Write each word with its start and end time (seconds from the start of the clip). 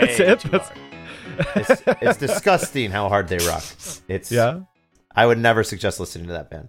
That's 0.00 0.20
it? 0.20 0.40
too 0.40 0.48
That's- 0.50 0.68
hard. 0.70 0.80
It's, 1.56 1.82
it's 2.02 2.16
disgusting 2.18 2.90
how 2.90 3.08
hard 3.10 3.28
they 3.28 3.36
rock. 3.38 3.62
It's 4.08 4.32
Yeah. 4.32 4.60
I 5.14 5.26
would 5.26 5.38
never 5.38 5.62
suggest 5.64 6.00
listening 6.00 6.28
to 6.28 6.32
that 6.32 6.50
band. 6.50 6.68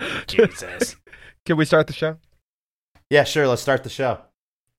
Jesus. 0.26 0.96
Can 1.44 1.56
we 1.56 1.64
start 1.64 1.86
the 1.86 1.92
show? 1.92 2.18
Yeah, 3.10 3.24
sure. 3.24 3.46
Let's 3.48 3.62
start 3.62 3.82
the 3.84 3.90
show. 3.90 4.20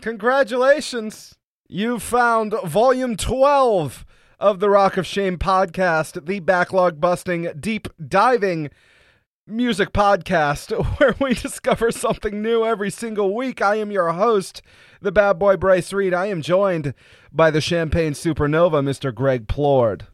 Congratulations. 0.02 1.36
You 1.68 2.00
found 2.00 2.54
volume 2.64 3.16
12 3.18 4.06
of 4.40 4.60
the 4.60 4.70
Rock 4.70 4.98
of 4.98 5.06
Shame 5.06 5.38
podcast, 5.38 6.26
the 6.26 6.40
backlog 6.40 7.00
busting, 7.02 7.52
deep 7.60 7.88
diving 8.08 8.70
music 9.50 9.92
podcast 9.92 10.72
where 11.00 11.16
we 11.20 11.34
discover 11.34 11.92
something 11.92 12.42
new 12.42 12.66
every 12.66 12.90
single 12.90 13.36
week. 13.36 13.62
I 13.62 13.76
am 13.76 13.92
your 13.92 14.12
host, 14.12 14.62
the 15.02 15.12
bad 15.12 15.40
boy 15.40 15.58
Bryce 15.58 15.92
Reed. 15.92 16.14
I 16.14 16.28
am 16.28 16.42
joined 16.42 16.94
by 17.32 17.52
the 17.52 17.62
Champagne 17.62 18.14
Supernova, 18.14 18.84
Mr. 18.84 19.14
Greg 19.14 19.48
Plord. 19.48 20.08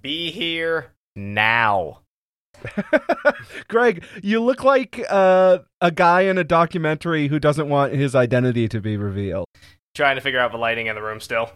Be 0.00 0.30
here 0.30 0.94
now. 1.14 2.00
Greg, 3.68 4.02
you 4.22 4.42
look 4.42 4.64
like 4.64 5.04
uh, 5.10 5.58
a 5.80 5.90
guy 5.90 6.22
in 6.22 6.38
a 6.38 6.44
documentary 6.44 7.28
who 7.28 7.38
doesn't 7.38 7.68
want 7.68 7.92
his 7.92 8.14
identity 8.14 8.68
to 8.68 8.80
be 8.80 8.96
revealed. 8.96 9.46
Trying 9.96 10.16
to 10.16 10.20
figure 10.20 10.38
out 10.38 10.52
the 10.52 10.58
lighting 10.58 10.88
in 10.88 10.94
the 10.94 11.00
room 11.02 11.20
still. 11.20 11.50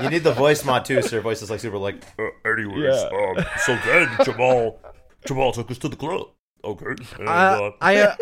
You 0.00 0.08
need 0.08 0.24
the 0.24 0.32
voice 0.34 0.64
mod 0.64 0.86
too, 0.86 1.02
so 1.02 1.16
your 1.16 1.22
voice 1.22 1.42
is 1.42 1.50
like 1.50 1.60
super 1.60 1.76
like. 1.76 2.02
Uh, 2.18 2.28
anyways, 2.50 2.82
Yeah. 2.82 3.10
um, 3.12 3.44
so 3.66 3.76
then 3.84 4.08
Jamal, 4.24 4.80
Jamal 5.26 5.52
took 5.52 5.70
us 5.70 5.76
to 5.78 5.88
the 5.90 5.96
club. 5.96 6.28
Okay. 6.64 6.86
And, 7.18 7.28
Uh, 7.28 7.32
uh, 7.32 7.70
I 7.82 7.96
uh, 7.98 8.16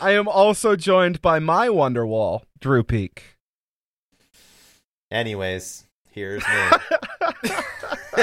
I 0.00 0.10
am 0.10 0.26
also 0.26 0.74
joined 0.74 1.22
by 1.22 1.38
my 1.38 1.68
Wonderwall, 1.68 2.42
Drew 2.60 2.82
Peak. 2.82 3.36
Anyways, 5.12 5.84
here's 6.10 6.42
me. 6.42 6.70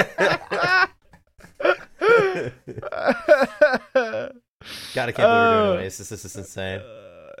God, 4.94 5.08
I 5.08 5.12
can't 5.12 5.16
believe 5.16 5.16
we're 5.16 5.50
doing 5.50 5.78
Uh, 5.78 5.80
Oasis. 5.82 6.08
This 6.08 6.24
is 6.24 6.36
insane. 6.36 6.80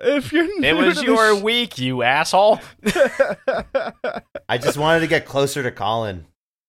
If 0.00 0.32
you're 0.32 0.46
It 0.64 0.74
was 0.76 0.98
to 1.00 1.04
your 1.04 1.36
sh- 1.38 1.42
week, 1.42 1.78
you 1.78 2.02
asshole. 2.02 2.60
I 4.48 4.58
just 4.58 4.76
wanted 4.78 5.00
to 5.00 5.06
get 5.06 5.26
closer 5.26 5.62
to 5.62 5.70
Colin 5.70 6.26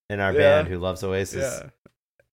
in 0.09 0.19
our 0.19 0.31
Yeah. 0.33 0.39
band 0.39 0.67
who 0.67 0.77
loves 0.79 1.03
Oasis. 1.03 1.61
Yeah. 1.63 1.69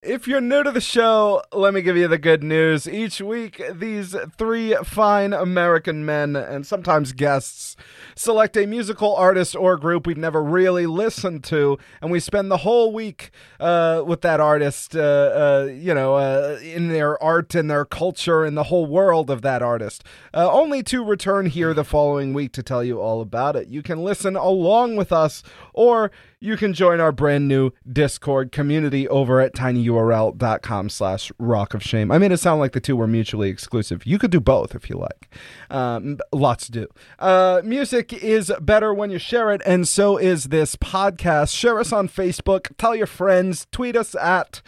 If 0.01 0.29
you're 0.29 0.41
new 0.41 0.63
to 0.63 0.71
the 0.71 0.81
show, 0.81 1.43
let 1.53 1.75
me 1.75 1.83
give 1.83 1.97
you 1.97 2.07
the 2.07 2.19
good 2.19 2.45
news. 2.45 2.89
Each 2.89 3.21
week, 3.21 3.61
these 3.69 4.15
three 4.37 4.77
fine 4.85 5.33
American 5.33 6.07
men 6.07 6.37
and 6.37 6.65
sometimes 6.65 7.11
guests 7.11 7.75
select 8.15 8.57
a 8.57 8.65
musical 8.67 9.17
artist 9.17 9.57
or 9.57 9.77
group 9.77 10.07
we've 10.07 10.17
never 10.17 10.41
really 10.41 10.87
listened 10.87 11.43
to, 11.45 11.79
and 12.01 12.13
we 12.13 12.21
spend 12.21 12.49
the 12.49 12.59
whole 12.59 12.93
week 12.93 13.33
uh, 13.59 14.05
with 14.07 14.21
that 14.21 14.39
artist, 14.39 14.95
uh, 14.95 15.01
uh, 15.01 15.69
you 15.69 15.93
know, 15.93 16.15
uh, 16.15 16.61
in 16.63 16.91
their 16.91 17.21
art 17.21 17.57
and 17.57 17.69
their 17.69 17.85
culture 17.85 18.45
and 18.45 18.57
the 18.57 18.65
whole 18.65 18.87
world 18.87 19.31
of 19.31 19.43
that 19.43 19.63
artist, 19.63 20.05
uh, 20.33 20.49
only 20.49 20.81
to 20.85 21.05
return 21.05 21.47
here 21.47 21.75
the 21.75 21.83
following 21.83 22.33
week 22.33 22.53
to 22.53 22.63
tell 22.63 22.85
you 22.85 23.01
all 23.01 23.21
about 23.21 23.57
it. 23.57 23.67
You 23.67 23.83
can 23.83 24.05
listen 24.05 24.37
along 24.37 24.95
with 24.95 25.11
us, 25.11 25.43
or 25.73 26.13
you 26.41 26.57
can 26.57 26.73
join 26.73 27.01
our 27.01 27.13
brand 27.13 27.49
new 27.49 27.71
Discord 27.91 28.53
community 28.53 29.09
over 29.09 29.41
at 29.41 29.55
tinyurl.com 29.55 30.89
slash 30.89 31.33
rock 31.39 31.75
of 31.75 31.83
shame. 31.83 32.11
I 32.11 32.19
made 32.19 32.33
it 32.33 32.39
sound 32.39 32.61
like 32.61 32.73
the 32.73 32.81
two 32.81 32.97
were 32.97 33.07
mutually 33.07 33.49
exclusive. 33.49 34.07
You 34.07 34.19
could 34.19 34.31
do 34.31 34.41
both 34.41 34.75
if 34.75 34.89
you 34.89 34.97
like. 34.97 35.35
Um, 35.71 36.19
lots 36.33 36.67
to 36.67 36.73
do. 36.73 36.87
Uh, 37.19 37.63
music 37.65 38.13
is 38.13 38.53
better 38.61 38.95
when 38.95 39.11
you 39.11 39.19
share 39.19 39.53
it, 39.53 39.63
and 39.67 39.87
so 39.87 40.17
is 40.17 40.45
this 40.45 40.77
podcast. 40.77 41.55
Share 41.55 41.79
us 41.79 41.93
on 41.93 42.09
Facebook. 42.09 42.77
Tell 42.79 42.95
your 42.95 43.07
friends. 43.07 43.67
Tweet 43.73 43.97
us 43.97 44.15
at 44.15 44.63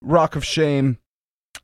Rock 0.00 0.36
of 0.36 0.44
Shame. 0.44 0.98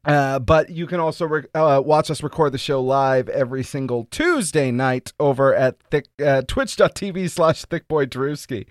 Uh, 0.04 0.38
but 0.38 0.70
you 0.70 0.86
can 0.86 0.98
also 0.98 1.26
re- 1.26 1.44
uh, 1.54 1.82
watch 1.84 2.10
us 2.10 2.22
record 2.22 2.52
the 2.52 2.58
show 2.58 2.80
live 2.80 3.28
every 3.28 3.62
single 3.62 4.06
Tuesday 4.10 4.70
night 4.70 5.12
over 5.20 5.54
at 5.54 5.78
thick, 5.90 6.06
uh, 6.24 6.40
twitch.tv 6.48 7.30
slash 7.30 7.66
thickboydrewski, 7.66 8.66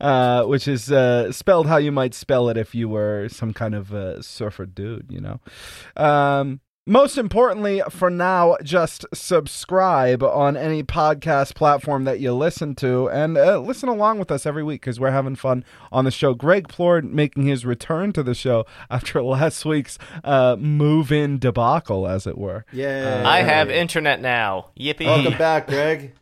uh, 0.00 0.44
which 0.44 0.66
is 0.66 0.90
uh, 0.90 1.30
spelled 1.30 1.68
how 1.68 1.76
you 1.76 1.92
might 1.92 2.14
spell 2.14 2.48
it 2.48 2.56
if 2.56 2.74
you 2.74 2.88
were 2.88 3.28
some 3.28 3.52
kind 3.52 3.76
of 3.76 4.24
surfer 4.24 4.66
dude, 4.66 5.06
you 5.08 5.20
know. 5.20 5.40
Um, 5.96 6.60
most 6.86 7.16
importantly, 7.16 7.80
for 7.90 8.10
now, 8.10 8.56
just 8.62 9.06
subscribe 9.14 10.22
on 10.22 10.56
any 10.56 10.82
podcast 10.82 11.54
platform 11.54 12.04
that 12.04 12.18
you 12.18 12.32
listen 12.32 12.74
to 12.76 13.08
and 13.08 13.38
uh, 13.38 13.58
listen 13.60 13.88
along 13.88 14.18
with 14.18 14.32
us 14.32 14.46
every 14.46 14.64
week 14.64 14.80
because 14.80 14.98
we're 14.98 15.12
having 15.12 15.36
fun 15.36 15.64
on 15.92 16.04
the 16.04 16.10
show. 16.10 16.34
Greg 16.34 16.68
Plord 16.68 17.04
making 17.04 17.44
his 17.46 17.64
return 17.64 18.12
to 18.14 18.22
the 18.22 18.34
show 18.34 18.64
after 18.90 19.22
last 19.22 19.64
week's 19.64 19.96
uh, 20.24 20.56
move 20.58 21.12
in 21.12 21.38
debacle, 21.38 22.08
as 22.08 22.26
it 22.26 22.36
were. 22.36 22.64
Yeah. 22.72 23.22
I 23.26 23.42
have 23.42 23.70
internet 23.70 24.20
now. 24.20 24.70
Yippee. 24.78 25.06
Welcome 25.06 25.38
back, 25.38 25.68
Greg. 25.68 26.14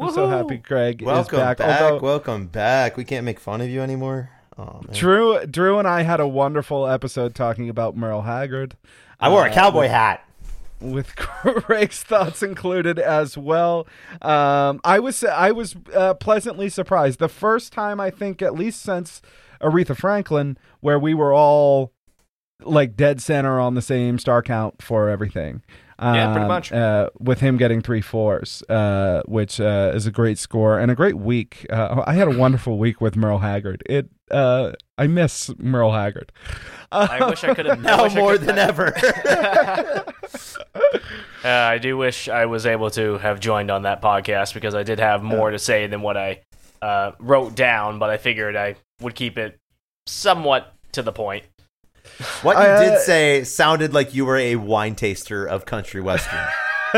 I'm 0.00 0.12
so 0.12 0.28
happy 0.28 0.56
Greg 0.56 1.02
Welcome 1.02 1.40
is 1.40 1.44
back. 1.44 1.58
back. 1.58 1.82
Although 1.82 1.98
Welcome 1.98 2.46
back. 2.46 2.96
We 2.96 3.04
can't 3.04 3.26
make 3.26 3.38
fun 3.38 3.60
of 3.60 3.68
you 3.68 3.82
anymore. 3.82 4.30
Oh 4.56 4.80
man. 4.86 4.94
Drew, 4.94 5.44
Drew 5.46 5.78
and 5.78 5.86
I 5.86 6.02
had 6.02 6.20
a 6.20 6.28
wonderful 6.28 6.86
episode 6.86 7.34
talking 7.34 7.68
about 7.68 7.96
Merle 7.96 8.22
Haggard. 8.22 8.76
I 9.20 9.28
wore 9.28 9.46
a 9.46 9.50
Uh, 9.50 9.54
cowboy 9.54 9.80
with- 9.82 9.90
hat. 9.90 10.24
with 10.80 11.14
Greg's 11.66 12.02
thoughts 12.02 12.42
included 12.42 12.98
as 12.98 13.36
well. 13.36 13.86
Um, 14.22 14.80
I 14.82 14.98
was 14.98 15.22
I 15.24 15.50
was 15.52 15.76
uh, 15.94 16.14
pleasantly 16.14 16.68
surprised 16.70 17.18
the 17.18 17.28
first 17.28 17.72
time 17.72 18.00
I 18.00 18.10
think 18.10 18.40
at 18.42 18.54
least 18.54 18.80
since 18.82 19.20
Aretha 19.60 19.94
Franklin, 19.96 20.56
where 20.80 20.98
we 20.98 21.12
were 21.12 21.34
all 21.34 21.92
like 22.62 22.96
dead 22.96 23.20
center 23.20 23.60
on 23.60 23.74
the 23.74 23.82
same 23.82 24.18
star 24.18 24.42
count 24.42 24.80
for 24.82 25.08
everything. 25.10 25.62
Yeah, 26.02 26.26
pretty 26.32 26.40
Um, 26.42 26.48
much. 26.48 26.72
Uh, 26.72 27.10
with 27.18 27.40
him 27.40 27.58
getting 27.58 27.82
three 27.82 28.00
fours, 28.00 28.62
uh, 28.70 29.20
which 29.26 29.60
uh, 29.60 29.92
is 29.94 30.06
a 30.06 30.10
great 30.10 30.38
score 30.38 30.78
and 30.78 30.90
a 30.90 30.94
great 30.94 31.16
week. 31.18 31.66
Uh, 31.68 32.02
I 32.06 32.14
had 32.14 32.26
a 32.26 32.38
wonderful 32.38 32.78
week 32.78 33.02
with 33.02 33.16
Merle 33.16 33.40
Haggard. 33.40 33.82
It 33.84 34.08
uh, 34.30 34.72
I 34.98 35.06
miss 35.06 35.50
Merle 35.58 35.92
Haggard. 35.92 36.32
I 36.92 37.28
wish 37.28 37.44
I 37.44 37.54
could 37.54 37.66
have. 37.66 37.78
I 37.86 38.08
Now 38.08 38.08
more 38.14 38.32
could- 38.38 38.42
than 38.46 38.58
ever. 38.58 38.94
Uh, 41.42 41.48
I 41.48 41.78
do 41.78 41.96
wish 41.96 42.28
I 42.28 42.44
was 42.44 42.66
able 42.66 42.90
to 42.90 43.16
have 43.16 43.40
joined 43.40 43.70
on 43.70 43.82
that 43.84 44.02
podcast 44.02 44.52
because 44.52 44.74
I 44.74 44.82
did 44.82 44.98
have 45.00 45.22
more 45.22 45.50
to 45.50 45.58
say 45.58 45.86
than 45.86 46.02
what 46.02 46.18
I 46.18 46.42
uh, 46.82 47.12
wrote 47.18 47.54
down, 47.54 47.98
but 47.98 48.10
I 48.10 48.18
figured 48.18 48.56
I 48.56 48.74
would 49.00 49.14
keep 49.14 49.38
it 49.38 49.58
somewhat 50.06 50.74
to 50.92 51.00
the 51.02 51.12
point. 51.12 51.44
what 52.42 52.58
you 52.58 52.62
Uh, 52.64 52.80
did 52.84 52.98
say 53.00 53.44
sounded 53.44 53.94
like 53.94 54.12
you 54.14 54.26
were 54.26 54.36
a 54.36 54.56
wine 54.56 54.94
taster 54.94 55.46
of 55.46 55.64
country 55.64 56.02
western. 56.02 56.44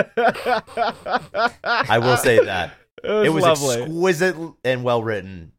I 1.65 1.99
will 2.01 2.17
say 2.17 2.45
that. 2.45 2.73
It 3.05 3.33
was, 3.33 3.45
It 3.45 3.49
was 3.49 3.77
exquisite 3.77 4.37
and 4.65 4.83
well 4.83 5.05
written, 5.05 5.53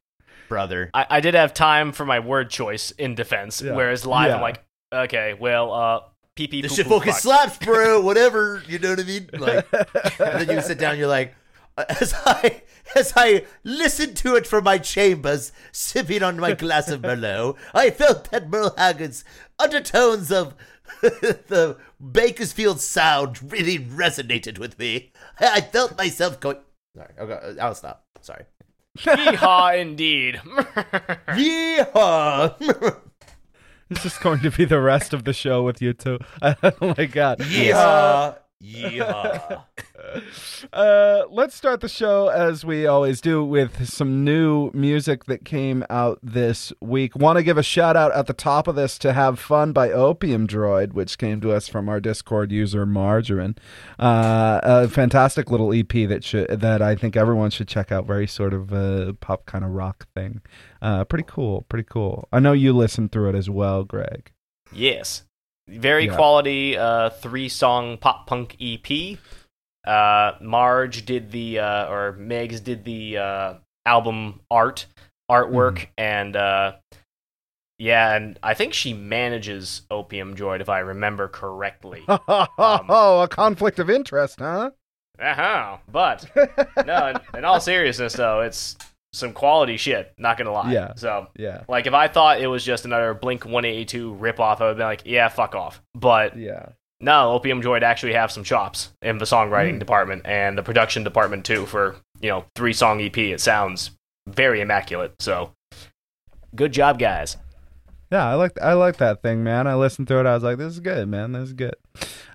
brother. 0.54 0.90
I, 0.94 1.06
I 1.10 1.20
did 1.20 1.34
have 1.34 1.54
time 1.54 1.92
for 1.92 2.06
my 2.06 2.20
word 2.20 2.50
choice 2.50 2.92
in 2.92 3.16
defense, 3.16 3.62
Yeah. 3.62 3.74
whereas 3.76 4.06
live 4.06 4.28
Yeah. 4.30 4.36
I'm 4.36 4.42
like, 4.42 4.64
okay, 4.94 5.34
well, 5.34 5.74
uh, 5.74 6.00
pee 6.36 6.48
pee. 6.48 6.62
This 6.62 6.72
poo, 6.72 6.76
shit 6.78 6.88
poo, 6.88 6.98
fucking 7.00 7.14
fuck. 7.14 7.22
slaps, 7.22 7.58
bro. 7.58 8.02
Whatever, 8.10 8.62
you 8.68 8.80
know 8.80 8.92
what 8.92 9.00
I 9.00 9.04
mean? 9.04 9.30
Like, 9.34 9.66
and 10.20 10.48
then 10.48 10.56
you 10.56 10.62
sit 10.62 10.78
down, 10.80 10.98
you're 10.98 11.08
like, 11.08 11.34
as 11.78 12.14
I 12.26 12.62
as 12.96 13.14
I 13.16 13.46
listened 13.64 14.16
to 14.18 14.36
it 14.36 14.46
from 14.46 14.64
my 14.64 14.78
chambers, 14.78 15.52
sipping 15.72 16.22
on 16.22 16.40
my 16.40 16.54
glass 16.54 16.90
of 16.90 17.02
Merlot, 17.02 17.58
I 17.74 17.90
felt 17.90 18.30
that 18.32 18.50
Merle 18.50 18.76
Haggard's 18.78 19.24
undertones 19.58 20.32
of 20.32 20.54
the 21.02 21.78
Bakersfield 22.00 22.80
sound 22.80 23.52
really 23.52 23.80
resonated 23.80 24.60
with 24.60 24.78
me. 24.78 25.12
I 25.40 25.62
felt 25.62 25.98
myself 25.98 26.40
going. 26.40 26.58
Sorry, 26.96 27.14
okay, 27.20 27.60
I'll 27.60 27.74
stop. 27.74 28.06
Sorry. 28.22 28.44
Yeehaw, 28.98 29.80
indeed. 29.80 30.36
Yeehaw! 31.30 32.56
this 33.90 34.06
is 34.06 34.18
going 34.20 34.40
to 34.42 34.52
be 34.52 34.66
the 34.66 34.80
rest 34.80 35.14
of 35.14 35.24
the 35.24 35.34
show 35.34 35.64
with 35.64 35.82
you 35.82 35.94
two. 35.94 36.20
oh 36.42 36.96
my 36.98 37.06
god. 37.06 37.40
Yeehaw! 37.40 38.38
Yeehaw! 38.64 39.64
Uh, 40.72 41.24
let's 41.32 41.56
start 41.56 41.82
the 41.82 41.90
show 41.90 42.28
as 42.28 42.64
we 42.64 42.86
always 42.86 43.20
do 43.20 43.44
with 43.44 43.88
some 43.90 44.24
new 44.24 44.70
music 44.74 45.26
that 45.26 45.44
came 45.44 45.84
out 45.90 46.20
this 46.22 46.72
week. 46.82 47.16
Want 47.16 47.38
to 47.38 47.44
give 47.44 47.58
a 47.58 47.64
shout 47.64 47.96
out 47.96 48.12
at 48.14 48.28
the 48.28 48.34
top 48.34 48.68
of 48.68 48.76
this 48.76 48.98
to 49.00 49.14
"Have 49.14 49.40
Fun" 49.40 49.72
by 49.72 49.90
Opium 49.92 50.48
Droid, 50.48 50.94
which 50.94 51.18
came 51.18 51.42
to 51.42 51.52
us 51.52 51.68
from 51.68 51.90
our 51.90 52.00
Discord 52.00 52.52
user 52.52 52.86
Margarine. 52.86 53.56
Uh, 54.00 54.60
a 54.62 54.88
fantastic 54.88 55.50
little 55.50 55.74
EP 55.74 55.92
that 56.08 56.24
should 56.24 56.48
that 56.48 56.82
I 56.82 56.96
think 56.96 57.16
everyone 57.16 57.50
should 57.50 57.68
check 57.68 57.92
out. 57.92 58.06
Very 58.06 58.28
sort 58.28 58.54
of 58.54 58.72
uh, 58.72 59.14
pop 59.14 59.46
kind 59.48 59.66
of 59.66 59.72
rock 59.72 60.08
thing. 60.14 60.42
Uh, 60.82 61.06
pretty 61.06 61.26
cool. 61.28 61.64
Pretty 61.70 61.88
cool. 61.90 62.28
I 62.32 62.40
know 62.40 62.54
you 62.54 62.74
listened 62.74 63.12
through 63.12 63.30
it 63.30 63.36
as 63.36 63.50
well, 63.50 63.84
Greg. 63.84 64.32
yes. 64.72 65.24
Very 65.68 66.06
Yeah. 66.08 66.16
quality 66.16 66.78
uh, 66.78 67.10
three 67.10 67.50
song 67.50 67.98
pop 67.98 68.28
punk 68.28 68.58
EP. 68.62 69.18
Uh, 69.86 70.34
Marge 70.42 71.06
did 71.06 71.32
the 71.32 71.60
uh, 71.60 71.88
or 71.88 72.14
Megs 72.20 72.64
did 72.64 72.84
the 72.86 73.18
uh, 73.18 73.54
album 73.86 74.42
art 74.52 74.86
artwork, 75.30 75.76
Mm-hmm. 75.78 75.92
and 75.98 76.36
uh, 76.36 76.74
yeah, 77.80 78.16
and 78.16 78.40
I 78.44 78.54
think 78.54 78.74
she 78.74 78.94
manages 78.94 79.82
Opium 79.92 80.36
Droid 80.36 80.62
if 80.62 80.70
I 80.70 80.80
remember 80.80 81.28
correctly. 81.28 82.04
oh, 82.08 83.22
a 83.24 83.28
conflict 83.28 83.80
of 83.80 83.90
interest, 83.90 84.40
huh? 84.40 84.72
uh-huh. 85.20 85.78
But 85.92 86.30
no, 86.86 87.08
in, 87.08 87.38
in 87.40 87.46
all 87.46 87.60
seriousness 87.60 88.14
though, 88.14 88.42
it's 88.42 88.78
some 89.14 89.32
quality 89.32 89.78
shit. 89.78 90.12
Not 90.18 90.38
gonna 90.38 90.52
lie. 90.52 90.72
Yeah. 90.72 90.94
So 90.96 91.28
Yeah. 91.38 91.62
like 91.68 91.86
if 91.88 91.94
I 91.94 92.08
thought 92.08 92.42
it 92.42 92.48
was 92.48 92.64
just 92.66 92.84
another 92.86 93.14
Blink 93.14 93.46
182 93.46 94.16
ripoff, 94.20 94.60
I 94.60 94.68
would 94.68 94.78
be 94.78 94.84
like, 94.84 95.04
yeah, 95.06 95.28
fuck 95.30 95.54
off. 95.56 95.82
But 95.94 96.36
Yeah. 96.38 96.70
no, 97.00 97.34
Opium 97.34 97.62
Droid 97.62 97.84
actually 97.84 98.14
have 98.14 98.32
some 98.32 98.44
chops 98.44 98.92
in 99.02 99.20
the 99.20 99.26
songwriting 99.26 99.76
Mm. 99.76 99.80
department 99.80 100.24
and 100.26 100.58
the 100.58 100.64
production 100.64 101.04
department 101.04 101.46
too. 101.46 101.66
For 101.66 101.96
you 102.20 102.30
know, 102.30 102.46
three 102.56 102.74
song 102.74 103.02
EP, 103.02 103.18
it 103.34 103.42
sounds 103.42 103.92
very 104.28 104.62
immaculate. 104.62 105.14
So, 105.22 105.52
good 106.56 106.72
job, 106.72 106.98
guys. 107.00 107.38
Yeah, 108.12 108.30
I 108.30 108.36
like 108.36 108.62
I 108.62 108.74
like 108.74 108.98
that 108.98 109.22
thing, 109.22 109.44
man. 109.44 109.68
I 109.68 109.74
listened 109.76 110.08
to 110.10 110.20
it. 110.20 110.26
I 110.26 110.34
was 110.36 110.44
like, 110.44 110.58
"This 110.58 110.72
is 110.74 110.80
good, 110.80 111.08
man. 111.10 111.32
This 111.32 111.44
is 111.50 111.54
good." 111.54 111.76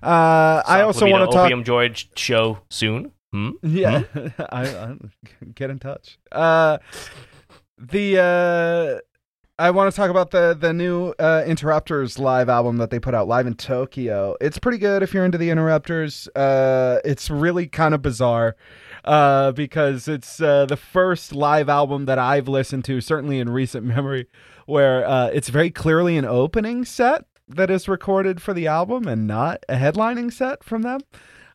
Uh, 0.03 0.61
I 0.67 0.81
also 0.81 1.09
want 1.09 1.29
to 1.29 1.33
talk. 1.35 1.45
Opium 1.45 1.63
Droid 1.63 2.05
show 2.15 2.59
soon. 2.69 3.11
Hmm? 3.31 3.51
Yeah, 3.61 4.03
I, 4.49 4.67
I 4.67 4.95
get 5.55 5.69
in 5.69 5.79
touch. 5.79 6.17
Uh, 6.31 6.79
the 7.77 8.19
uh, 8.19 8.99
I 9.59 9.71
want 9.71 9.91
to 9.91 9.95
talk 9.95 10.09
about 10.09 10.31
the 10.31 10.57
the 10.59 10.73
new 10.73 11.13
uh, 11.19 11.43
Interrupters 11.45 12.17
live 12.17 12.49
album 12.49 12.77
that 12.77 12.89
they 12.89 12.99
put 12.99 13.13
out 13.13 13.27
live 13.27 13.45
in 13.45 13.55
Tokyo. 13.55 14.35
It's 14.41 14.57
pretty 14.57 14.77
good 14.77 15.03
if 15.03 15.13
you're 15.13 15.25
into 15.25 15.37
the 15.37 15.49
Interrupters. 15.49 16.27
Uh, 16.29 16.99
it's 17.03 17.29
really 17.29 17.67
kind 17.67 17.93
of 17.93 18.01
bizarre. 18.01 18.55
Uh, 19.05 19.53
because 19.53 20.09
it's 20.09 20.41
uh, 20.41 20.65
the 20.65 20.75
first 20.75 21.33
live 21.33 21.69
album 21.69 22.05
that 22.05 22.19
I've 22.19 22.49
listened 22.49 22.83
to, 22.85 22.99
certainly 22.99 23.39
in 23.39 23.49
recent 23.49 23.85
memory, 23.95 24.27
where 24.65 25.07
uh, 25.07 25.27
it's 25.27 25.49
very 25.49 25.71
clearly 25.71 26.17
an 26.17 26.25
opening 26.25 26.83
set 26.83 27.25
that 27.47 27.69
is 27.69 27.87
recorded 27.87 28.41
for 28.41 28.53
the 28.53 28.67
album 28.67 29.07
and 29.07 29.25
not 29.25 29.63
a 29.69 29.75
headlining 29.75 30.31
set 30.31 30.63
from 30.63 30.81
them. 30.81 30.99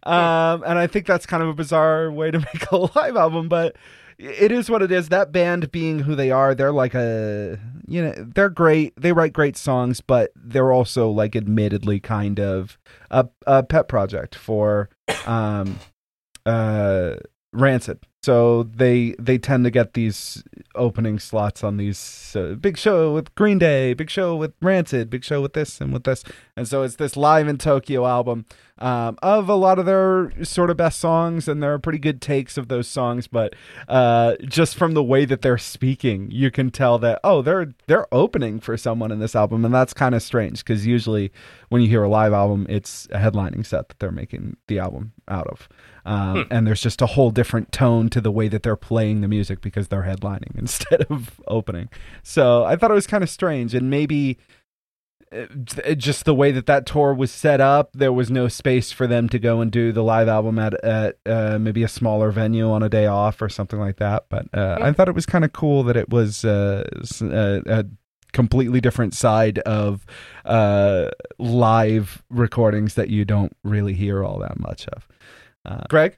Um, 0.04 0.62
and 0.66 0.78
I 0.78 0.86
think 0.86 1.06
that's 1.06 1.26
kind 1.26 1.42
of 1.42 1.48
a 1.48 1.54
bizarre 1.54 2.10
way 2.10 2.30
to 2.30 2.38
make 2.54 2.70
a 2.70 2.76
live 2.76 3.16
album, 3.16 3.48
but 3.48 3.76
it 4.18 4.52
is 4.52 4.70
what 4.70 4.82
it 4.82 4.92
is. 4.92 5.08
That 5.08 5.32
band 5.32 5.72
being 5.72 6.00
who 6.00 6.14
they 6.14 6.30
are, 6.30 6.54
they're 6.54 6.72
like 6.72 6.94
a, 6.94 7.58
you 7.86 8.02
know, 8.02 8.14
they're 8.34 8.50
great. 8.50 8.94
They 9.00 9.12
write 9.12 9.32
great 9.32 9.56
songs, 9.56 10.00
but 10.00 10.30
they're 10.36 10.72
also 10.72 11.10
like 11.10 11.34
admittedly 11.34 12.00
kind 12.00 12.38
of 12.38 12.78
a, 13.10 13.28
a 13.46 13.62
pet 13.62 13.88
project 13.88 14.34
for, 14.34 14.88
um, 15.26 15.78
uh, 16.46 17.16
Rancid. 17.52 18.00
So 18.24 18.62
they 18.64 19.14
they 19.18 19.36
tend 19.36 19.64
to 19.64 19.70
get 19.70 19.92
these 19.92 20.42
opening 20.74 21.18
slots 21.18 21.62
on 21.62 21.76
these 21.76 22.34
uh, 22.34 22.54
big 22.54 22.78
show 22.78 23.12
with 23.12 23.34
Green 23.34 23.58
Day, 23.58 23.92
big 23.92 24.08
show 24.08 24.34
with 24.34 24.54
Rancid, 24.62 25.10
big 25.10 25.24
show 25.24 25.42
with 25.42 25.52
this 25.52 25.78
and 25.80 25.92
with 25.92 26.04
this, 26.04 26.24
and 26.56 26.66
so 26.66 26.82
it's 26.82 26.96
this 26.96 27.18
live 27.18 27.48
in 27.48 27.58
Tokyo 27.58 28.06
album 28.06 28.46
um, 28.78 29.16
of 29.22 29.48
a 29.48 29.54
lot 29.54 29.78
of 29.78 29.86
their 29.86 30.32
sort 30.44 30.68
of 30.70 30.76
best 30.76 30.98
songs, 30.98 31.46
and 31.46 31.62
there 31.62 31.72
are 31.72 31.78
pretty 31.78 31.98
good 31.98 32.20
takes 32.20 32.56
of 32.56 32.68
those 32.68 32.88
songs. 32.88 33.28
But 33.28 33.54
uh, 33.88 34.34
just 34.42 34.76
from 34.76 34.94
the 34.94 35.02
way 35.02 35.24
that 35.24 35.42
they're 35.42 35.58
speaking, 35.58 36.30
you 36.30 36.50
can 36.50 36.70
tell 36.70 36.98
that 36.98 37.20
oh, 37.22 37.40
they're 37.42 37.72
they're 37.86 38.12
opening 38.12 38.58
for 38.60 38.76
someone 38.76 39.12
in 39.12 39.20
this 39.20 39.36
album, 39.36 39.64
and 39.64 39.72
that's 39.72 39.94
kind 39.94 40.14
of 40.14 40.22
strange 40.22 40.64
because 40.64 40.86
usually 40.86 41.30
when 41.68 41.82
you 41.82 41.88
hear 41.88 42.02
a 42.02 42.08
live 42.08 42.32
album, 42.32 42.66
it's 42.68 43.06
a 43.12 43.18
headlining 43.18 43.64
set 43.64 43.88
that 43.88 43.98
they're 44.00 44.10
making 44.10 44.56
the 44.68 44.78
album 44.78 45.12
out 45.28 45.46
of. 45.46 45.68
Um, 46.06 46.46
And 46.50 46.66
there's 46.66 46.82
just 46.82 47.00
a 47.00 47.06
whole 47.06 47.30
different 47.30 47.72
tone 47.72 48.10
to 48.10 48.20
the 48.20 48.30
way 48.30 48.48
that 48.48 48.62
they're 48.62 48.76
playing 48.76 49.22
the 49.22 49.28
music 49.28 49.60
because 49.62 49.88
they're 49.88 50.02
headlining 50.02 50.54
instead 50.58 51.02
of 51.10 51.40
opening. 51.46 51.88
So 52.22 52.64
I 52.64 52.76
thought 52.76 52.90
it 52.90 52.94
was 52.94 53.06
kind 53.06 53.22
of 53.24 53.30
strange, 53.30 53.74
and 53.74 53.88
maybe 53.88 54.36
just 55.96 56.24
the 56.24 56.34
way 56.34 56.50
that 56.52 56.66
that 56.66 56.86
tour 56.86 57.14
was 57.14 57.30
set 57.30 57.60
up, 57.60 57.90
there 57.92 58.12
was 58.12 58.30
no 58.30 58.48
space 58.48 58.92
for 58.92 59.06
them 59.06 59.28
to 59.30 59.38
go 59.38 59.60
and 59.60 59.70
do 59.70 59.92
the 59.92 60.02
live 60.02 60.28
album 60.28 60.58
at 60.58 60.74
at 60.84 61.18
uh, 61.26 61.58
maybe 61.58 61.82
a 61.82 61.88
smaller 61.88 62.30
venue 62.30 62.70
on 62.70 62.82
a 62.82 62.88
day 62.88 63.06
off 63.06 63.40
or 63.42 63.48
something 63.48 63.78
like 63.78 63.96
that. 63.96 64.26
But 64.28 64.46
uh, 64.54 64.78
I 64.80 64.92
thought 64.92 65.08
it 65.08 65.14
was 65.14 65.26
kind 65.26 65.44
of 65.44 65.52
cool 65.52 65.82
that 65.84 65.96
it 65.96 66.08
was 66.10 66.44
uh, 66.44 66.84
s- 67.00 67.22
uh, 67.22 67.60
a 67.66 67.84
completely 68.32 68.80
different 68.80 69.14
side 69.14 69.58
of 69.60 70.04
uh, 70.44 71.08
live 71.38 72.22
recordings 72.30 72.94
that 72.94 73.08
you 73.08 73.24
don't 73.24 73.56
really 73.62 73.94
hear 73.94 74.24
all 74.24 74.38
that 74.40 74.58
much 74.58 74.86
of. 74.88 75.06
Uh, 75.64 75.84
Greg, 75.88 76.16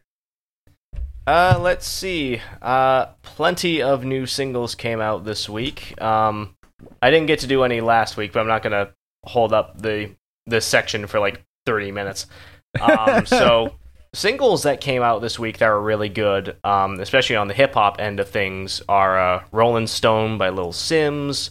Uh, 1.26 1.58
let's 1.60 1.86
see. 1.86 2.40
Uh, 2.62 3.06
plenty 3.22 3.82
of 3.82 4.04
new 4.04 4.26
singles 4.26 4.74
came 4.74 5.00
out 5.00 5.24
this 5.24 5.48
week. 5.48 6.00
Um, 6.00 6.54
I 7.02 7.10
didn't 7.10 7.26
get 7.26 7.40
to 7.40 7.46
do 7.46 7.62
any 7.64 7.80
last 7.80 8.16
week, 8.16 8.32
but 8.32 8.40
I'm 8.40 8.46
not 8.46 8.62
gonna 8.62 8.90
hold 9.26 9.52
up 9.52 9.80
the 9.80 10.10
this 10.46 10.64
section 10.64 11.06
for 11.06 11.18
like 11.18 11.44
30 11.66 11.92
minutes. 11.92 12.26
Um, 12.80 13.26
so 13.26 13.74
singles 14.14 14.62
that 14.62 14.80
came 14.80 15.02
out 15.02 15.20
this 15.20 15.38
week 15.38 15.58
that 15.58 15.68
were 15.68 15.82
really 15.82 16.08
good, 16.08 16.56
um, 16.64 17.00
especially 17.00 17.36
on 17.36 17.48
the 17.48 17.54
hip 17.54 17.74
hop 17.74 18.00
end 18.00 18.20
of 18.20 18.28
things, 18.28 18.82
are 18.88 19.18
uh, 19.18 19.44
"Rolling 19.52 19.86
Stone" 19.86 20.38
by 20.38 20.48
Lil 20.50 20.72
Simz, 20.72 21.50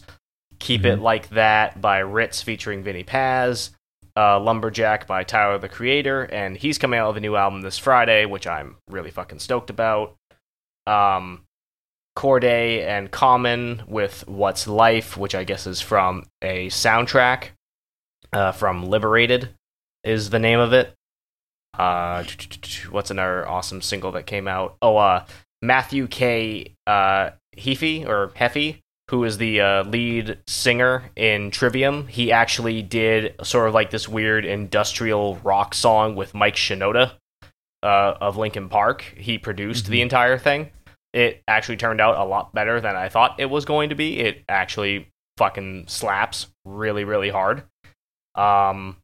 "Keep 0.58 0.84
It 0.84 1.00
Like 1.00 1.28
That" 1.30 1.80
by 1.80 2.00
Rittz 2.00 2.42
featuring 2.42 2.82
Vinnie 2.82 3.04
Paz, 3.04 3.70
uh, 4.16 4.40
Lumberjack 4.40 5.06
by 5.06 5.22
Tyler 5.22 5.58
the 5.58 5.68
Creator, 5.68 6.24
and 6.24 6.56
he's 6.56 6.78
coming 6.78 6.98
out 6.98 7.08
with 7.08 7.18
a 7.18 7.20
new 7.20 7.36
album 7.36 7.60
this 7.60 7.78
Friday, 7.78 8.24
which 8.26 8.46
I'm 8.46 8.76
really 8.88 9.10
fucking 9.10 9.38
stoked 9.38 9.70
about. 9.70 10.16
Um, 10.86 11.42
Cordae 12.16 12.86
and 12.86 13.10
Common 13.10 13.82
with 13.86 14.26
What's 14.26 14.66
Life, 14.66 15.16
which 15.18 15.34
I 15.34 15.44
guess 15.44 15.66
is 15.66 15.82
from 15.82 16.24
a 16.40 16.68
soundtrack 16.68 17.50
uh, 18.32 18.52
from 18.52 18.86
Liberated, 18.86 19.50
is 20.04 20.30
the 20.30 20.38
name 20.38 20.60
of 20.60 20.72
it. 20.72 20.92
Uh, 21.78 22.24
what's 22.90 23.10
another 23.10 23.46
awesome 23.48 23.82
single 23.82 24.12
that 24.12 24.26
came 24.26 24.48
out? 24.48 24.76
Oh, 24.80 24.96
uh, 24.96 25.24
Matthew 25.62 26.06
K. 26.06 26.74
Uh, 26.86 27.30
Heafy 27.56 28.06
or 28.06 28.28
Heffy, 28.28 28.80
who 29.10 29.24
is 29.24 29.38
the 29.38 29.60
uh, 29.60 29.84
lead 29.84 30.38
singer 30.46 31.10
in 31.16 31.50
Trivium. 31.50 32.06
He 32.06 32.32
actually 32.32 32.82
did 32.82 33.34
sort 33.42 33.68
of 33.68 33.74
like 33.74 33.90
this 33.90 34.08
weird 34.08 34.44
industrial 34.44 35.36
rock 35.36 35.74
song 35.74 36.16
with 36.16 36.34
Mike 36.34 36.56
Shinoda 36.56 37.12
uh, 37.82 38.14
of 38.20 38.36
Linkin 38.36 38.68
Park. 38.68 39.02
He 39.16 39.38
produced 39.38 39.86
the 39.86 40.02
entire 40.02 40.38
thing. 40.38 40.70
It 41.12 41.42
actually 41.48 41.78
turned 41.78 42.00
out 42.00 42.18
a 42.18 42.24
lot 42.24 42.52
better 42.52 42.80
than 42.80 42.94
I 42.94 43.08
thought 43.08 43.40
it 43.40 43.46
was 43.46 43.64
going 43.64 43.88
to 43.88 43.94
be. 43.94 44.18
It 44.18 44.44
actually 44.48 45.08
fucking 45.38 45.86
slaps 45.88 46.48
really, 46.64 47.04
really 47.04 47.30
hard. 47.30 47.62
Um, 48.36 48.96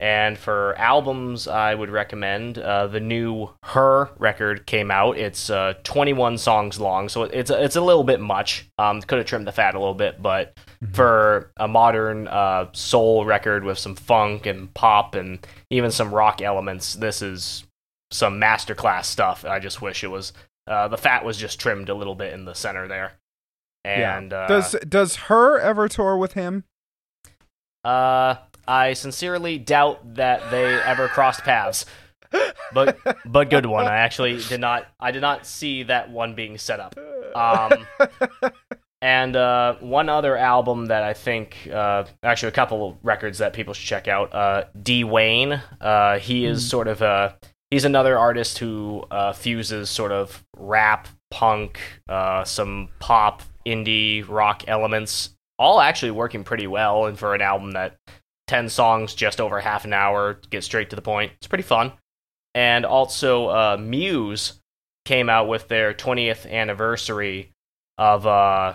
and 0.00 0.38
for 0.38 0.74
albums, 0.78 1.46
I 1.46 1.74
would 1.74 1.90
recommend 1.90 2.56
uh, 2.56 2.86
the 2.86 3.00
new 3.00 3.50
Her 3.64 4.08
record 4.18 4.64
came 4.64 4.90
out. 4.90 5.18
It's 5.18 5.50
uh, 5.50 5.74
21 5.84 6.38
songs 6.38 6.80
long, 6.80 7.10
so 7.10 7.24
it's 7.24 7.50
it's 7.50 7.76
a 7.76 7.82
little 7.82 8.02
bit 8.02 8.18
much. 8.18 8.66
Um, 8.78 9.02
could 9.02 9.18
have 9.18 9.26
trimmed 9.26 9.46
the 9.46 9.52
fat 9.52 9.74
a 9.74 9.78
little 9.78 9.94
bit, 9.94 10.22
but 10.22 10.56
for 10.92 11.52
a 11.58 11.68
modern 11.68 12.28
uh, 12.28 12.68
soul 12.72 13.26
record 13.26 13.62
with 13.62 13.78
some 13.78 13.94
funk 13.94 14.46
and 14.46 14.72
pop 14.72 15.14
and 15.14 15.46
even 15.68 15.90
some 15.90 16.14
rock 16.14 16.40
elements, 16.40 16.94
this 16.94 17.20
is 17.20 17.64
some 18.10 18.40
masterclass 18.40 19.04
stuff. 19.04 19.44
I 19.44 19.58
just 19.58 19.82
wish 19.82 20.02
it 20.02 20.08
was 20.08 20.32
uh, 20.66 20.88
the 20.88 20.96
fat 20.96 21.26
was 21.26 21.36
just 21.36 21.60
trimmed 21.60 21.90
a 21.90 21.94
little 21.94 22.14
bit 22.14 22.32
in 22.32 22.46
the 22.46 22.54
center 22.54 22.88
there. 22.88 23.12
And 23.84 24.32
uh, 24.32 24.46
does 24.46 24.76
does 24.88 25.16
her 25.16 25.60
ever 25.60 25.88
tour 25.88 26.16
with 26.16 26.32
him? 26.32 26.64
uh, 27.84 28.36
I 28.66 28.92
sincerely 28.92 29.58
doubt 29.58 30.14
that 30.14 30.50
they 30.50 30.80
ever 30.82 31.08
crossed 31.08 31.42
paths. 31.42 31.86
But 32.72 32.98
but 33.24 33.50
good 33.50 33.66
one. 33.66 33.86
I 33.86 33.96
actually 33.96 34.38
did 34.48 34.60
not. 34.60 34.86
I 35.00 35.10
did 35.10 35.20
not 35.20 35.46
see 35.46 35.82
that 35.84 36.10
one 36.10 36.34
being 36.34 36.58
set 36.58 36.78
up. 36.78 36.96
Um, 37.34 37.86
and 39.02 39.34
uh, 39.34 39.74
one 39.80 40.08
other 40.08 40.36
album 40.36 40.86
that 40.86 41.02
I 41.02 41.14
think, 41.14 41.68
uh, 41.72 42.04
actually, 42.22 42.50
a 42.50 42.52
couple 42.52 42.88
of 42.88 42.96
records 43.02 43.38
that 43.38 43.52
people 43.52 43.74
should 43.74 43.86
check 43.86 44.08
out. 44.08 44.32
Uh, 44.34 44.64
D. 44.80 45.04
Wayne. 45.04 45.60
Uh, 45.80 46.18
he 46.18 46.44
is 46.44 46.68
sort 46.68 46.86
of 46.86 47.02
a. 47.02 47.36
He's 47.70 47.84
another 47.84 48.18
artist 48.18 48.58
who 48.58 49.04
uh, 49.10 49.32
fuses 49.32 49.88
sort 49.88 50.12
of 50.12 50.44
rap, 50.56 51.08
punk, 51.30 51.80
uh, 52.08 52.44
some 52.44 52.88
pop, 52.98 53.42
indie, 53.64 54.28
rock 54.28 54.64
elements, 54.66 55.30
all 55.58 55.80
actually 55.80 56.10
working 56.10 56.42
pretty 56.42 56.66
well. 56.66 57.06
And 57.06 57.18
for 57.18 57.34
an 57.34 57.42
album 57.42 57.72
that 57.72 57.96
10 58.50 58.68
songs, 58.68 59.14
just 59.14 59.40
over 59.40 59.60
half 59.60 59.84
an 59.84 59.92
hour, 59.92 60.40
get 60.50 60.64
straight 60.64 60.90
to 60.90 60.96
the 60.96 61.02
point, 61.02 61.32
it's 61.36 61.46
pretty 61.46 61.62
fun. 61.62 61.92
And 62.54 62.84
also, 62.84 63.46
uh, 63.46 63.76
Muse 63.80 64.60
came 65.04 65.30
out 65.30 65.48
with 65.48 65.68
their 65.68 65.94
20th 65.94 66.50
anniversary 66.50 67.52
of 67.96 68.26
uh, 68.26 68.74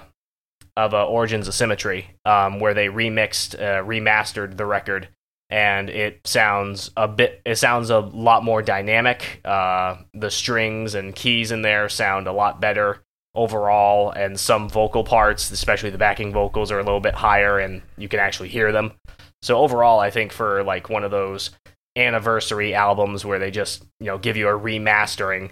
of 0.78 0.94
uh, 0.94 1.06
Origins 1.06 1.48
of 1.48 1.54
Symmetry, 1.54 2.08
um, 2.26 2.60
where 2.60 2.74
they 2.74 2.88
remixed, 2.88 3.56
uh, 3.56 3.84
remastered 3.84 4.58
the 4.58 4.66
record 4.66 5.08
and 5.50 5.90
it 5.90 6.26
sounds 6.26 6.92
a 6.98 7.08
bit. 7.08 7.42
It 7.46 7.56
sounds 7.58 7.90
a 7.90 8.00
lot 8.00 8.44
more 8.44 8.62
dynamic. 8.62 9.42
Uh, 9.46 9.98
the 10.14 10.32
strings 10.32 10.96
and 10.96 11.16
keys 11.16 11.52
in 11.52 11.62
there 11.62 11.88
sound 11.88 12.28
a 12.28 12.34
lot 12.34 12.60
better 12.60 13.04
overall, 13.36 14.12
and 14.12 14.40
some 14.40 14.70
vocal 14.70 15.04
parts, 15.04 15.52
especially 15.52 15.90
the 15.90 15.98
backing 15.98 16.32
vocals, 16.32 16.72
are 16.72 16.80
a 16.80 16.84
little 16.84 17.02
bit 17.02 17.14
higher, 17.14 17.60
and 17.60 17.82
you 17.98 18.08
can 18.08 18.20
actually 18.20 18.50
hear 18.50 18.72
them. 18.72 18.94
So 19.46 19.60
overall, 19.60 20.00
I 20.00 20.10
think 20.10 20.34
for 20.34 20.64
like 20.64 20.90
one 20.90 21.04
of 21.04 21.12
those 21.12 21.52
anniversary 21.96 22.74
albums 22.74 23.24
where 23.24 23.38
they 23.38 23.52
just 23.52 23.86
you 24.00 24.08
know 24.08 24.18
give 24.18 24.38
you 24.38 24.48
a 24.48 24.60
remastering 24.60 25.52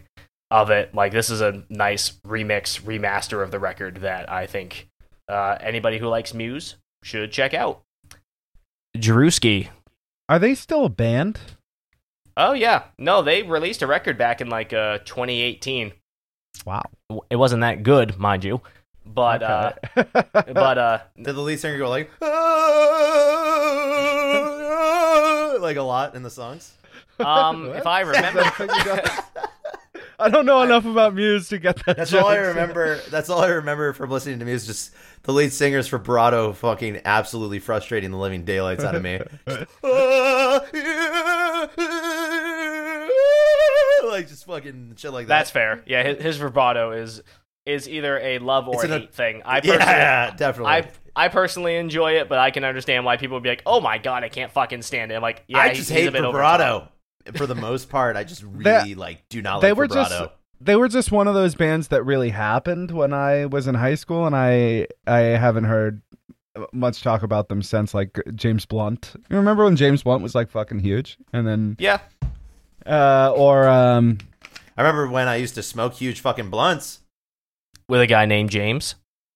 of 0.49 0.71
it, 0.71 0.95
like 0.95 1.11
this 1.11 1.29
is 1.29 1.41
a 1.41 1.63
nice 1.69 2.13
remix 2.25 2.81
remaster 2.81 3.43
of 3.43 3.51
the 3.51 3.59
record 3.59 3.97
that 3.97 4.31
I 4.31 4.47
think 4.47 4.89
uh, 5.29 5.57
anybody 5.61 5.99
who 5.99 6.07
likes 6.07 6.33
Muse 6.33 6.77
should 7.03 7.31
check 7.31 7.53
out. 7.53 7.83
Jeruski. 8.97 9.67
Are 10.27 10.39
they 10.39 10.55
still 10.55 10.85
a 10.85 10.89
band? 10.89 11.39
Oh 12.35 12.53
yeah, 12.53 12.85
no, 12.97 13.21
they 13.21 13.43
released 13.43 13.83
a 13.83 13.87
record 13.87 14.17
back 14.17 14.41
in 14.41 14.49
like 14.49 14.73
uh, 14.73 14.97
2018. 15.05 15.93
Wow. 16.65 16.81
It 17.29 17.35
wasn't 17.35 17.61
that 17.61 17.83
good, 17.83 18.17
mind 18.17 18.43
you, 18.43 18.59
but 19.05 19.43
uh, 19.43 19.73
but 20.33 20.77
uh, 20.77 20.99
Did 21.21 21.35
the 21.35 21.41
lead 21.41 21.59
singer 21.59 21.77
go 21.77 21.89
like 21.89 22.09
like 25.61 25.77
a 25.77 25.81
lot 25.81 26.15
in 26.15 26.23
the 26.23 26.29
songs? 26.29 26.73
um, 27.19 27.69
if 27.73 27.85
I 27.85 28.01
remember, 28.01 28.41
I 30.19 30.29
don't 30.29 30.45
know 30.45 30.61
enough 30.61 30.85
about 30.85 31.15
Muse 31.15 31.49
to 31.49 31.57
get 31.57 31.83
that. 31.85 31.97
That's 31.97 32.13
all 32.13 32.27
I 32.27 32.37
remember. 32.37 32.99
That's 33.09 33.29
all 33.29 33.41
I 33.41 33.47
remember 33.49 33.93
from 33.93 34.09
listening 34.09 34.39
to 34.39 34.45
music. 34.45 34.67
Just 34.67 34.93
the 35.23 35.33
lead 35.33 35.53
singers 35.53 35.87
for 35.87 35.97
Bravado 35.97 36.53
fucking 36.53 37.01
absolutely 37.05 37.59
frustrating 37.59 38.11
the 38.11 38.17
living 38.17 38.45
daylights 38.45 38.83
out 38.83 38.95
of 38.95 39.01
me. 39.01 39.19
like 44.07 44.27
just 44.27 44.45
fucking 44.45 44.93
shit 44.97 45.11
like 45.11 45.27
that. 45.27 45.37
that's 45.39 45.51
fair. 45.51 45.81
Yeah, 45.85 46.03
his, 46.03 46.21
his 46.21 46.37
vibrato 46.37 46.91
is 46.91 47.23
is 47.65 47.87
either 47.87 48.19
a 48.19 48.39
love 48.39 48.67
or 48.67 48.75
It's 48.75 48.83
an- 48.85 48.91
hate 49.01 49.13
thing. 49.13 49.41
I 49.45 49.57
yeah, 49.57 49.61
personally, 49.61 49.85
yeah, 49.93 50.31
definitely. 50.37 50.71
I 50.71 50.89
I 51.15 51.27
personally 51.29 51.75
enjoy 51.75 52.13
it, 52.13 52.27
but 52.29 52.39
I 52.39 52.51
can 52.51 52.63
understand 52.63 53.05
why 53.05 53.17
people 53.17 53.35
would 53.37 53.43
be 53.43 53.49
like, 53.49 53.61
"Oh 53.65 53.79
my 53.81 53.97
god, 53.99 54.23
I 54.23 54.29
can't 54.29 54.51
fucking 54.51 54.81
stand 54.81 55.11
it." 55.11 55.15
I'm 55.15 55.21
like, 55.21 55.43
yeah, 55.47 55.59
I 55.59 55.65
he's- 55.67 55.77
just 55.77 55.89
he's 55.91 55.99
a 55.99 56.01
hate 56.05 56.13
bit 56.13 56.23
over 56.25 56.37
the 56.37 56.43
vibrato. 56.43 56.89
For 57.35 57.45
the 57.47 57.55
most 57.55 57.89
part, 57.89 58.15
I 58.17 58.23
just 58.23 58.43
really 58.47 58.95
like 58.95 59.23
do 59.29 59.41
not 59.41 59.61
they 59.61 59.69
like 59.71 59.77
were 59.77 59.87
vibrato. 59.87 60.09
just 60.25 60.31
they 60.59 60.75
were 60.75 60.87
just 60.89 61.11
one 61.11 61.27
of 61.27 61.33
those 61.35 61.55
bands 61.55 61.89
that 61.89 62.03
really 62.03 62.29
happened 62.29 62.91
when 62.91 63.13
I 63.13 63.45
was 63.45 63.67
in 63.67 63.75
high 63.75 63.95
school, 63.95 64.25
and 64.25 64.35
I 64.35 64.87
I 65.07 65.19
haven't 65.19 65.63
heard 65.65 66.01
much 66.73 67.01
talk 67.01 67.23
about 67.23 67.47
them 67.47 67.61
since. 67.61 67.93
Like 67.93 68.19
James 68.35 68.65
Blunt, 68.65 69.13
you 69.29 69.37
remember 69.37 69.63
when 69.63 69.75
James 69.77 70.03
Blunt 70.03 70.21
was 70.21 70.35
like 70.35 70.49
fucking 70.51 70.79
huge, 70.79 71.17
and 71.31 71.47
then 71.47 71.75
Yeah, 71.79 71.99
uh, 72.85 73.31
or 73.35 73.67
um, 73.69 74.17
I 74.77 74.81
remember 74.81 75.07
when 75.07 75.27
I 75.27 75.35
used 75.37 75.55
to 75.55 75.63
smoke 75.63 75.93
huge 75.93 76.19
fucking 76.19 76.49
blunts. 76.49 76.99
With 77.87 78.01
a 78.01 78.07
guy 78.07 78.25
named 78.25 78.49
James. 78.49 78.95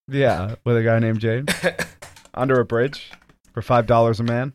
yeah, 0.09 0.55
with 0.63 0.77
a 0.77 0.83
guy 0.83 0.99
named 0.99 1.19
James 1.19 1.49
under 2.33 2.59
a 2.59 2.65
bridge 2.65 3.11
for 3.53 3.61
five 3.61 3.85
dollars 3.87 4.19
a 4.19 4.23
man. 4.23 4.53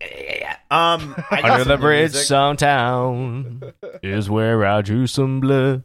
Yeah. 0.00 0.56
Um, 0.70 1.14
I 1.30 1.40
got 1.42 1.50
Under 1.60 1.64
the 1.64 1.76
bridge, 1.78 2.12
music. 2.12 2.26
some 2.26 2.56
town 2.56 3.72
is 4.02 4.28
where 4.28 4.66
I 4.66 4.82
drew 4.82 5.06
some 5.06 5.40
blood. 5.40 5.84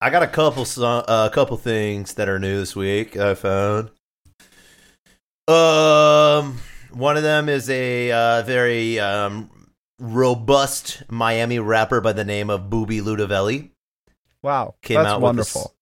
I 0.00 0.10
got 0.10 0.22
a 0.22 0.26
couple 0.26 0.64
so- 0.64 1.04
a 1.06 1.30
couple 1.32 1.56
things 1.56 2.14
that 2.14 2.28
are 2.28 2.38
new 2.38 2.58
this 2.58 2.74
week. 2.76 3.16
I 3.16 3.34
found. 3.34 3.90
Um, 5.46 6.58
one 6.92 7.16
of 7.16 7.22
them 7.22 7.48
is 7.48 7.68
a 7.70 8.10
uh, 8.10 8.42
very 8.42 8.98
um, 8.98 9.50
robust 10.00 11.02
Miami 11.10 11.58
rapper 11.58 12.00
by 12.00 12.12
the 12.12 12.24
name 12.24 12.50
of 12.50 12.70
Booby 12.70 13.00
Ludovelli. 13.00 13.70
Wow, 14.42 14.74
Came 14.82 14.96
that's 14.96 15.08
out 15.08 15.16
with 15.18 15.22
wonderful. 15.22 15.73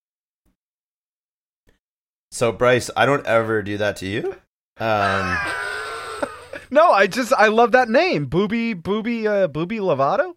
So 2.33 2.51
Bryce, 2.51 2.89
I 2.97 3.05
don't 3.05 3.27
ever 3.27 3.63
do 3.63 3.77
that 3.77 3.97
to 3.97 4.07
you. 4.07 4.35
Um, 4.79 5.37
No, 6.71 6.91
I 6.91 7.07
just 7.07 7.35
I 7.35 7.49
love 7.49 7.73
that 7.73 7.91
name, 7.91 8.25
Booby 8.25 8.73
Booby 8.73 9.29
uh, 9.29 9.47
Booby 9.47 9.77
Lovato. 9.77 10.33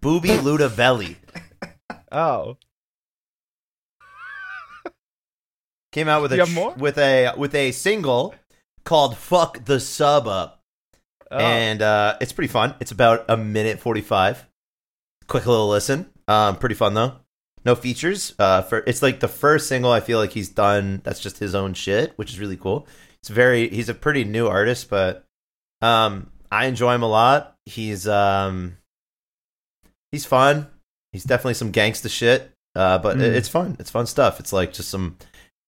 Booby 0.00 0.30
Ludovelli 0.30 1.16
Oh, 2.10 2.56
came 5.92 6.08
out 6.08 6.22
with 6.22 6.32
a 6.32 6.46
more? 6.46 6.72
with 6.78 6.96
a 6.96 7.34
with 7.36 7.54
a 7.54 7.72
single 7.72 8.34
called 8.84 9.18
"Fuck 9.18 9.66
the 9.66 9.80
Sub 9.80 10.26
Up." 10.26 10.62
oh. 11.30 11.36
and 11.36 11.82
uh, 11.82 12.16
it's 12.22 12.32
pretty 12.32 12.50
fun. 12.50 12.74
It's 12.80 12.92
about 12.92 13.26
a 13.28 13.36
minute 13.36 13.80
forty-five. 13.80 14.46
Quick 15.26 15.44
little 15.44 15.68
listen. 15.68 16.10
Um, 16.26 16.56
pretty 16.56 16.74
fun 16.74 16.94
though. 16.94 17.16
No 17.64 17.74
features. 17.74 18.34
Uh, 18.38 18.62
for 18.62 18.78
it's 18.86 19.02
like 19.02 19.20
the 19.20 19.28
first 19.28 19.68
single 19.68 19.90
I 19.90 20.00
feel 20.00 20.18
like 20.18 20.32
he's 20.32 20.48
done. 20.50 21.00
That's 21.04 21.20
just 21.20 21.38
his 21.38 21.54
own 21.54 21.74
shit, 21.74 22.12
which 22.16 22.30
is 22.30 22.38
really 22.40 22.56
cool. 22.56 22.86
It's 23.20 23.28
very. 23.30 23.68
He's 23.68 23.88
a 23.88 23.94
pretty 23.94 24.24
new 24.24 24.46
artist, 24.48 24.90
but 24.90 25.24
um, 25.80 26.30
I 26.52 26.66
enjoy 26.66 26.94
him 26.94 27.02
a 27.02 27.08
lot. 27.08 27.56
He's 27.64 28.06
um, 28.06 28.76
he's 30.12 30.26
fun. 30.26 30.66
He's 31.12 31.24
definitely 31.24 31.54
some 31.54 31.72
gangsta 31.72 32.10
shit. 32.10 32.50
Uh, 32.74 32.98
but 32.98 33.20
it- 33.20 33.32
Mm. 33.32 33.36
it's 33.36 33.48
fun. 33.48 33.76
It's 33.78 33.90
fun 33.90 34.06
stuff. 34.06 34.40
It's 34.40 34.52
like 34.52 34.72
just 34.72 34.88
some 34.90 35.16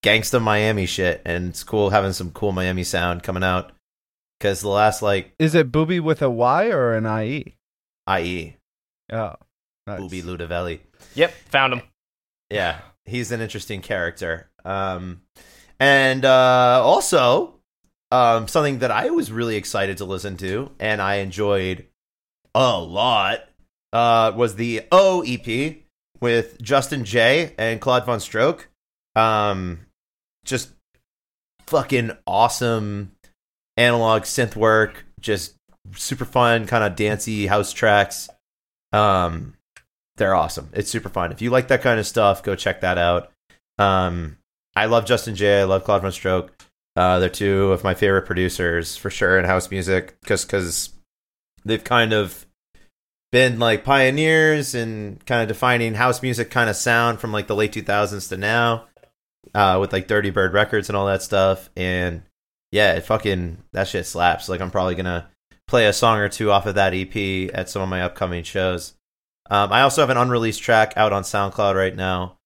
gangsta 0.04 0.42
Miami 0.42 0.86
shit, 0.86 1.22
and 1.24 1.48
it's 1.50 1.62
cool 1.64 1.90
having 1.90 2.12
some 2.12 2.30
cool 2.32 2.52
Miami 2.52 2.84
sound 2.84 3.22
coming 3.22 3.44
out. 3.44 3.72
Because 4.38 4.60
the 4.60 4.68
last 4.68 5.00
like 5.00 5.32
is 5.38 5.54
it 5.54 5.72
Booby 5.72 5.98
with 5.98 6.20
a 6.20 6.28
Y 6.28 6.66
or 6.68 6.92
an 6.94 7.06
IE? 7.06 7.56
i.e. 8.08 8.56
Oh, 9.10 9.34
nice. 9.86 9.98
Booby 9.98 10.20
Ludovelli. 10.22 10.80
Yep, 11.14 11.32
found 11.48 11.72
him. 11.72 11.82
Yeah, 12.50 12.80
he's 13.04 13.32
an 13.32 13.40
interesting 13.40 13.80
character. 13.80 14.50
Um, 14.64 15.22
and 15.78 16.24
uh, 16.24 16.80
also 16.82 17.54
um, 18.10 18.48
something 18.48 18.80
that 18.80 18.90
I 18.90 19.10
was 19.10 19.32
really 19.32 19.56
excited 19.56 19.98
to 19.98 20.04
listen 20.04 20.36
to 20.38 20.70
and 20.78 21.00
I 21.00 21.16
enjoyed 21.16 21.86
a 22.54 22.78
lot 22.78 23.40
uh, 23.92 24.32
was 24.34 24.56
the 24.56 24.82
O 24.92 25.22
EP 25.26 25.76
with 26.20 26.60
Justin 26.62 27.04
Jay 27.04 27.54
and 27.58 27.80
Claude 27.80 28.06
Von 28.06 28.20
Stroke. 28.20 28.68
Um, 29.14 29.80
just 30.44 30.70
fucking 31.66 32.12
awesome 32.26 33.12
analog 33.76 34.22
synth 34.22 34.56
work, 34.56 35.04
just 35.20 35.54
super 35.94 36.24
fun, 36.24 36.66
kind 36.66 36.84
of 36.84 36.96
dancey 36.96 37.46
house 37.46 37.72
tracks. 37.72 38.28
Um, 38.92 39.55
they're 40.16 40.34
awesome. 40.34 40.70
It's 40.72 40.90
super 40.90 41.08
fun. 41.08 41.32
If 41.32 41.42
you 41.42 41.50
like 41.50 41.68
that 41.68 41.82
kind 41.82 42.00
of 42.00 42.06
stuff, 42.06 42.42
go 42.42 42.56
check 42.56 42.80
that 42.80 42.98
out. 42.98 43.30
Um, 43.78 44.38
I 44.74 44.86
love 44.86 45.06
Justin 45.06 45.34
Jay. 45.34 45.60
I 45.60 45.64
love 45.64 45.84
Claude 45.84 46.02
Von 46.02 46.12
Stroke. 46.12 46.52
Uh, 46.96 47.18
they're 47.18 47.28
two 47.28 47.72
of 47.72 47.84
my 47.84 47.94
favorite 47.94 48.26
producers 48.26 48.96
for 48.96 49.10
sure 49.10 49.38
in 49.38 49.44
house 49.44 49.70
music, 49.70 50.16
just 50.26 50.46
because 50.46 50.90
they've 51.64 51.84
kind 51.84 52.12
of 52.12 52.46
been 53.32 53.58
like 53.58 53.84
pioneers 53.84 54.74
and 54.74 55.24
kind 55.26 55.42
of 55.42 55.48
defining 55.48 55.94
house 55.94 56.22
music 56.22 56.50
kind 56.50 56.70
of 56.70 56.76
sound 56.76 57.20
from 57.20 57.32
like 57.32 57.48
the 57.48 57.54
late 57.54 57.72
2000s 57.72 58.30
to 58.30 58.36
now, 58.38 58.86
uh, 59.54 59.76
with 59.78 59.92
like 59.92 60.08
Dirty 60.08 60.30
Bird 60.30 60.54
Records 60.54 60.88
and 60.88 60.96
all 60.96 61.06
that 61.06 61.22
stuff. 61.22 61.68
And 61.76 62.22
yeah, 62.72 62.94
it 62.94 63.04
fucking 63.04 63.58
that 63.72 63.88
shit 63.88 64.06
slaps. 64.06 64.48
Like 64.48 64.62
I'm 64.62 64.70
probably 64.70 64.94
gonna 64.94 65.28
play 65.68 65.86
a 65.86 65.92
song 65.92 66.18
or 66.18 66.28
two 66.28 66.50
off 66.50 66.66
of 66.66 66.76
that 66.76 66.94
EP 66.94 67.50
at 67.54 67.68
some 67.68 67.82
of 67.82 67.88
my 67.88 68.02
upcoming 68.02 68.42
shows. 68.42 68.94
Um, 69.50 69.72
I 69.72 69.82
also 69.82 70.02
have 70.02 70.10
an 70.10 70.16
unreleased 70.16 70.62
track 70.62 70.94
out 70.96 71.12
on 71.12 71.22
SoundCloud 71.22 71.74
right 71.74 71.94
now 71.94 72.38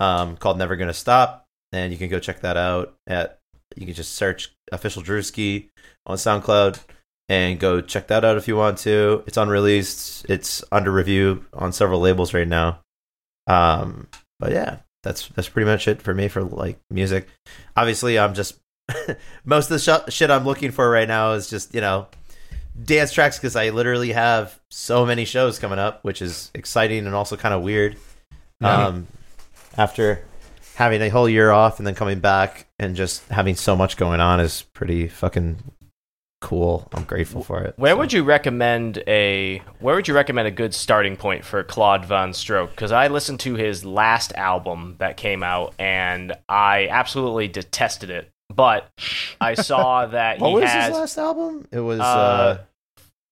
um, 0.00 0.36
called 0.36 0.58
"Never 0.58 0.76
Gonna 0.76 0.94
Stop," 0.94 1.46
and 1.72 1.92
you 1.92 1.98
can 1.98 2.08
go 2.08 2.18
check 2.18 2.40
that 2.40 2.56
out. 2.56 2.94
At 3.06 3.38
you 3.76 3.86
can 3.86 3.94
just 3.94 4.14
search 4.14 4.52
official 4.72 5.02
Drewski 5.02 5.68
on 6.06 6.16
SoundCloud 6.16 6.80
and 7.28 7.60
go 7.60 7.80
check 7.80 8.08
that 8.08 8.24
out 8.24 8.36
if 8.36 8.48
you 8.48 8.56
want 8.56 8.78
to. 8.78 9.22
It's 9.26 9.36
unreleased. 9.36 10.26
It's 10.28 10.64
under 10.72 10.90
review 10.90 11.44
on 11.52 11.72
several 11.72 12.00
labels 12.00 12.32
right 12.32 12.48
now. 12.48 12.80
Um, 13.46 14.08
but 14.38 14.52
yeah, 14.52 14.78
that's 15.02 15.28
that's 15.28 15.48
pretty 15.48 15.66
much 15.66 15.88
it 15.88 16.02
for 16.02 16.14
me 16.14 16.28
for 16.28 16.42
like 16.42 16.78
music. 16.90 17.28
Obviously, 17.76 18.18
I'm 18.18 18.34
just 18.34 18.58
most 19.44 19.70
of 19.70 19.80
the 19.80 20.08
sh- 20.08 20.14
shit 20.14 20.30
I'm 20.30 20.44
looking 20.44 20.70
for 20.70 20.90
right 20.90 21.08
now 21.08 21.32
is 21.32 21.48
just 21.48 21.74
you 21.74 21.80
know 21.80 22.08
dance 22.82 23.12
tracks 23.12 23.38
because 23.38 23.56
I 23.56 23.70
literally 23.70 24.12
have 24.12 24.58
so 24.70 25.04
many 25.06 25.24
shows 25.24 25.58
coming 25.58 25.78
up, 25.78 26.04
which 26.04 26.22
is 26.22 26.50
exciting 26.54 27.06
and 27.06 27.14
also 27.14 27.36
kind 27.36 27.54
of 27.54 27.62
weird. 27.62 27.96
Yeah. 28.60 28.86
Um, 28.86 29.06
after 29.76 30.24
having 30.74 31.02
a 31.02 31.08
whole 31.08 31.28
year 31.28 31.50
off 31.50 31.78
and 31.78 31.86
then 31.86 31.94
coming 31.94 32.20
back 32.20 32.66
and 32.78 32.94
just 32.96 33.26
having 33.28 33.54
so 33.56 33.74
much 33.76 33.96
going 33.96 34.20
on 34.20 34.40
is 34.40 34.62
pretty 34.74 35.08
fucking 35.08 35.56
cool. 36.40 36.88
I'm 36.92 37.02
grateful 37.04 37.42
for 37.42 37.62
it. 37.62 37.74
Where 37.76 37.92
So- 37.94 37.98
would 37.98 38.12
you 38.12 38.22
recommend 38.22 39.02
a 39.08 39.60
Where 39.80 39.96
would 39.96 40.06
you 40.06 40.14
recommend 40.14 40.46
a 40.46 40.52
good 40.52 40.72
starting 40.74 41.16
point 41.16 41.44
for 41.44 41.62
Claude 41.64 42.04
Von 42.04 42.32
Stroke? 42.32 42.70
Because 42.70 42.92
I 42.92 43.08
listened 43.08 43.40
to 43.40 43.54
his 43.54 43.84
last 43.84 44.32
album 44.34 44.96
that 44.98 45.16
came 45.16 45.42
out 45.42 45.74
and 45.80 46.32
I 46.48 46.86
absolutely 46.88 47.48
detested 47.48 48.10
it. 48.10 48.30
But 48.54 48.88
I 49.40 49.54
saw 49.54 50.06
that 50.18 50.38
What 50.40 50.48
he 50.48 50.54
was 50.56 50.64
has 50.64 50.88
his 50.88 50.96
last 50.96 51.18
album? 51.18 51.66
It 51.70 51.80
was. 51.80 52.00
Uh, 52.00 52.02
uh 52.02 52.58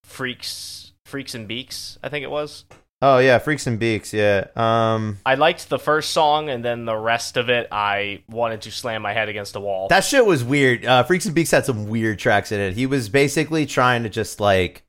freaks, 0.05 0.93
freaks 1.05 1.35
and 1.35 1.47
beaks. 1.49 1.99
I 2.03 2.09
think 2.09 2.25
it 2.25 2.31
was. 2.31 2.65
Oh 3.03 3.19
yeah, 3.19 3.39
Freaks 3.39 3.67
and 3.67 3.79
Beaks. 3.79 4.15
Yeah. 4.15 4.47
Um, 4.57 5.19
I 5.27 5.35
liked 5.35 5.69
the 5.69 5.79
first 5.79 6.11
song, 6.11 6.49
and 6.49 6.65
then 6.65 6.87
the 6.87 6.97
rest 6.97 7.37
of 7.37 7.51
it, 7.51 7.69
I 7.71 8.23
wanted 8.31 8.63
to 8.63 8.71
slam 8.71 9.03
my 9.03 9.13
head 9.13 9.29
against 9.29 9.53
the 9.53 9.61
wall. 9.61 9.89
that 9.89 10.03
shit 10.03 10.25
was 10.25 10.43
weird. 10.43 10.87
Uh, 10.87 11.03
Freaks 11.03 11.27
and 11.27 11.35
Beaks 11.35 11.51
had 11.51 11.67
some 11.67 11.89
weird 11.89 12.19
tracks 12.19 12.53
in 12.53 12.59
it. 12.61 12.73
He 12.73 12.87
was 12.87 13.11
basically 13.11 13.67
trying 13.67 14.05
to 14.05 14.09
just 14.09 14.41
like 14.41 14.83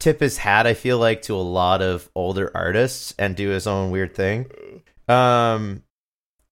tip 0.00 0.18
his 0.18 0.38
hat. 0.38 0.66
I 0.66 0.74
feel 0.74 0.98
like 0.98 1.22
to 1.22 1.36
a 1.36 1.36
lot 1.36 1.80
of 1.80 2.10
older 2.16 2.50
artists 2.56 3.14
and 3.16 3.36
do 3.36 3.50
his 3.50 3.68
own 3.68 3.92
weird 3.92 4.16
thing. 4.16 4.46
Um, 5.08 5.84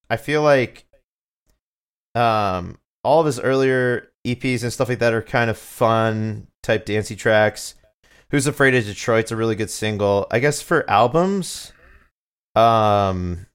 I 0.08 0.18
feel 0.18 0.42
like 0.42 0.86
um 2.14 2.78
all 3.02 3.20
of 3.20 3.26
his 3.26 3.40
earlier 3.40 4.10
EPs 4.26 4.62
and 4.62 4.72
stuff 4.72 4.88
like 4.88 4.98
that 4.98 5.14
are 5.14 5.22
kind 5.22 5.50
of 5.50 5.58
fun 5.58 6.48
type 6.62 6.84
dancey 6.84 7.16
tracks. 7.16 7.74
Who's 8.30 8.46
Afraid 8.46 8.74
of 8.74 8.84
Detroit's 8.84 9.32
a 9.32 9.36
really 9.36 9.56
good 9.56 9.70
single. 9.70 10.26
I 10.30 10.38
guess 10.38 10.62
for 10.62 10.88
albums, 10.88 11.72
um 12.54 13.46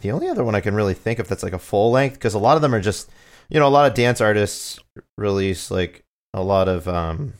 the 0.00 0.10
only 0.10 0.28
other 0.28 0.44
one 0.44 0.54
I 0.54 0.60
can 0.60 0.74
really 0.74 0.94
think 0.94 1.18
of 1.18 1.28
that's 1.28 1.42
like 1.42 1.52
a 1.52 1.58
full 1.58 1.92
length 1.92 2.14
because 2.14 2.34
a 2.34 2.38
lot 2.38 2.56
of 2.56 2.62
them 2.62 2.74
are 2.74 2.80
just 2.80 3.10
you 3.48 3.60
know 3.60 3.66
a 3.66 3.70
lot 3.70 3.86
of 3.88 3.94
dance 3.94 4.20
artists 4.20 4.78
release 5.16 5.70
like 5.70 6.04
a 6.32 6.42
lot 6.42 6.68
of 6.68 6.88
um 6.88 7.34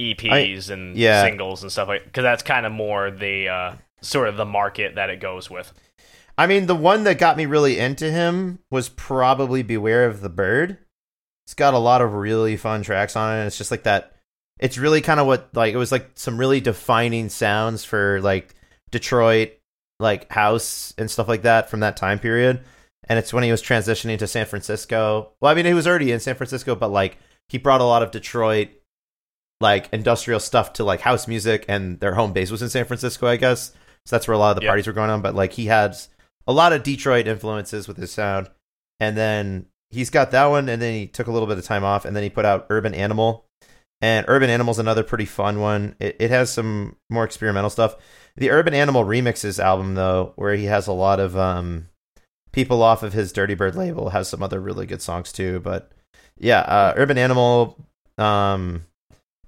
EPs 0.00 0.70
and 0.70 0.96
yeah. 0.96 1.22
singles 1.22 1.62
and 1.62 1.72
stuff 1.72 1.88
like 1.88 2.04
because 2.04 2.22
that's 2.22 2.42
kind 2.42 2.66
of 2.66 2.72
more 2.72 3.10
the 3.10 3.48
uh, 3.48 3.74
sort 4.02 4.28
of 4.28 4.36
the 4.36 4.44
market 4.44 4.96
that 4.96 5.10
it 5.10 5.20
goes 5.20 5.50
with. 5.50 5.72
I 6.38 6.46
mean, 6.46 6.66
the 6.66 6.74
one 6.74 7.04
that 7.04 7.18
got 7.18 7.36
me 7.36 7.46
really 7.46 7.78
into 7.78 8.10
him 8.10 8.58
was 8.70 8.88
probably 8.88 9.62
Beware 9.62 10.06
of 10.06 10.20
the 10.20 10.28
Bird. 10.28 10.78
It's 11.46 11.54
got 11.54 11.74
a 11.74 11.78
lot 11.78 12.02
of 12.02 12.12
really 12.12 12.56
fun 12.56 12.82
tracks 12.82 13.16
on 13.16 13.38
it. 13.38 13.46
It's 13.46 13.58
just 13.58 13.70
like 13.70 13.84
that. 13.84 14.12
It's 14.58 14.78
really 14.78 15.00
kind 15.00 15.20
of 15.20 15.26
what 15.26 15.48
like 15.54 15.72
it 15.74 15.78
was 15.78 15.92
like 15.92 16.10
some 16.14 16.38
really 16.38 16.60
defining 16.60 17.28
sounds 17.28 17.84
for 17.84 18.20
like 18.22 18.54
Detroit, 18.90 19.52
like 20.00 20.30
house 20.30 20.92
and 20.98 21.10
stuff 21.10 21.28
like 21.28 21.42
that 21.42 21.70
from 21.70 21.80
that 21.80 21.96
time 21.96 22.18
period. 22.18 22.60
And 23.08 23.18
it's 23.18 23.32
when 23.32 23.44
he 23.44 23.50
was 23.50 23.62
transitioning 23.62 24.18
to 24.18 24.26
San 24.26 24.46
Francisco. 24.46 25.32
Well, 25.40 25.52
I 25.52 25.54
mean, 25.54 25.66
he 25.66 25.74
was 25.74 25.86
already 25.86 26.10
in 26.10 26.20
San 26.20 26.34
Francisco, 26.34 26.74
but 26.74 26.90
like 26.90 27.18
he 27.48 27.58
brought 27.58 27.80
a 27.80 27.84
lot 27.84 28.02
of 28.02 28.10
Detroit, 28.10 28.68
like 29.60 29.88
industrial 29.92 30.40
stuff 30.40 30.72
to 30.74 30.84
like 30.84 31.00
house 31.00 31.28
music, 31.28 31.64
and 31.68 32.00
their 32.00 32.14
home 32.14 32.32
base 32.32 32.50
was 32.50 32.62
in 32.62 32.68
San 32.68 32.84
Francisco, 32.84 33.26
I 33.26 33.36
guess. 33.36 33.68
So 34.04 34.16
that's 34.16 34.26
where 34.26 34.34
a 34.34 34.38
lot 34.38 34.50
of 34.50 34.56
the 34.56 34.62
Yeah. 34.62 34.70
parties 34.70 34.86
were 34.86 34.92
going 34.92 35.10
on. 35.10 35.22
But 35.22 35.34
like 35.34 35.52
he 35.52 35.66
had 35.66 35.96
a 36.46 36.52
lot 36.52 36.72
of 36.72 36.82
Detroit 36.82 37.26
influences 37.26 37.88
with 37.88 37.96
his 37.96 38.12
sound. 38.12 38.48
And 39.00 39.16
then 39.16 39.66
he's 39.90 40.10
got 40.10 40.30
that 40.30 40.46
one, 40.46 40.68
and 40.68 40.80
then 40.80 40.94
he 40.94 41.06
took 41.06 41.26
a 41.26 41.32
little 41.32 41.48
bit 41.48 41.58
of 41.58 41.64
time 41.64 41.84
off, 41.84 42.04
and 42.04 42.16
then 42.16 42.22
he 42.22 42.30
put 42.30 42.44
out 42.44 42.66
Urban 42.70 42.94
Animal. 42.94 43.44
And 44.00 44.26
Urban 44.28 44.50
Animal's 44.50 44.78
another 44.78 45.02
pretty 45.02 45.24
fun 45.24 45.60
one. 45.60 45.96
It, 45.98 46.16
it 46.18 46.30
has 46.30 46.52
some 46.52 46.96
more 47.08 47.24
experimental 47.24 47.70
stuff. 47.70 47.96
The 48.36 48.50
Urban 48.50 48.74
Animal 48.74 49.04
remixes 49.04 49.58
album, 49.58 49.94
though, 49.94 50.32
where 50.36 50.54
he 50.54 50.66
has 50.66 50.86
a 50.86 50.92
lot 50.92 51.18
of 51.18 51.36
um, 51.36 51.88
people 52.52 52.82
off 52.82 53.02
of 53.02 53.12
his 53.12 53.32
Dirty 53.32 53.54
Bird 53.54 53.74
label, 53.74 54.10
has 54.10 54.28
some 54.28 54.42
other 54.42 54.60
really 54.60 54.86
good 54.86 55.02
songs 55.02 55.32
too. 55.32 55.60
But 55.60 55.90
yeah, 56.38 56.60
uh, 56.60 56.94
Urban 56.96 57.16
Animal 57.18 57.86
um, 58.18 58.82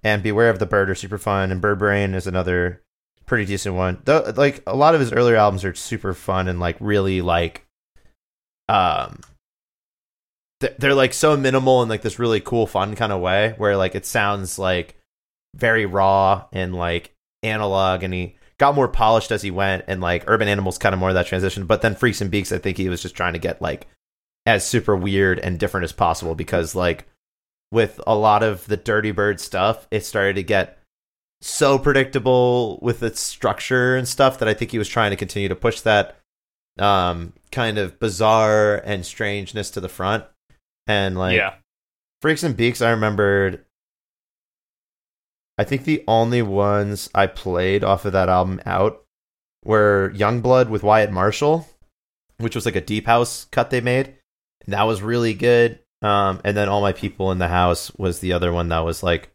and 0.03 0.23
Beware 0.23 0.51
of 0.51 0.59
the 0.59 0.67
Bird 0.67 0.89
are 0.89 0.95
super 0.95 1.19
fun, 1.19 1.51
and 1.51 1.61
Bird 1.61 1.79
Brain 1.79 2.15
is 2.15 2.27
another 2.27 2.83
pretty 3.29 3.45
decent 3.45 3.77
one. 3.77 3.99
Though, 4.05 4.33
like 4.37 4.63
a 4.67 4.75
lot 4.75 4.95
of 4.95 5.01
his 5.01 5.13
earlier 5.13 5.37
albums 5.37 5.65
are 5.65 5.75
super 5.75 6.15
fun 6.15 6.49
and 6.49 6.59
like 6.59 6.77
really 6.81 7.21
like, 7.21 7.67
um, 8.69 9.21
they're, 10.61 10.95
like 10.95 11.15
so 11.15 11.37
minimal 11.37 11.83
in 11.83 11.89
like 11.89 12.03
this 12.03 12.19
really 12.19 12.41
cool, 12.41 12.67
fun 12.67 12.97
kind 12.97 13.13
of 13.13 13.21
way 13.21 13.55
where 13.59 13.77
like 13.77 13.95
it 13.95 14.05
sounds 14.05 14.59
like 14.59 14.97
very 15.55 15.87
raw 15.87 16.47
and 16.53 16.75
like 16.75 17.15
analog, 17.45 18.03
and 18.03 18.13
he 18.13 18.37
got 18.59 18.75
more 18.75 18.89
polished 18.89 19.31
as 19.31 19.43
he 19.43 19.53
went. 19.53 19.85
And 19.87 20.01
like 20.01 20.25
Urban 20.27 20.49
Animals 20.49 20.79
kind 20.79 20.93
of 20.93 20.99
more 20.99 21.11
of 21.11 21.15
that 21.15 21.27
transition, 21.27 21.67
but 21.67 21.83
then 21.83 21.95
Freaks 21.95 22.21
and 22.21 22.31
Beaks, 22.31 22.51
I 22.51 22.59
think 22.59 22.77
he 22.77 22.89
was 22.89 23.03
just 23.03 23.15
trying 23.15 23.35
to 23.35 23.39
get 23.39 23.63
like 23.63 23.87
as 24.47 24.67
super 24.67 24.97
weird 24.97 25.39
and 25.39 25.59
different 25.59 25.85
as 25.85 25.93
possible 25.93 26.35
because 26.35 26.75
like 26.75 27.07
with 27.71 28.01
a 28.07 28.17
lot 28.17 28.43
of 28.43 28.67
the 28.67 28.77
Dirty 28.79 29.11
Bird 29.11 29.41
stuff, 29.41 29.87
it 29.91 30.05
started 30.05 30.37
to 30.37 30.43
get 30.43 30.78
so 31.41 31.79
predictable 31.79 32.79
with 32.83 33.03
its 33.03 33.21
structure 33.21 33.97
and 33.97 34.09
stuff 34.09 34.39
that 34.39 34.49
I 34.49 34.55
think 34.55 34.71
he 34.71 34.79
was 34.79 34.89
trying 34.89 35.11
to 35.11 35.17
continue 35.17 35.49
to 35.49 35.57
push 35.57 35.81
that 35.83 36.17
um 36.79 37.33
kind 37.51 37.79
of 37.79 37.99
bizarre 37.99 38.77
and 38.77 39.05
strangeness 39.05 39.71
to 39.73 39.81
the 39.81 39.89
front. 39.89 40.25
And 40.87 41.17
like 41.19 41.37
yeah, 41.37 41.55
Freaks 42.23 42.43
and 42.43 42.57
Beaks, 42.57 42.83
I 42.83 42.91
remembered 42.91 43.65
I 45.59 45.65
think 45.65 45.85
the 45.85 46.05
only 46.07 46.41
ones 46.41 47.11
I 47.15 47.27
played 47.27 47.83
off 47.83 48.05
of 48.05 48.13
that 48.13 48.29
album 48.29 48.61
out 48.65 49.05
were 49.65 50.13
Youngblood 50.15 50.69
with 50.69 50.85
Wyatt 50.85 51.11
Marshall, 51.11 51.69
which 52.39 52.55
was 52.55 52.65
like 52.65 52.77
a 52.77 52.81
deep 52.81 53.07
house 53.07 53.47
cut 53.51 53.71
they 53.71 53.81
made. 53.81 54.15
And 54.65 54.73
that 54.73 54.85
was 54.85 55.03
really 55.03 55.35
good. 55.35 55.81
Um, 56.01 56.41
and 56.45 56.57
then 56.57 56.69
All 56.69 56.81
My 56.81 56.93
People 56.93 57.33
in 57.33 57.39
the 57.39 57.49
House 57.49 57.93
was 57.97 58.21
the 58.21 58.33
other 58.33 58.53
one 58.53 58.69
that 58.69 58.85
was 58.85 59.03
like 59.03 59.31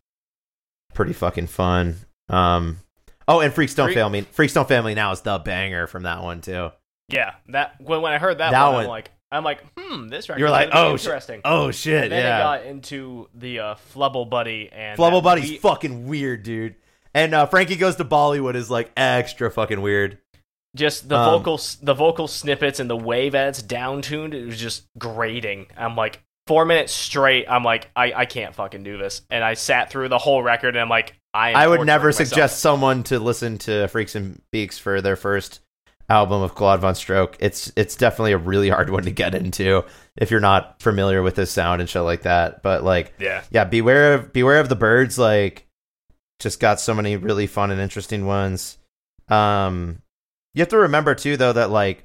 pretty 0.94 1.14
fucking 1.14 1.48
fun. 1.48 1.96
Um, 2.30 2.80
oh, 3.28 3.40
and 3.42 3.54
Freaks 3.54 3.76
Don't 3.76 3.88
Freak- 3.88 3.96
Fail 3.96 4.10
Me. 4.10 4.22
Freaks 4.22 4.54
Don't 4.54 4.68
Fail 4.68 4.84
Me 4.84 4.94
now 4.94 5.12
is 5.12 5.22
the 5.22 5.40
banger 5.40 5.88
from 5.88 6.04
that 6.04 6.24
one 6.24 6.42
too. 6.42 6.72
yeah. 7.10 7.34
That 7.50 7.76
when, 7.82 8.02
when 8.02 8.14
I 8.14 8.18
heard 8.18 8.38
that, 8.40 8.52
That 8.52 8.64
one, 8.68 8.74
one- 8.76 8.84
I'm 8.86 8.90
like, 8.90 9.12
I'm 9.32 9.44
like, 9.44 9.64
hmm, 9.78 10.08
this 10.10 10.30
record 10.30 10.40
You're 10.40 10.50
like, 10.52 10.70
oh, 10.74 10.96
sh- 10.96 11.06
interesting. 11.06 11.42
Oh 11.44 11.72
shit, 11.72 12.04
and 12.04 12.12
then 12.12 12.24
yeah. 12.24 12.38
it 12.38 12.42
got 12.62 12.66
into 12.68 13.28
the 13.34 13.60
uh, 13.60 13.76
Flubble 13.94 14.30
Buddy 14.30 14.70
and 14.72 14.98
Flubble 15.00 15.14
that 15.20 15.24
Buddy's 15.24 15.50
we- 15.52 15.58
fucking 15.58 16.08
weird, 16.08 16.44
dude. 16.44 16.76
And 17.16 17.34
uh, 17.36 17.46
Frankie 17.48 17.76
Goes 17.76 17.96
to 17.98 18.06
Bollywood 18.06 18.56
is 18.56 18.70
like 18.72 18.92
extra 18.98 19.52
fucking 19.52 19.82
weird. 19.82 20.18
just 20.76 21.10
the 21.10 21.18
um, 21.18 21.32
vocal 21.40 21.56
s- 21.56 21.76
the 21.76 21.94
vocal 21.94 22.28
snippets 22.28 22.80
and 22.80 22.90
the 22.90 22.98
way 22.98 23.30
that 23.30 23.50
it's 23.50 23.62
downtuned. 23.62 24.34
It 24.34 24.46
was 24.46 24.60
just 24.60 24.84
grating. 24.98 25.68
I'm 25.78 25.96
like 25.96 26.23
four 26.48 26.66
minutes 26.66 26.94
straight. 26.94 27.46
I'm 27.50 27.64
like, 27.64 27.90
I, 27.96 28.14
I 28.14 28.26
can't 28.26 28.54
fucking 28.56 28.84
do 28.84 28.98
this. 28.98 29.22
And 29.30 29.44
I 29.44 29.54
sat 29.54 29.90
through 29.90 30.10
the 30.10 30.18
whole 30.18 30.44
record 30.44 30.76
and 30.76 30.80
I'm 30.80 30.90
like, 30.90 31.16
I 31.34 31.54
I 31.54 31.68
would 31.68 31.86
never 31.86 32.08
myself. 32.08 32.28
suggest 32.28 32.60
someone 32.60 33.04
to 33.04 33.20
listen 33.20 33.58
to 33.60 33.88
Freaks 33.88 34.16
and 34.16 34.42
Beaks 34.52 34.78
for 34.78 35.02
their 35.02 35.16
first 35.16 35.62
album 36.10 36.42
of 36.42 36.54
Claude 36.54 36.82
Von 36.82 36.96
Stroke. 36.96 37.38
It's 37.40 37.72
it's 37.76 37.96
definitely 37.96 38.34
a 38.34 38.38
really 38.38 38.70
hard 38.70 38.90
one 38.90 39.04
to 39.04 39.12
get 39.12 39.34
into 39.34 39.84
if 40.16 40.30
you're 40.30 40.40
not 40.40 40.80
familiar 40.82 41.24
with 41.24 41.36
his 41.36 41.50
sound 41.50 41.82
and 41.82 41.90
shit 41.90 42.04
like 42.04 42.24
that. 42.24 42.62
But 42.62 42.84
like, 42.84 43.14
Yeah, 43.20 43.44
yeah, 43.50 43.64
beware 43.64 44.14
of 44.14 44.34
beware 44.34 44.60
of 44.60 44.70
the 44.70 44.76
birds. 44.76 45.18
Like, 45.18 45.66
just 46.40 46.60
got 46.60 46.80
so 46.80 46.94
many 46.94 47.16
really 47.18 47.48
fun 47.48 47.72
and 47.72 47.82
interesting 47.82 48.26
ones. 48.26 48.78
Um, 49.30 50.02
you 50.54 50.60
have 50.60 50.70
to 50.70 50.78
remember 50.78 51.16
too, 51.16 51.38
though, 51.38 51.54
that 51.54 51.72
like, 51.72 52.04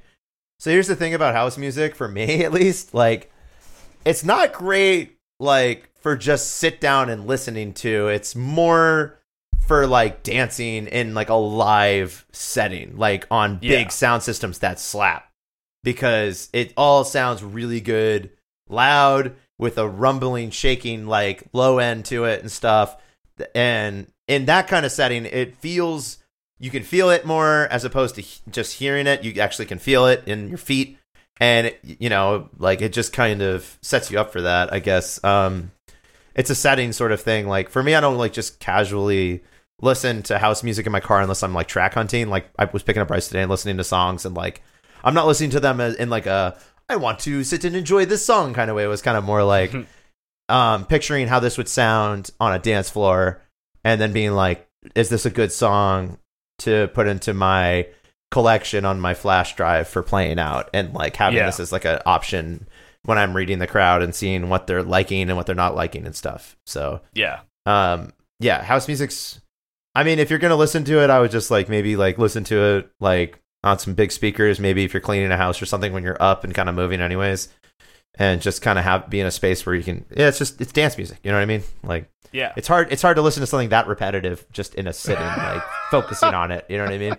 so 0.59 0.71
here's 0.71 0.87
the 0.87 0.95
thing 0.95 1.13
about 1.13 1.35
house 1.35 1.57
music 1.57 1.93
for 1.95 2.07
me, 2.07 2.43
at 2.45 2.53
least, 2.53 2.93
like, 2.95 3.31
it's 4.05 4.23
not 4.23 4.53
great 4.53 5.17
like 5.39 5.89
for 6.01 6.15
just 6.15 6.53
sit 6.53 6.79
down 6.81 7.09
and 7.09 7.27
listening 7.27 7.73
to. 7.73 8.07
It's 8.07 8.35
more 8.35 9.17
for 9.67 9.85
like 9.85 10.23
dancing 10.23 10.87
in 10.87 11.13
like 11.13 11.29
a 11.29 11.35
live 11.35 12.25
setting, 12.31 12.97
like 12.97 13.27
on 13.29 13.57
big 13.57 13.69
Yeah. 13.71 13.87
sound 13.89 14.23
systems 14.23 14.59
that 14.59 14.79
slap 14.79 15.31
because 15.83 16.49
it 16.53 16.73
all 16.75 17.03
sounds 17.03 17.43
really 17.43 17.81
good, 17.81 18.31
loud 18.67 19.35
with 19.57 19.77
a 19.77 19.87
rumbling, 19.87 20.49
shaking 20.51 21.07
like 21.07 21.43
low 21.53 21.79
end 21.79 22.05
to 22.05 22.25
it 22.25 22.41
and 22.41 22.51
stuff. 22.51 22.97
And 23.53 24.07
in 24.27 24.45
that 24.45 24.67
kind 24.67 24.85
of 24.85 24.91
setting, 24.91 25.25
it 25.25 25.55
feels 25.57 26.17
you 26.59 26.69
can 26.69 26.83
feel 26.83 27.09
it 27.09 27.25
more 27.25 27.67
as 27.71 27.85
opposed 27.85 28.15
to 28.15 28.23
just 28.51 28.79
hearing 28.79 29.07
it. 29.07 29.23
You 29.23 29.39
actually 29.41 29.65
can 29.65 29.79
feel 29.79 30.07
it 30.07 30.23
in 30.27 30.49
your 30.49 30.57
feet, 30.57 30.97
and 31.39 31.73
you 31.83 32.09
know, 32.09 32.49
like 32.57 32.81
it 32.81 32.93
just 32.93 33.13
kind 33.13 33.41
of 33.41 33.77
sets 33.81 34.11
you 34.11 34.19
up 34.19 34.31
for 34.31 34.41
that. 34.41 34.73
I 34.73 34.79
guess 34.79 35.23
um, 35.23 35.71
it's 36.35 36.49
a 36.49 36.55
setting 36.55 36.91
sort 36.91 37.11
of 37.11 37.21
thing. 37.21 37.47
Like 37.47 37.69
for 37.69 37.81
me, 37.81 37.95
I 37.95 38.01
don't 38.01 38.17
like 38.17 38.33
just 38.33 38.59
casually 38.59 39.43
listen 39.81 40.21
to 40.23 40.37
house 40.37 40.63
music 40.63 40.85
in 40.85 40.91
my 40.91 40.99
car 40.99 41.21
unless 41.21 41.43
I'm 41.43 41.53
like 41.53 41.67
track 41.67 41.93
hunting. 41.93 42.29
Like 42.29 42.49
I 42.57 42.65
was 42.65 42.83
picking 42.83 43.01
up 43.01 43.07
Bryce 43.07 43.27
today 43.27 43.41
and 43.41 43.49
listening 43.49 43.77
to 43.77 43.83
songs, 43.83 44.25
and 44.25 44.35
like 44.35 44.61
I'm 45.03 45.13
not 45.13 45.27
listening 45.27 45.51
to 45.51 45.59
them 45.59 45.79
in 45.79 46.09
like 46.09 46.25
a 46.25 46.57
I 46.89 46.97
want 46.97 47.19
to 47.19 47.43
sit 47.43 47.63
and 47.63 47.75
enjoy 47.75 48.05
this 48.05 48.25
song 48.25 48.53
kind 48.53 48.69
of 48.69 48.75
way. 48.75 48.83
It 48.83 48.87
was 48.87 49.01
kind 49.01 49.17
of 49.17 49.23
more 49.23 49.43
like 49.43 49.73
um, 50.49 50.85
picturing 50.85 51.27
how 51.27 51.39
this 51.39 51.57
would 51.57 51.69
sound 51.69 52.31
on 52.39 52.53
a 52.53 52.59
dance 52.59 52.89
floor, 52.89 53.41
and 53.83 54.01
then 54.01 54.11
being 54.11 54.33
like, 54.33 54.67
is 54.95 55.09
this 55.09 55.25
a 55.25 55.29
good 55.29 55.51
song 55.51 56.17
to 56.59 56.89
put 56.93 57.07
into 57.07 57.33
my 57.33 57.87
collection 58.31 58.85
on 58.85 58.99
my 58.99 59.13
flash 59.13 59.55
drive 59.55 59.87
for 59.87 60.03
playing 60.03 60.39
out, 60.39 60.69
and 60.73 60.93
like 60.93 61.15
having 61.15 61.37
Yeah. 61.37 61.45
this 61.47 61.59
as 61.59 61.71
like 61.71 61.85
an 61.85 61.99
option 62.05 62.67
when 63.03 63.17
I'm 63.17 63.35
reading 63.35 63.59
the 63.59 63.67
crowd 63.67 64.01
and 64.01 64.13
seeing 64.13 64.49
what 64.49 64.67
they're 64.67 64.83
liking 64.83 65.29
and 65.29 65.35
what 65.37 65.45
they're 65.45 65.55
not 65.55 65.75
liking 65.75 66.05
and 66.05 66.15
stuff. 66.15 66.57
So 66.65 67.01
yeah, 67.13 67.41
um 67.65 68.13
yeah 68.41 68.63
house 68.63 68.87
music's 68.87 69.41
i 69.95 70.01
mean 70.03 70.17
if 70.17 70.29
you're 70.29 70.39
gonna 70.39 70.55
listen 70.55 70.85
to 70.85 71.03
it 71.03 71.09
i 71.09 71.19
would 71.19 71.29
just 71.31 71.51
like 71.51 71.67
maybe 71.67 71.97
like 71.97 72.17
listen 72.17 72.41
to 72.45 72.55
it 72.77 72.89
like 73.01 73.37
on 73.65 73.77
some 73.77 73.93
big 73.93 74.13
speakers 74.13 74.61
maybe 74.61 74.85
if 74.85 74.93
you're 74.93 75.01
cleaning 75.01 75.29
a 75.29 75.35
house 75.35 75.61
or 75.61 75.65
something 75.65 75.91
when 75.91 76.03
you're 76.03 76.15
up 76.21 76.45
and 76.45 76.55
kind 76.55 76.69
of 76.69 76.75
moving 76.75 77.01
anyways 77.01 77.49
and 78.17 78.41
just 78.41 78.61
kind 78.61 78.79
of 78.79 78.85
have 78.85 79.09
be 79.09 79.19
in 79.19 79.27
a 79.27 79.31
space 79.31 79.65
where 79.65 79.75
you 79.75 79.83
can. 79.83 80.05
Yeah, 80.15 80.27
it's 80.29 80.37
just 80.37 80.59
it's 80.61 80.71
dance 80.71 80.97
music. 80.97 81.19
You 81.23 81.31
know 81.31 81.37
what 81.37 81.43
I 81.43 81.47
mean? 81.47 81.63
Like 81.83 82.09
Yeah. 82.31 82.53
it's 82.57 82.67
hard. 82.67 82.91
It's 82.91 83.01
hard 83.01 83.15
to 83.17 83.21
listen 83.21 83.41
to 83.41 83.47
something 83.47 83.69
that 83.69 83.87
repetitive 83.87 84.45
just 84.51 84.73
in 84.75 84.87
a 84.87 84.93
sitting, 84.93 85.23
like 85.25 85.61
focusing 85.91 86.33
on 86.33 86.51
it. 86.51 86.65
You 86.69 86.77
know 86.77 86.85
what 86.85 86.93
I 86.93 86.97
mean? 86.97 87.15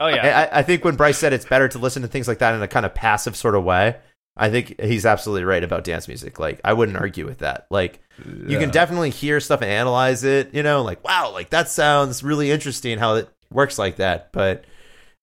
Oh 0.00 0.08
yeah. 0.08 0.48
I, 0.52 0.60
I 0.60 0.62
think 0.62 0.84
when 0.84 0.96
Bryce 0.96 1.18
said 1.18 1.32
it's 1.32 1.44
better 1.44 1.68
to 1.68 1.78
listen 1.78 2.02
to 2.02 2.08
things 2.08 2.28
like 2.28 2.38
that 2.38 2.54
in 2.54 2.62
a 2.62 2.68
kind 2.68 2.86
of 2.86 2.94
passive 2.94 3.36
sort 3.36 3.54
of 3.54 3.64
way, 3.64 3.96
I 4.36 4.50
think 4.50 4.80
he's 4.80 5.04
absolutely 5.04 5.44
right 5.44 5.64
about 5.64 5.84
dance 5.84 6.06
music. 6.08 6.38
Like 6.38 6.60
I 6.64 6.72
wouldn't 6.72 6.98
argue 6.98 7.26
with 7.26 7.38
that. 7.38 7.66
Like 7.70 8.00
you 8.24 8.58
can 8.58 8.70
definitely 8.70 9.10
hear 9.10 9.40
stuff 9.40 9.62
and 9.62 9.70
analyze 9.70 10.24
it. 10.24 10.54
You 10.54 10.62
know, 10.62 10.82
like 10.82 11.04
wow, 11.04 11.32
like 11.32 11.50
that 11.50 11.68
sounds 11.68 12.22
really 12.22 12.50
interesting 12.50 12.98
how 12.98 13.16
it 13.16 13.28
works 13.50 13.78
like 13.78 13.96
that. 13.96 14.30
But 14.32 14.64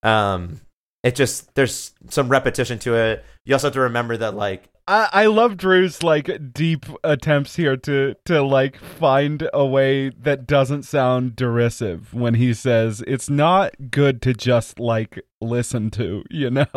um, 0.03 0.59
it 1.05 1.15
just 1.15 1.53
there's 1.53 1.93
some 2.09 2.29
repetition 2.29 2.79
to 2.79 2.95
it. 2.95 3.23
You 3.45 3.53
also 3.53 3.67
have 3.67 3.75
to 3.75 3.81
remember 3.81 4.17
that 4.17 4.33
like 4.33 4.69
I, 4.87 5.07
I 5.13 5.25
love 5.27 5.55
Drew's 5.55 6.01
like 6.01 6.51
deep 6.51 6.87
attempts 7.03 7.55
here 7.55 7.77
to 7.77 8.15
to 8.25 8.41
like 8.41 8.77
find 8.77 9.47
a 9.53 9.63
way 9.63 10.09
that 10.09 10.47
doesn't 10.47 10.81
sound 10.81 11.35
derisive 11.35 12.11
when 12.15 12.33
he 12.33 12.55
says 12.55 13.03
it's 13.05 13.29
not 13.29 13.75
good 13.91 14.19
to 14.23 14.33
just 14.33 14.79
like 14.79 15.21
listen 15.39 15.91
to, 15.91 16.23
you 16.31 16.49
know. 16.49 16.65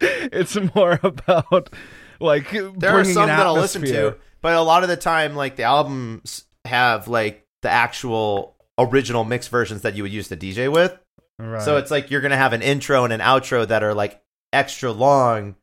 it's 0.00 0.56
more 0.76 1.00
about 1.02 1.74
like 2.20 2.52
there 2.52 2.92
are 2.92 3.04
some 3.04 3.26
that 3.26 3.44
I'll 3.44 3.54
listen 3.54 3.82
to, 3.82 4.16
but 4.40 4.54
a 4.54 4.62
lot 4.62 4.84
of 4.84 4.88
the 4.88 4.96
time, 4.96 5.34
like 5.34 5.56
the 5.56 5.64
albums 5.64 6.44
have 6.64 7.08
like 7.08 7.44
the 7.62 7.70
actual 7.70 8.54
original 8.78 9.24
mix 9.24 9.48
versions 9.48 9.82
that 9.82 9.96
you 9.96 10.04
would 10.04 10.12
use 10.12 10.28
to 10.28 10.36
DJ 10.36 10.72
with. 10.72 10.96
Right. 11.38 11.62
So 11.62 11.76
it's 11.76 11.90
like 11.90 12.10
you're 12.10 12.20
gonna 12.20 12.36
have 12.36 12.52
an 12.52 12.62
intro 12.62 13.04
and 13.04 13.12
an 13.12 13.20
outro 13.20 13.66
that 13.66 13.82
are 13.82 13.94
like 13.94 14.20
extra 14.52 14.90
long 14.92 15.54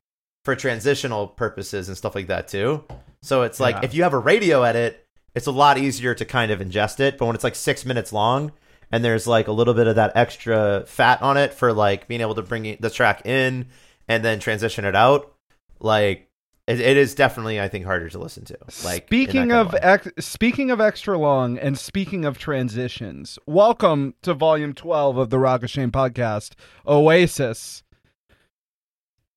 for 0.43 0.55
transitional 0.55 1.27
purposes 1.27 1.87
and 1.87 1.97
stuff 1.97 2.15
like 2.15 2.27
that 2.27 2.47
too. 2.47 2.83
So 3.21 3.41
it's 3.43 3.59
like 3.59 3.75
Yeah. 3.75 3.81
if 3.85 3.93
you 3.93 4.03
have 4.03 4.13
a 4.13 4.19
radio 4.19 4.63
edit, 4.63 5.05
it's 5.33 5.47
a 5.47 5.51
lot 5.51 5.77
easier 5.77 6.13
to 6.15 6.23
kind 6.25 6.51
of 6.51 6.59
ingest 6.59 6.99
it. 6.99 7.17
But 7.17 7.25
when 7.25 7.35
it's 7.35 7.43
like 7.43 7.55
six 7.55 7.83
minutes 7.85 8.13
long 8.13 8.51
and 8.91 9.03
there's 9.03 9.27
like 9.27 9.47
a 9.47 9.51
little 9.51 9.73
bit 9.73 9.87
of 9.87 9.95
that 9.95 10.11
extra 10.15 10.83
fat 10.87 11.21
on 11.21 11.35
it 11.37 11.53
for 11.53 11.73
like 11.73 12.07
being 12.07 12.21
able 12.21 12.35
to 12.35 12.41
bring 12.43 12.77
the 12.79 12.89
track 12.89 13.25
in 13.25 13.67
and 14.07 14.23
then 14.23 14.39
transition 14.39 14.85
it 14.85 14.95
out, 14.95 15.33
like 15.79 16.29
it, 16.67 16.79
it 16.79 16.97
is 16.97 17.13
definitely 17.13 17.61
I 17.61 17.67
think 17.67 17.85
harder 17.85 18.09
to 18.09 18.19
listen 18.19 18.45
to. 18.45 18.57
Like 18.83 19.05
speaking 19.05 19.51
of 19.51 19.75
ex- 19.81 20.11
speaking 20.19 20.71
of 20.71 20.81
extra 20.81 21.17
long 21.17 21.57
and 21.57 21.77
speaking 21.77 22.25
of 22.25 22.39
transitions, 22.39 23.37
welcome 23.45 24.15
to 24.23 24.33
volume 24.33 24.73
12 24.73 25.17
of 25.17 25.29
the 25.29 25.37
Rock 25.37 25.63
of 25.63 25.69
Shame 25.69 25.91
podcast, 25.91 26.53
Oasis. 26.87 27.83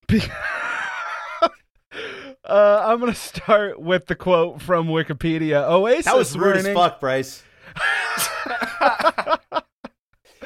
Be- 0.06 0.22
uh, 1.42 1.48
I'm 2.44 2.98
going 2.98 3.12
to 3.12 3.18
start 3.18 3.78
with 3.78 4.06
the 4.06 4.14
quote 4.14 4.62
from 4.62 4.88
Wikipedia. 4.88 5.68
Oasis 5.68 6.06
that 6.06 6.16
was 6.16 6.36
rude 6.36 6.56
as 6.56 6.68
fuck, 6.68 6.98
Bryce. 6.98 7.42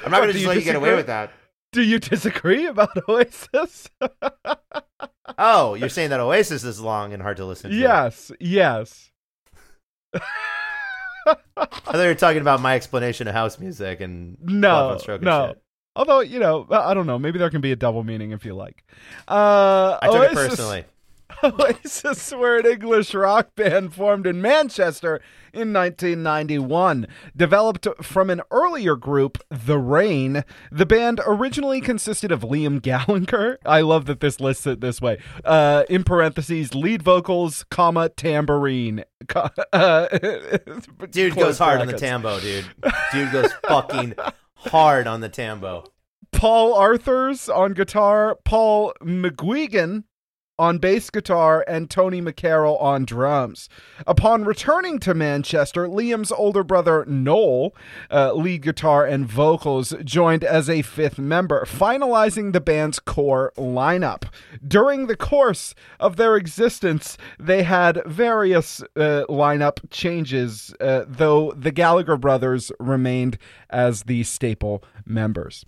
I'm 0.04 0.10
not 0.10 0.20
gonna 0.20 0.32
just 0.32 0.46
let 0.46 0.56
you 0.56 0.62
get 0.62 0.74
away 0.74 0.96
with 0.96 1.06
that. 1.06 1.30
Do 1.70 1.80
you 1.82 1.98
disagree 2.00 2.66
about 2.66 2.90
Oasis? 3.08 3.88
Oh, 5.38 5.74
you're 5.74 5.88
saying 5.88 6.10
that 6.10 6.20
Oasis 6.20 6.64
is 6.64 6.80
long 6.80 7.12
and 7.12 7.22
hard 7.22 7.36
to 7.38 7.44
listen 7.44 7.70
to. 7.70 7.76
yes, 7.76 8.32
yes. 8.40 9.10
I 10.14 10.20
thought 11.56 11.94
you 11.94 12.08
were 12.08 12.14
talking 12.14 12.40
about 12.40 12.60
my 12.60 12.74
explanation 12.74 13.28
of 13.28 13.34
house 13.34 13.58
music 13.58 14.00
and 14.00 14.36
No, 14.42 14.88
Love 14.88 15.00
Stroke 15.00 15.20
and 15.20 15.24
no. 15.26 15.46
shit. 15.48 15.62
Although 15.94 16.20
you 16.20 16.38
know, 16.38 16.66
I 16.70 16.94
don't 16.94 17.06
know. 17.06 17.18
Maybe 17.18 17.38
there 17.38 17.50
can 17.50 17.60
be 17.60 17.70
a 17.72 17.76
double 17.76 18.02
meaning 18.02 18.32
if 18.32 18.44
you 18.44 18.54
like. 18.54 18.82
Uh, 19.28 19.98
I 20.02 20.08
took 20.10 20.30
it 20.30 20.34
personally. 20.34 20.84
Oasis 21.42 22.32
were 22.32 22.58
an 22.58 22.66
English 22.66 23.14
rock 23.14 23.54
band 23.54 23.94
formed 23.94 24.26
in 24.26 24.40
Manchester 24.40 25.20
in 25.52 25.72
1991. 25.72 27.06
Developed 27.36 27.86
from 28.02 28.30
an 28.30 28.42
earlier 28.50 28.96
group, 28.96 29.38
The 29.50 29.78
Rain, 29.78 30.44
the 30.70 30.86
band 30.86 31.20
originally 31.26 31.80
consisted 31.80 32.32
of 32.32 32.40
Liam 32.40 32.80
Gallagher. 32.80 33.58
I 33.64 33.80
love 33.80 34.06
that 34.06 34.20
this 34.20 34.40
lists 34.40 34.66
it 34.66 34.80
this 34.80 35.00
way. 35.00 35.18
Uh, 35.44 35.84
in 35.88 36.04
parentheses, 36.04 36.74
lead 36.74 37.02
vocals, 37.02 37.64
comma, 37.70 38.08
tambourine. 38.08 39.04
Uh, 39.72 40.06
Dude 41.10 41.34
goes 41.36 41.58
hard 41.58 41.80
on 41.80 41.86
the 41.86 41.96
tambo, 41.96 42.38
dude. 42.40 42.64
Dude 43.12 43.32
goes 43.32 43.52
fucking 43.66 44.14
hard 44.56 45.06
on 45.06 45.20
the 45.20 45.28
tambo. 45.28 45.84
Paul 46.32 46.74
Arthurs 46.74 47.48
on 47.48 47.72
guitar, 47.72 48.36
Paul 48.44 48.92
McGuigan 49.00 50.04
on 50.58 50.78
bass 50.78 51.10
guitar, 51.10 51.64
and 51.66 51.88
Tony 51.88 52.20
McCarroll 52.20 52.80
on 52.80 53.04
drums. 53.04 53.68
Upon 54.06 54.44
returning 54.44 54.98
to 55.00 55.14
Manchester, 55.14 55.86
Liam's 55.88 56.30
older 56.30 56.62
brother 56.62 57.04
Noel, 57.06 57.74
uh, 58.10 58.32
lead 58.34 58.62
guitar 58.62 59.04
and 59.06 59.26
vocals, 59.26 59.94
joined 60.04 60.44
as 60.44 60.68
a 60.68 60.82
fifth 60.82 61.18
member, 61.18 61.64
finalizing 61.64 62.52
the 62.52 62.60
band's 62.60 62.98
core 62.98 63.52
lineup. 63.56 64.24
During 64.66 65.06
the 65.06 65.16
course 65.16 65.74
of 65.98 66.16
their 66.16 66.36
existence, 66.36 67.16
they 67.38 67.62
had 67.62 68.02
various 68.04 68.82
uh, 68.94 69.24
lineup 69.28 69.78
changes, 69.90 70.74
uh, 70.80 71.04
though 71.08 71.52
the 71.52 71.72
Gallagher 71.72 72.16
brothers 72.16 72.70
remained 72.78 73.38
as 73.70 74.04
the 74.04 74.22
staple 74.22 74.84
members. 75.06 75.64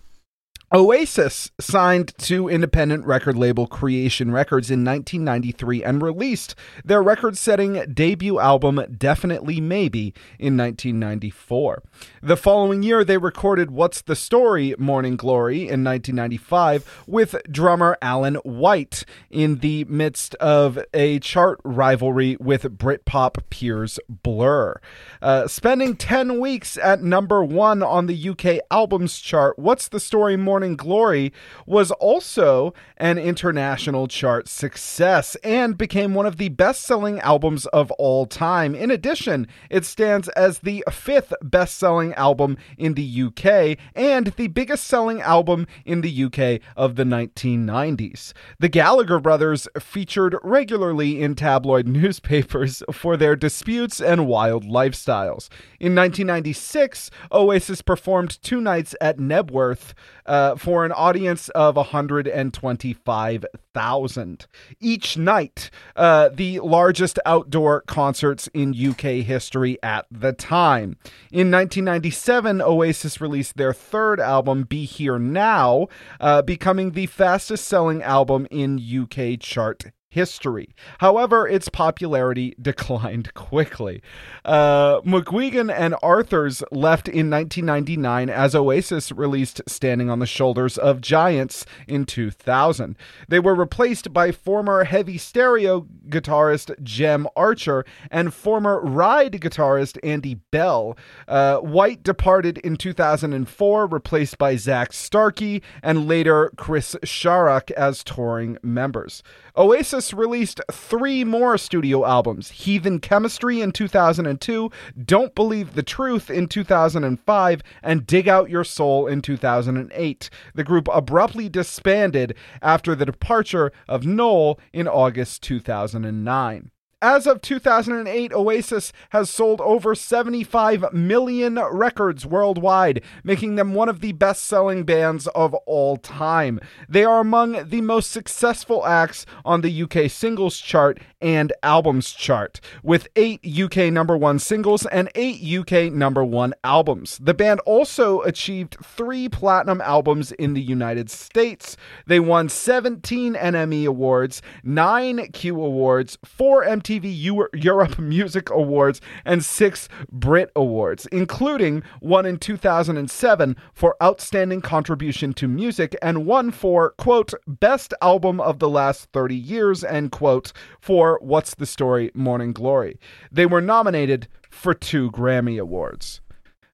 Oasis 0.73 1.51
signed 1.59 2.17
to 2.17 2.49
independent 2.49 3.05
record 3.05 3.37
label 3.37 3.67
Creation 3.67 4.31
Records 4.31 4.71
in 4.71 4.83
1993 4.83 5.83
and 5.83 6.01
released 6.01 6.55
their 6.83 7.03
record 7.03 7.37
setting 7.37 7.93
debut 7.93 8.39
album 8.39 8.83
Definitely 8.97 9.61
Maybe 9.61 10.15
in 10.39 10.57
1994. 10.57 11.83
The 12.23 12.35
following 12.35 12.81
year, 12.81 13.03
they 13.03 13.19
recorded 13.19 13.69
What's 13.69 14.01
the 14.01 14.15
Story 14.15 14.73
Morning 14.79 15.15
Glory 15.15 15.59
in 15.59 15.83
1995 15.83 17.03
with 17.05 17.35
drummer 17.49 17.95
Alan 18.01 18.35
White 18.37 19.05
in 19.29 19.59
the 19.59 19.83
midst 19.83 20.33
of 20.35 20.79
a 20.95 21.19
chart 21.19 21.59
rivalry 21.63 22.37
with 22.39 22.63
Britpop 22.75 23.51
peers 23.51 23.99
Blur. 24.09 24.81
Uh, 25.21 25.47
spending 25.47 25.95
10 25.95 26.39
weeks 26.39 26.75
at 26.79 27.03
number 27.03 27.43
one 27.43 27.83
on 27.83 28.07
the 28.07 28.29
UK 28.29 28.65
albums 28.71 29.19
chart, 29.19 29.59
What's 29.59 29.87
the 29.87 29.99
Story 29.99 30.35
Morning 30.35 30.54
Glory 30.75 31.33
was 31.65 31.91
also 31.91 32.73
an 32.97 33.17
international 33.17 34.07
chart 34.07 34.47
success 34.47 35.35
and 35.43 35.77
became 35.77 36.13
one 36.13 36.25
of 36.25 36.37
the 36.37 36.49
best 36.49 36.83
selling 36.83 37.19
albums 37.19 37.65
of 37.67 37.91
all 37.91 38.25
time. 38.25 38.75
In 38.75 38.91
addition, 38.91 39.47
it 39.69 39.85
stands 39.85 40.29
as 40.29 40.59
the 40.59 40.83
fifth 40.91 41.33
best 41.41 41.77
selling 41.77 42.13
album 42.13 42.57
in 42.77 42.93
the 42.93 43.23
UK 43.23 43.77
and 43.95 44.27
the 44.37 44.47
biggest 44.47 44.85
selling 44.85 45.21
album 45.21 45.67
in 45.85 46.01
the 46.01 46.23
UK 46.23 46.61
of 46.75 46.95
the 46.95 47.03
1990s. 47.03 48.33
The 48.59 48.69
Gallagher 48.69 49.19
brothers 49.19 49.67
featured 49.79 50.35
regularly 50.43 51.21
in 51.21 51.35
tabloid 51.35 51.87
newspapers 51.95 52.83
for 52.91 53.17
their 53.17 53.35
disputes 53.35 53.99
and 53.99 54.27
wild 54.27 54.65
lifestyles. 54.65 55.49
In 55.79 55.95
1996, 55.95 57.11
Oasis 57.31 57.81
performed 57.81 58.41
two 58.41 58.61
nights 58.61 58.95
at 59.01 59.17
Knebworth 59.17 59.93
uh, 60.25 60.44
for 60.55 60.85
an 60.85 60.91
audience 60.91 61.49
of 61.49 61.75
125,000 61.75 64.47
each 64.79 65.17
night, 65.17 65.71
uh, 65.95 66.29
the 66.31 66.59
largest 66.59 67.17
outdoor 67.25 67.81
concerts 67.81 68.47
in 68.53 68.69
UK 68.73 69.25
history 69.25 69.79
at 69.81 70.05
the 70.11 70.33
time. 70.33 70.97
In 71.31 71.49
1997, 71.49 72.61
Oasis 72.61 73.19
released 73.19 73.57
their 73.57 73.73
third 73.73 74.19
album, 74.19 74.61
Be 74.63 74.85
Here 74.85 75.17
Now, 75.17 75.87
uh, 76.19 76.43
becoming 76.43 76.91
the 76.91 77.07
fastest 77.07 77.67
selling 77.67 78.03
album 78.03 78.45
in 78.51 78.79
UK 78.79 79.39
chart 79.39 79.85
history. 80.15 80.73
However, 80.99 81.45
its 81.45 81.67
popularity 81.67 82.55
declined 82.61 83.33
quickly. 83.33 84.01
Uh, 84.45 85.01
McGuigan 85.01 85.71
and 85.71 85.93
Arthurs 86.01 86.63
left 86.71 87.07
in 87.09 87.29
1999 87.29 88.29
as 88.29 88.55
Oasis 88.55 89.11
released 89.11 89.61
Standing 89.67 90.09
on 90.09 90.19
the 90.19 90.25
Shoulders 90.25 90.77
of 90.77 91.01
Giants 91.01 91.65
in 91.85 92.05
2000. 92.05 92.95
They 93.27 93.39
were 93.39 93.53
replaced 93.55 94.13
by 94.13 94.31
former 94.31 94.85
heavy 94.85 95.17
stereo 95.17 95.85
guitarist 96.07 96.81
Gem 96.81 97.27
Archer 97.35 97.83
and 98.09 98.33
former 98.33 98.79
ride 98.79 99.33
guitarist 99.33 99.97
Andy 100.01 100.35
Bell. 100.51 100.97
Uh, 101.27 101.57
White 101.57 102.03
departed 102.03 102.57
in 102.59 102.77
2004, 102.77 103.85
replaced 103.87 104.37
by 104.37 104.55
Zak 104.55 104.93
Starkey 104.93 105.61
and 105.83 106.07
later 106.07 106.53
Chris 106.55 106.95
Sharrock 107.03 107.69
as 107.71 108.01
touring 108.01 108.57
members. 108.63 109.21
Oasis 109.57 110.13
released 110.13 110.59
three 110.69 111.23
more 111.23 111.57
studio 111.57 112.05
albums 112.05 112.49
Heathen 112.49 112.99
Chemistry 112.99 113.61
in 113.61 113.71
2002, 113.71 114.69
Don't 115.05 115.33
Believe 115.33 115.75
the 115.75 115.83
Truth 115.83 116.29
in 116.29 116.47
2005, 116.47 117.61
and 117.81 118.05
Dig 118.05 118.27
Out 118.27 118.49
Your 118.49 118.65
Soul 118.65 119.07
in 119.07 119.21
2008. 119.21 120.29
The 120.53 120.63
group 120.63 120.89
abruptly 120.91 121.47
disbanded 121.47 122.35
after 122.61 122.95
the 122.95 123.05
departure 123.05 123.71
of 123.87 124.05
Noel 124.05 124.59
in 124.73 124.89
August 124.89 125.41
2009. 125.43 126.71
As 127.01 127.27
of 127.27 127.41
2008, 127.41 128.31
Oasis 128.31 128.93
has 129.09 129.29
sold 129.29 129.59
over 129.59 129.95
75 129.95 130.93
million 130.93 131.55
records 131.55 132.25
worldwide, 132.25 133.03
making 133.21 133.55
them 133.55 133.73
one 133.73 133.89
of 133.89 133.99
the 133.99 134.13
best 134.13 134.45
selling 134.45 134.85
bands 134.85 135.27
of 135.27 135.53
all 135.65 135.97
time. 135.97 136.59
They 136.87 137.03
are 137.03 137.19
among 137.19 137.67
the 137.67 137.81
most 137.81 138.11
successful 138.11 138.85
acts 138.85 139.25
on 139.43 139.59
the 139.59 139.83
UK 139.83 140.09
singles 140.09 140.57
chart 140.57 140.99
and 141.19 141.51
albums 141.63 142.13
chart, 142.13 142.61
with 142.81 143.09
eight 143.17 143.45
UK 143.45 143.91
number 143.91 144.15
one 144.15 144.39
singles 144.39 144.85
and 144.85 145.09
eight 145.15 145.43
UK 145.43 145.91
number 145.91 146.23
one 146.23 146.53
albums. 146.63 147.17
The 147.17 147.33
band 147.33 147.59
also 147.61 148.21
achieved 148.21 148.77
three 148.81 149.27
platinum 149.27 149.81
albums 149.81 150.31
in 150.31 150.53
the 150.53 150.61
United 150.61 151.09
States. 151.09 151.75
They 152.07 152.21
won 152.21 152.47
17 152.47 153.33
NME 153.33 153.85
awards, 153.85 154.41
nine 154.63 155.27
Q 155.33 155.61
awards, 155.61 156.17
four 156.23 156.63
MTV 156.63 156.84
Eu- 156.93 157.47
Europe 157.53 157.99
Music 157.99 158.49
Awards, 158.49 159.01
and 159.25 159.43
six 159.43 159.89
Brit 160.11 160.51
Awards, 160.55 161.05
including 161.07 161.83
one 161.99 162.25
in 162.25 162.37
2007 162.37 163.55
for 163.73 163.95
Outstanding 164.01 164.61
Contribution 164.61 165.33
to 165.33 165.47
Music 165.47 165.95
and 166.01 166.25
one 166.25 166.51
for, 166.51 166.91
quote, 166.91 167.33
Best 167.47 167.93
Album 168.01 168.39
of 168.39 168.59
the 168.59 168.69
Last 168.69 169.09
30 169.13 169.35
Years, 169.35 169.83
end 169.83 170.11
quote, 170.11 170.51
for 170.79 171.19
What's 171.21 171.55
the 171.55 171.65
Story 171.65 172.11
Morning 172.13 172.53
Glory. 172.53 172.99
They 173.31 173.45
were 173.45 173.61
nominated 173.61 174.27
for 174.49 174.73
two 174.73 175.11
Grammy 175.11 175.59
Awards. 175.59 176.21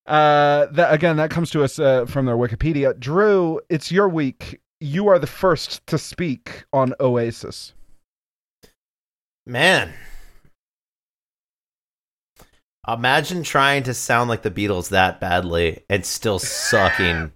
Uh, 0.08 0.66
that 0.72 0.94
again, 0.94 1.18
that 1.18 1.30
comes 1.30 1.52
to 1.52 1.64
us 1.64 1.80
uh, 1.80 2.06
from 2.06 2.26
their 2.26 2.36
Wikipedia. 2.36 3.00
Drew, 3.00 3.62
it's 3.70 3.92
your 3.92 4.10
week. 4.10 4.60
You 4.80 5.08
are 5.08 5.20
the 5.20 5.28
first 5.28 5.86
to 5.88 5.98
speak 5.98 6.66
on 6.74 6.94
Oasis. 7.00 7.74
Man. 9.46 9.94
Imagine 12.88 13.44
trying 13.44 13.84
to 13.84 13.94
sound 13.94 14.30
like 14.30 14.42
the 14.42 14.52
Beatles 14.52 14.90
that 14.90 15.20
badly 15.20 15.84
and 15.90 16.06
still 16.06 16.40
sucking 16.40 17.32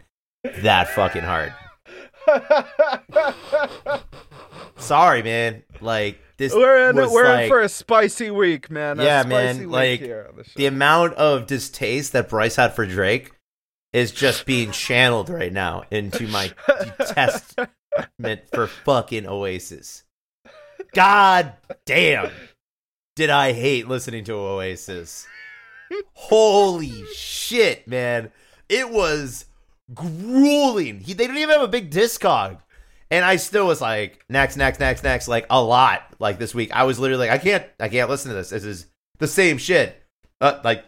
that 0.61 0.89
fucking 0.89 1.21
hard. 1.23 1.53
Sorry, 4.77 5.21
man. 5.23 5.63
Like 5.81 6.19
this 6.37 6.53
we're 6.53 6.89
in, 6.89 6.95
we're 6.95 7.25
like, 7.25 7.43
in 7.43 7.49
for 7.49 7.61
a 7.61 7.69
spicy 7.69 8.31
week, 8.31 8.69
man. 8.71 8.99
A 8.99 9.03
Yeah, 9.03 9.21
spicy 9.21 9.29
man, 9.29 9.57
week 9.59 9.69
like, 9.69 9.99
here 9.99 10.27
on 10.29 10.37
the 10.37 10.43
show. 10.43 10.51
the 10.55 10.65
amount 10.65 11.13
of 11.13 11.45
distaste 11.47 12.13
that 12.13 12.29
Bryce 12.29 12.55
had 12.55 12.73
for 12.73 12.85
Drake 12.85 13.31
is 13.93 14.11
just 14.11 14.45
being 14.45 14.71
channeled 14.71 15.29
right 15.29 15.53
now 15.53 15.83
into 15.91 16.27
my 16.27 16.51
detestment 16.97 18.41
for 18.51 18.67
fucking 18.67 19.27
Oasis. 19.27 20.04
God 20.93 21.53
damn. 21.85 22.31
Did 23.15 23.29
I 23.29 23.53
hate 23.53 23.87
listening 23.87 24.23
to 24.25 24.33
Oasis? 24.33 25.27
Holy 26.13 27.05
shit, 27.13 27.87
man. 27.87 28.31
It 28.67 28.89
was 28.89 29.45
grueling. 29.93 30.99
He, 30.99 31.13
they 31.13 31.25
didn't 31.25 31.37
even 31.37 31.53
have 31.53 31.61
a 31.61 31.67
big 31.67 31.91
discog. 31.91 32.59
And 33.11 33.23
I 33.23 33.35
still 33.35 33.67
was 33.67 33.81
like, 33.81 34.25
next, 34.29 34.57
next, 34.57 34.79
next, 34.79 35.03
next, 35.03 35.27
like 35.27 35.45
a 35.49 35.61
lot. 35.61 36.01
Like 36.19 36.39
this 36.39 36.55
week, 36.55 36.71
I 36.73 36.83
was 36.83 36.99
literally 36.99 37.27
like, 37.27 37.39
I 37.39 37.43
can't, 37.43 37.65
I 37.79 37.87
can't 37.87 38.09
listen 38.09 38.29
to 38.29 38.35
this. 38.35 38.49
This 38.49 38.63
is 38.63 38.87
the 39.19 39.27
same 39.27 39.57
shit. 39.57 40.01
Uh, 40.41 40.59
like, 40.63 40.85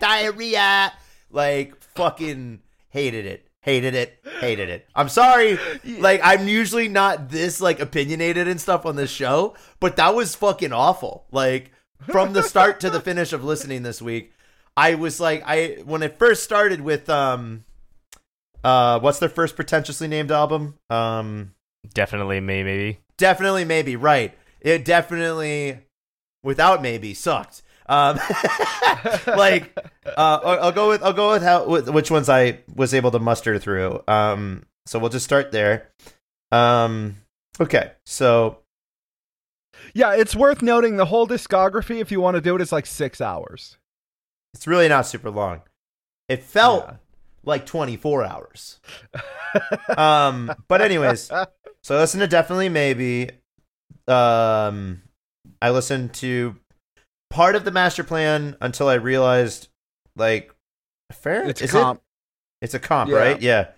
diarrhea. 0.00 0.92
Like, 1.30 1.76
fucking 1.76 2.60
hated 2.90 3.26
it. 3.26 3.46
Hated 3.64 3.94
it. 3.94 4.18
Hated 4.40 4.68
it. 4.68 4.86
I'm 4.94 5.08
sorry. 5.08 5.58
Like, 5.98 6.20
I'm 6.22 6.46
usually 6.46 6.86
not 6.86 7.30
this 7.30 7.62
like 7.62 7.80
opinionated 7.80 8.46
and 8.46 8.60
stuff 8.60 8.84
on 8.84 8.94
this 8.96 9.10
show, 9.10 9.54
but 9.80 9.96
that 9.96 10.14
was 10.14 10.34
fucking 10.34 10.72
awful. 10.72 11.24
Like, 11.32 11.72
from 12.02 12.34
the 12.34 12.42
start 12.42 12.78
to 12.80 12.90
the 12.90 13.00
finish 13.08 13.32
of 13.32 13.42
listening 13.42 13.82
this 13.82 14.02
week, 14.02 14.32
I 14.76 14.96
was 14.96 15.18
like, 15.18 15.42
I 15.46 15.78
when 15.86 16.02
it 16.02 16.18
first 16.18 16.44
started 16.44 16.82
with 16.82 17.08
um, 17.08 17.64
uh, 18.62 19.00
what's 19.00 19.18
their 19.18 19.30
first 19.30 19.56
pretentiously 19.56 20.08
named 20.08 20.30
album? 20.30 20.74
Um, 20.90 21.54
Definitely 21.94 22.40
me, 22.40 22.62
maybe. 22.62 22.98
definitely 23.16 23.64
maybe 23.64 23.96
right. 23.96 24.36
It 24.60 24.84
definitely, 24.84 25.78
without 26.42 26.82
maybe, 26.82 27.14
sucked. 27.14 27.62
Um, 27.86 28.18
like, 29.26 29.76
uh, 30.06 30.40
I'll, 30.42 30.72
go 30.72 30.88
with 30.88 31.02
I'll 31.02 31.12
go 31.12 31.32
with 31.32 31.42
how 31.42 31.66
with 31.66 31.88
which 31.88 32.10
ones 32.10 32.28
I 32.28 32.60
was 32.74 32.94
able 32.94 33.10
to 33.10 33.18
muster 33.18 33.58
through. 33.58 34.02
Um, 34.08 34.64
so 34.86 34.98
we'll 34.98 35.10
just 35.10 35.24
start 35.24 35.52
there. 35.52 35.90
Um, 36.52 37.16
okay, 37.60 37.92
so 38.06 38.58
yeah, 39.92 40.14
it's 40.14 40.34
worth 40.36 40.62
noting 40.62 40.96
the 40.96 41.06
whole 41.06 41.26
discography, 41.26 42.00
if 42.00 42.10
you 42.10 42.20
want 42.20 42.36
to 42.36 42.40
do 42.40 42.54
it, 42.56 42.60
is 42.62 42.72
like 42.72 42.86
six 42.86 43.20
hours. 43.20 43.76
it's 44.54 44.66
really 44.66 44.88
not 44.88 45.06
super 45.06 45.30
long. 45.30 45.62
It 46.28 46.42
felt 46.42 46.84
Yeah. 46.86 46.96
like 47.44 47.66
24 47.66 48.24
hours. 48.24 48.80
um, 49.98 50.52
but 50.68 50.80
anyways, 50.80 51.22
so 51.82 51.96
I 51.96 51.98
listened 51.98 52.22
to 52.22 52.28
definitely 52.28 52.68
maybe. 52.70 53.30
Um, 54.08 55.02
I 55.60 55.70
listened 55.70 56.14
to 56.14 56.56
part 57.34 57.56
of 57.56 57.64
the 57.64 57.70
master 57.72 58.04
plan 58.04 58.56
until 58.60 58.88
I 58.88 58.94
realized, 58.94 59.68
like, 60.16 60.54
fair. 61.12 61.48
It's 61.48 61.60
a 61.60 61.64
is 61.64 61.70
comp. 61.72 61.98
It? 62.60 62.64
It's 62.66 62.74
a 62.74 62.78
comp, 62.78 63.10
Yeah. 63.10 63.16
right? 63.16 63.42
Yeah. 63.42 63.68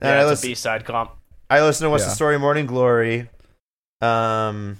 And 0.00 0.08
Yeah, 0.08 0.14
I, 0.14 0.20
it's 0.22 0.30
listen, 0.30 0.46
a 0.46 0.50
B-side 0.50 0.84
comp. 0.84 1.12
I 1.50 1.60
listened 1.62 1.86
to 1.86 1.90
What's 1.90 2.04
Yeah. 2.04 2.08
the 2.08 2.14
Story, 2.14 2.38
Morning 2.38 2.66
Glory. 2.66 3.28
Um, 4.00 4.78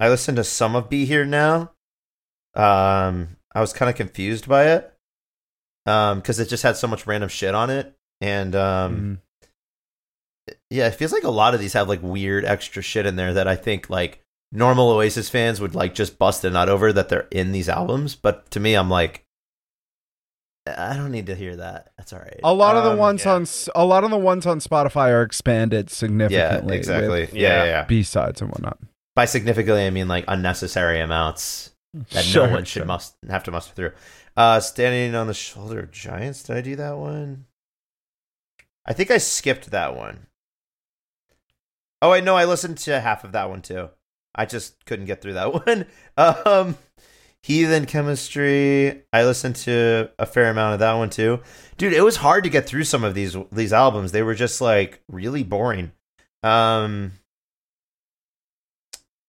I 0.00 0.08
listened 0.08 0.36
to 0.36 0.44
some 0.44 0.76
of 0.76 0.88
Be 0.88 1.04
Here 1.04 1.24
Now. 1.24 1.72
Um, 2.54 3.36
I 3.54 3.60
was 3.60 3.72
kind 3.72 3.90
of 3.90 3.96
confused 3.96 4.48
by 4.48 4.68
it. 4.68 4.94
Um, 5.86 6.18
because 6.20 6.38
it 6.38 6.48
just 6.50 6.62
had 6.62 6.76
so 6.76 6.86
much 6.86 7.06
random 7.06 7.30
shit 7.30 7.54
on 7.54 7.70
it, 7.70 7.96
and 8.20 8.54
um, 8.54 9.20
Mhm. 10.50 10.54
yeah, 10.68 10.86
it 10.88 10.96
feels 10.96 11.12
like 11.12 11.22
a 11.24 11.30
lot 11.30 11.54
of 11.54 11.60
these 11.60 11.72
have 11.72 11.88
like 11.88 12.02
weird 12.02 12.44
extra 12.44 12.82
shit 12.82 13.06
in 13.06 13.16
there 13.16 13.32
that 13.32 13.48
I 13.48 13.56
think 13.56 13.88
like 13.88 14.22
normal 14.52 14.90
Oasis 14.90 15.28
fans 15.28 15.60
would 15.60 15.74
like 15.74 15.94
just 15.94 16.18
bust 16.18 16.44
a 16.44 16.50
nut 16.50 16.68
over 16.68 16.92
that 16.92 17.08
they're 17.08 17.28
in 17.30 17.52
these 17.52 17.68
albums. 17.68 18.14
But 18.14 18.50
to 18.52 18.60
me, 18.60 18.74
I'm 18.74 18.88
like, 18.90 19.24
I 20.66 20.96
don't 20.96 21.12
need 21.12 21.26
to 21.26 21.34
hear 21.34 21.56
that. 21.56 21.92
That's 21.96 22.12
all 22.12 22.18
right. 22.18 22.40
A 22.44 22.52
lot 22.52 22.76
of 22.76 22.84
the 22.84 22.90
Um, 22.92 22.98
ones 22.98 23.24
yeah. 23.24 23.32
on 23.34 23.42
s- 23.42 23.68
a 23.74 23.84
lot 23.86 24.04
of 24.04 24.10
the 24.10 24.18
ones 24.18 24.46
on 24.46 24.60
Spotify 24.60 25.10
are 25.10 25.22
expanded 25.22 25.88
significantly. 25.90 26.36
yeah, 26.38 26.56
significantly. 26.56 26.76
exactly. 26.76 27.20
with 27.22 27.34
Yeah, 27.34 27.48
yeah, 27.48 27.64
yeah. 27.64 27.84
B 27.84 28.02
sides 28.02 28.40
and 28.42 28.50
whatnot. 28.50 28.78
By 29.16 29.24
significantly, 29.24 29.86
I 29.86 29.90
mean 29.90 30.08
like 30.08 30.24
unnecessary 30.28 31.00
amounts 31.00 31.70
that 32.10 32.22
Sure, 32.24 32.46
no 32.46 32.52
one 32.52 32.64
should 32.64 32.80
sure. 32.80 32.84
must 32.86 33.16
have 33.30 33.44
to 33.44 33.50
muster 33.50 33.72
through. 33.74 33.92
Uh, 34.36 34.60
standing 34.60 35.14
on 35.14 35.26
the 35.26 35.34
shoulder 35.34 35.80
of 35.80 35.90
giants. 35.90 36.42
Did 36.42 36.56
I 36.56 36.60
do 36.60 36.76
that 36.76 36.96
one? 36.98 37.46
I 38.86 38.92
think 38.92 39.10
I 39.10 39.18
skipped 39.18 39.70
that 39.70 39.96
one. 39.96 40.26
Oh 42.02 42.10
wait, 42.10 42.24
no, 42.24 42.36
I 42.36 42.44
listened 42.44 42.78
to 42.78 43.00
half 43.00 43.24
of 43.24 43.32
that 43.32 43.48
one 43.50 43.62
too. 43.62 43.88
I 44.34 44.46
just 44.46 44.84
couldn't 44.84 45.06
get 45.06 45.20
through 45.20 45.34
that 45.34 45.66
one. 45.66 45.86
Um, 46.16 46.76
Heathen 47.42 47.86
Chemistry. 47.86 49.02
I 49.12 49.24
listened 49.24 49.56
to 49.56 50.10
a 50.18 50.26
fair 50.26 50.50
amount 50.50 50.74
of 50.74 50.80
that 50.80 50.94
one 50.94 51.10
too. 51.10 51.40
Dude, 51.76 51.92
it 51.92 52.02
was 52.02 52.16
hard 52.16 52.44
to 52.44 52.50
get 52.50 52.66
through 52.66 52.84
some 52.84 53.04
of 53.04 53.14
these 53.14 53.36
these 53.52 53.72
albums. 53.72 54.12
They 54.12 54.22
were 54.22 54.34
just 54.34 54.60
like 54.60 55.02
really 55.08 55.44
boring. 55.44 55.92
Um, 56.42 57.12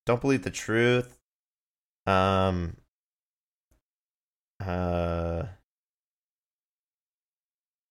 don't 0.06 0.22
believe 0.22 0.44
the 0.44 0.50
truth. 0.50 1.20
Um. 2.06 2.78
Uh. 4.60 5.44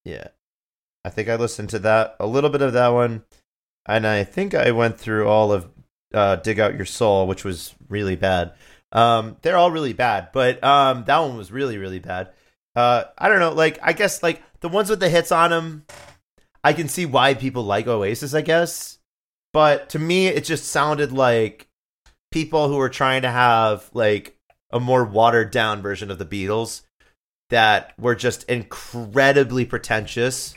Yeah, 0.05 0.29
I 1.05 1.11
think 1.11 1.29
I 1.29 1.37
listened 1.37 1.71
to 1.71 1.79
that 1.81 2.17
a 2.19 2.27
little 2.27 2.51
bit 2.51 2.63
of 2.63 2.73
that 2.73 2.89
one, 2.89 3.25
and 3.87 4.07
I 4.07 4.25
think 4.25 4.55
I 4.55 4.71
went 4.71 4.99
through 4.99 5.29
all 5.29 5.53
of 5.53 5.71
uh, 6.15 6.37
"Dig 6.37 6.61
Out 6.61 6.77
Your 6.77 6.87
Soul," 6.87 7.27
which 7.27 7.45
was 7.45 7.75
really 7.89 8.17
bad. 8.17 8.53
Um, 8.93 9.37
they're 9.43 9.57
all 9.57 9.71
really 9.71 9.93
bad, 9.93 10.31
but 10.33 10.63
um, 10.65 11.05
that 11.05 11.19
one 11.19 11.37
was 11.37 11.53
really 11.53 11.79
really 11.79 11.99
bad. 11.99 12.31
Uh, 12.75 13.05
I 13.17 13.29
don't 13.29 13.41
know, 13.41 13.53
like 13.53 13.79
I 13.83 13.93
guess 13.93 14.23
like 14.23 14.43
the 14.61 14.69
ones 14.69 14.91
with 14.91 15.01
the 15.01 15.09
hits 15.09 15.33
on 15.33 15.51
them, 15.51 15.85
I 16.63 16.73
can 16.73 16.89
see 16.89 17.07
why 17.07 17.35
people 17.35 17.63
like 17.65 17.87
Oasis, 17.87 18.35
I 18.35 18.41
guess. 18.41 18.99
But 19.53 19.91
to 19.91 19.99
me, 19.99 20.27
it 20.27 20.45
just 20.45 20.67
sounded 20.67 21.13
like 21.13 21.69
people 22.31 22.69
who 22.69 22.77
were 22.77 22.89
trying 22.89 23.23
to 23.23 23.31
have 23.31 23.91
like 23.95 24.37
a 24.71 24.81
more 24.81 25.05
watered 25.05 25.51
down 25.51 25.81
version 25.81 26.11
of 26.11 26.19
the 26.19 26.27
Beatles 26.27 26.83
that 27.51 27.95
were 27.99 28.15
just 28.15 28.45
incredibly 28.45 29.65
pretentious. 29.65 30.55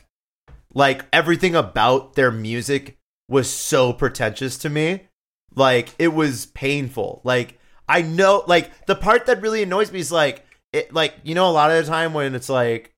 Like 0.73 1.05
everything 1.13 1.55
about 1.55 2.15
their 2.15 2.31
music 2.31 2.97
was 3.29 3.49
so 3.49 3.93
pretentious 3.93 4.57
to 4.59 4.69
me. 4.69 5.07
Like 5.55 5.89
it 5.99 6.09
was 6.09 6.45
painful. 6.47 7.21
Like 7.23 7.59
I 7.87 8.01
know 8.01 8.43
like 8.47 8.85
the 8.85 8.95
part 8.95 9.25
that 9.25 9.41
really 9.41 9.63
annoys 9.63 9.91
me 9.91 9.99
is 9.99 10.11
like 10.11 10.45
it 10.73 10.93
like 10.93 11.15
you 11.23 11.35
know 11.35 11.49
a 11.49 11.51
lot 11.51 11.71
of 11.71 11.83
the 11.85 11.89
time 11.91 12.13
when 12.13 12.35
it's 12.35 12.49
like 12.49 12.93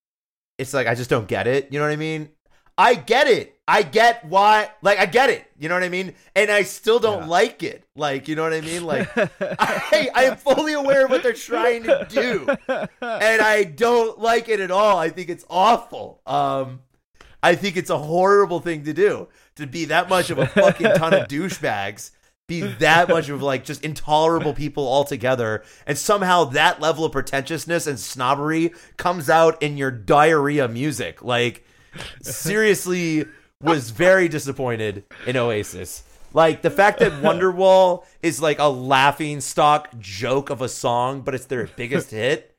it's 0.58 0.74
like 0.74 0.88
I 0.88 0.96
just 0.96 1.10
don't 1.10 1.28
get 1.28 1.48
it. 1.48 1.72
You 1.72 1.80
know 1.80 1.86
what 1.86 1.92
I 1.92 1.98
mean? 1.98 2.30
I 2.78 2.96
get 2.96 3.28
it. 3.28 3.50
I 3.68 3.82
get 3.82 4.26
why 4.26 4.70
like 4.82 5.00
I 5.00 5.06
get 5.06 5.30
it. 5.30 5.46
You 5.58 5.70
know 5.70 5.76
what 5.76 5.84
I 5.84 5.90
mean? 5.90 6.14
And 6.36 6.52
I 6.52 6.64
still 6.64 7.00
don't 7.00 7.22
Yeah. 7.24 7.28
like 7.28 7.64
it. 7.64 7.86
Like, 7.96 8.28
you 8.28 8.36
know 8.36 8.44
what 8.44 8.54
I 8.54 8.62
mean? 8.62 8.84
Like 8.84 9.10
I, 9.42 10.10
I 10.14 10.24
am 10.26 10.38
fully 10.38 10.74
aware 10.74 11.06
of 11.06 11.12
what 11.12 11.24
they're 11.24 11.34
trying 11.34 11.84
to 11.84 12.06
do. 12.10 12.46
And 13.02 13.42
I 13.42 13.64
don't 13.64 14.20
like 14.20 14.50
it 14.50 14.60
at 14.60 14.70
all. 14.72 14.98
I 14.98 15.10
think 15.10 15.30
it's 15.30 15.46
awful. 15.50 16.22
Um 16.26 16.82
I 17.42 17.56
think 17.56 17.76
it's 17.78 17.90
a 17.90 17.98
horrible 17.98 18.60
thing 18.60 18.84
to 18.86 18.94
do. 18.94 19.28
To 19.58 19.68
be 19.68 19.86
that 19.86 20.10
much 20.10 20.30
of 20.30 20.40
a 20.40 20.48
fucking 20.48 20.94
ton 20.96 21.14
of 21.14 21.28
douchebags, 21.28 22.12
be 22.48 22.62
that 22.62 23.10
much 23.10 23.30
of 23.30 23.42
like 23.42 23.64
just 23.64 23.84
intolerable 23.84 24.54
people 24.54 24.88
altogether, 24.88 25.64
and 25.88 25.98
somehow 25.98 26.44
that 26.46 26.82
level 26.82 27.06
of 27.06 27.12
pretentiousness 27.12 27.88
and 27.88 28.00
snobbery 28.00 28.74
comes 28.98 29.30
out 29.30 29.62
in 29.62 29.78
your 29.78 29.92
diarrhea 29.92 30.68
music. 30.68 31.24
Like, 31.24 31.66
seriously, 32.22 33.26
was 33.62 33.92
very 33.92 34.28
disappointed 34.28 35.06
in 35.26 35.38
Oasis. 35.38 36.04
Like 36.34 36.64
the 36.64 36.72
fact 36.72 37.00
that 37.00 37.12
Wonderwall 37.22 38.06
is 38.22 38.42
like 38.42 38.60
a 38.60 38.68
laughing 38.68 39.40
stock 39.40 39.98
joke 40.00 40.50
of 40.50 40.62
a 40.62 40.70
song, 40.70 41.22
but 41.22 41.36
it's 41.36 41.46
their 41.46 41.68
biggest 41.68 42.12
hit. 42.12 42.50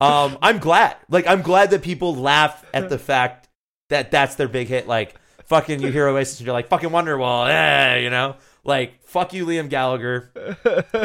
Um, 0.00 0.36
I'm 0.42 0.58
glad. 0.58 0.96
Like, 1.08 1.28
I'm 1.28 1.42
glad 1.42 1.70
that 1.70 1.82
people 1.82 2.16
laugh 2.16 2.64
at 2.74 2.88
the 2.88 2.98
fact 2.98 3.48
that 3.88 4.10
that's 4.10 4.34
their 4.34 4.48
big 4.48 4.66
hit. 4.66 4.88
Like, 4.88 5.14
fucking, 5.44 5.80
you 5.80 5.92
hear 5.92 6.08
Oasis 6.08 6.40
and 6.40 6.46
you're 6.46 6.52
like, 6.52 6.66
fucking 6.66 6.90
Wonderwall, 6.90 7.46
yeah, 7.46 7.96
you 7.96 8.10
know? 8.10 8.34
Like, 8.64 8.94
fuck 9.12 9.32
you, 9.34 9.46
Liam 9.46 9.68
Gallagher. 9.68 10.30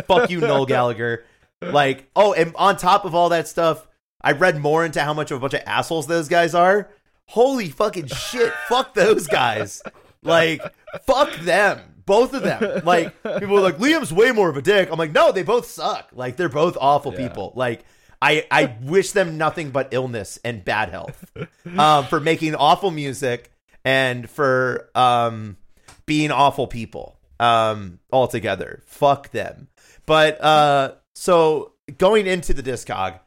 fuck 0.07 0.29
you, 0.29 0.39
Noel 0.39 0.65
Gallagher. 0.65 1.25
Like, 1.61 2.09
oh, 2.15 2.33
and 2.33 2.53
on 2.55 2.77
top 2.77 3.05
of 3.05 3.13
all 3.13 3.29
that 3.29 3.47
stuff, 3.47 3.87
I 4.21 4.31
read 4.31 4.57
more 4.57 4.85
into 4.85 5.01
how 5.01 5.13
much 5.13 5.29
of 5.29 5.37
a 5.37 5.39
bunch 5.41 5.53
of 5.53 5.61
assholes 5.65 6.07
those 6.07 6.27
guys 6.27 6.55
are. 6.55 6.89
Holy 7.25 7.69
fucking 7.69 8.07
shit. 8.07 8.53
fuck 8.67 8.93
those 8.93 9.27
guys. 9.27 9.83
Like, 10.23 10.61
fuck 11.03 11.33
them. 11.37 11.81
Both 12.05 12.33
of 12.33 12.43
them. 12.43 12.85
Like, 12.85 13.21
people 13.23 13.57
are 13.57 13.61
like, 13.61 13.77
Liam's 13.77 14.13
way 14.13 14.31
more 14.31 14.49
of 14.49 14.55
a 14.55 14.61
dick. 14.61 14.89
I'm 14.89 14.97
like, 14.97 15.11
no, 15.11 15.33
they 15.33 15.43
both 15.43 15.65
suck. 15.67 16.09
Like, 16.13 16.37
they're 16.37 16.47
both 16.47 16.77
awful 16.79 17.11
people. 17.11 17.51
Like, 17.55 17.83
I, 18.21 18.47
I 18.49 18.77
wish 18.81 19.11
them 19.11 19.37
nothing 19.37 19.71
but 19.71 19.89
illness 19.91 20.39
and 20.45 20.63
bad 20.63 20.89
health 20.89 21.29
um, 21.77 22.05
for 22.05 22.19
making 22.21 22.55
awful 22.55 22.91
music 22.91 23.51
and 23.83 24.29
for 24.29 24.89
um, 24.95 25.57
being 26.05 26.31
awful 26.31 26.67
people 26.67 27.16
um, 27.39 27.99
altogether. 28.11 28.81
Fuck 28.85 29.31
them. 29.31 29.67
But 30.05 30.41
uh, 30.43 30.95
so 31.15 31.73
going 31.97 32.27
into 32.27 32.53
the 32.53 32.63
discog, 32.63 33.19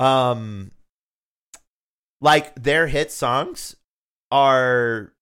um, 0.00 0.72
like 2.20 2.54
their 2.54 2.86
hit 2.86 3.12
songs 3.12 3.76
are 4.30 5.12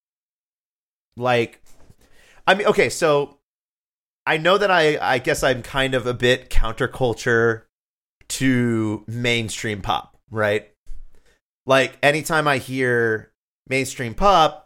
like, 1.16 1.62
I 2.46 2.54
mean, 2.54 2.66
okay, 2.66 2.88
so 2.88 3.38
I 4.26 4.36
know 4.36 4.58
that 4.58 4.70
I, 4.70 4.98
I 5.00 5.18
guess 5.18 5.42
I'm 5.42 5.62
kind 5.62 5.94
of 5.94 6.06
a 6.06 6.14
bit 6.14 6.48
counterculture 6.48 7.62
to 8.28 9.04
mainstream 9.06 9.82
pop, 9.82 10.16
right? 10.30 10.70
Like 11.66 11.98
anytime 12.02 12.48
I 12.48 12.58
hear 12.58 13.32
mainstream 13.68 14.14
pop, 14.14 14.61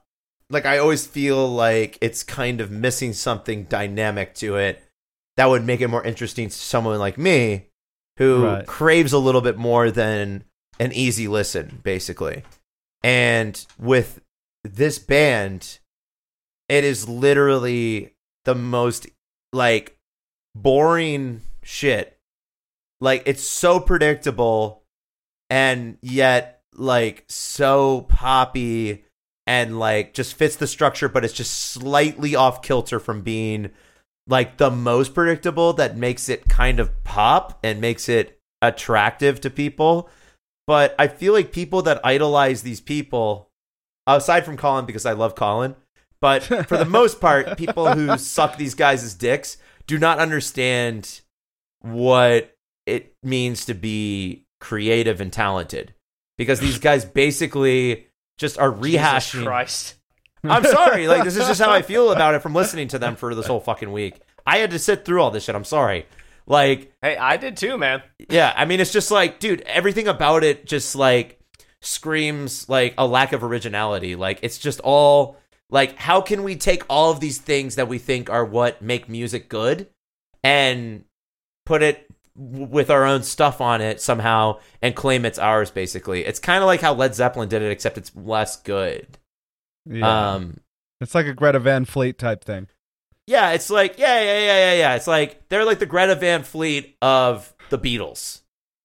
like 0.51 0.67
I 0.67 0.79
always 0.79 1.07
feel 1.07 1.49
like 1.49 1.99
it's 2.01 2.23
kind 2.23 2.61
of 2.61 2.71
missing 2.71 3.13
something 3.13 3.65
dynamic 3.65 4.35
to 4.37 4.57
it 4.57 4.83
that 5.37 5.47
would 5.47 5.65
make 5.65 5.81
it 5.81 5.89
more 5.89 6.05
interesting 6.05 6.49
to 6.49 6.55
someone 6.55 6.99
like 6.99 7.19
me 7.19 7.67
who 8.19 8.45
Right. 8.47 8.67
craves 8.67 9.13
a 9.13 9.19
little 9.19 9.41
bit 9.43 9.57
more 9.59 9.91
than 9.91 10.45
an 10.81 10.93
easy 10.93 11.29
listen, 11.29 11.81
basically. 11.83 12.43
And 13.03 13.65
with 13.79 14.21
this 14.65 14.99
band, 14.99 15.79
it 16.69 16.85
is 16.85 17.09
literally 17.09 18.15
the 18.45 18.55
most 18.55 19.07
like 19.53 19.99
boring 20.55 21.43
shit. 21.63 22.19
Like 23.01 23.23
it's 23.27 23.43
so 23.43 23.79
predictable 23.81 24.83
and 25.51 25.99
yet 26.01 26.63
like 26.75 27.25
so 27.29 28.03
poppy 28.03 29.05
and 29.47 29.79
like 29.79 30.13
just 30.15 30.35
fits 30.35 30.57
the 30.57 30.67
structure 30.67 31.09
but 31.09 31.25
it's 31.25 31.35
just 31.35 31.53
slightly 31.53 32.35
off 32.35 32.63
kilter 32.63 32.99
from 32.99 33.23
being 33.23 33.71
like 34.27 34.57
the 34.57 34.71
most 34.71 35.15
predictable 35.15 35.73
that 35.73 35.97
makes 35.97 36.29
it 36.29 36.49
kind 36.49 36.81
of 36.81 37.05
pop 37.05 37.59
and 37.63 37.81
makes 37.81 38.09
it 38.09 38.41
attractive 38.61 39.41
to 39.41 39.51
people. 39.51 40.09
But 40.67 40.95
i 40.99 41.07
feel 41.07 41.33
like 41.33 41.53
people 41.53 41.83
that 41.83 42.05
idolize 42.05 42.63
these 42.63 42.81
people 42.81 43.51
aside 44.09 44.45
from 44.45 44.57
colin 44.57 44.85
because 44.85 45.07
i 45.07 45.13
love 45.13 45.35
colin 45.35 45.75
but 46.21 46.43
for 46.43 46.77
the 46.77 46.85
most 46.85 47.21
part 47.21 47.57
people 47.59 47.93
who 47.93 48.17
suck 48.19 48.57
these 48.57 48.75
guys 48.75 49.05
as 49.05 49.15
dicks 49.15 49.59
do 49.87 49.99
not 49.99 50.19
understand 50.19 51.21
what 51.81 52.57
it 52.87 53.15
means 53.23 53.65
to 53.67 53.75
be 53.75 54.45
creative 54.61 55.21
and 55.21 55.33
talented. 55.33 55.95
Because 56.39 56.61
these 56.61 56.79
guys 56.79 57.05
basically 57.05 58.07
just 58.39 58.59
are 58.59 58.71
Jesus 58.73 59.01
rehashing 59.01 59.45
Christ. 59.45 59.95
I'm 60.45 60.65
sorry. 60.65 61.09
Like 61.09 61.25
this 61.25 61.37
is 61.37 61.47
just 61.47 61.61
how 61.61 61.71
I 61.73 61.83
feel 61.93 62.13
about 62.13 62.35
it 62.35 62.43
from 62.43 62.55
listening 62.55 62.89
to 62.89 62.99
them 62.99 63.17
for 63.17 63.35
this 63.35 63.47
whole 63.47 63.61
fucking 63.61 63.91
week. 63.91 64.21
I 64.47 64.59
had 64.59 64.71
to 64.71 64.79
sit 64.79 65.05
through 65.05 65.21
all 65.23 65.31
this 65.31 65.45
shit. 65.45 65.55
I'm 65.55 65.65
sorry. 65.65 66.07
Like, 66.47 66.93
Hey, 67.03 67.17
I 67.17 67.37
did 67.37 67.57
too, 67.57 67.77
man. 67.77 68.03
yeah, 68.29 68.53
I 68.57 68.65
mean 68.65 68.79
it's 68.79 68.93
just 68.93 69.11
like, 69.11 69.41
dude, 69.41 69.63
everything 69.63 70.07
about 70.07 70.45
it 70.45 70.67
just 70.67 70.95
like 70.95 71.41
screams 71.83 72.69
like 72.69 72.95
a 72.99 73.07
lack 73.07 73.33
of 73.33 73.43
originality. 73.43 74.15
Like 74.17 74.39
it's 74.43 74.59
just 74.59 74.81
all 74.81 75.37
like 75.71 75.97
how 75.97 76.21
can 76.21 76.43
we 76.45 76.57
take 76.57 76.85
all 76.89 77.11
of 77.11 77.21
these 77.21 77.39
things 77.39 77.75
that 77.75 77.89
we 77.89 77.99
think 77.99 78.31
are 78.31 78.45
what 78.45 78.83
make 78.83 79.09
music 79.09 79.49
good 79.49 79.89
and 80.45 81.05
put 81.65 81.83
it 81.83 82.06
w- 82.37 82.67
with 82.67 82.91
our 82.91 83.05
own 83.05 83.23
stuff 83.23 83.61
on 83.61 83.81
it 83.81 84.01
somehow 84.01 84.59
and 84.83 84.95
claim 84.95 85.25
it's 85.25 85.39
ours 85.39 85.71
basically. 85.71 86.25
It's 86.25 86.39
kind 86.39 86.63
of 86.63 86.67
like 86.67 86.81
how 86.81 86.95
Led 86.95 87.15
Zeppelin 87.15 87.49
did 87.49 87.63
it 87.63 87.71
except 87.71 87.99
it's 87.99 88.13
less 88.15 88.57
good. 88.63 89.19
Yeah. 89.85 90.35
Um 90.35 90.59
it's 91.01 91.15
like 91.15 91.27
a 91.27 91.35
Greta 91.35 91.59
Van 91.59 91.85
Fleet 91.85 92.19
type 92.19 92.45
thing. 92.45 92.69
Yeah, 93.27 93.53
it's 93.53 93.71
like 93.71 93.99
yeah, 93.99 94.21
yeah, 94.21 94.39
yeah, 94.39 94.59
yeah, 94.59 94.75
yeah. 94.75 94.95
It's 94.95 95.07
like 95.07 95.49
they're 95.49 95.65
like 95.65 95.79
the 95.79 95.87
Greta 95.87 96.15
Van 96.15 96.43
Fleet 96.43 96.97
of 97.03 97.53
the 97.71 97.79
Beatles, 97.79 98.43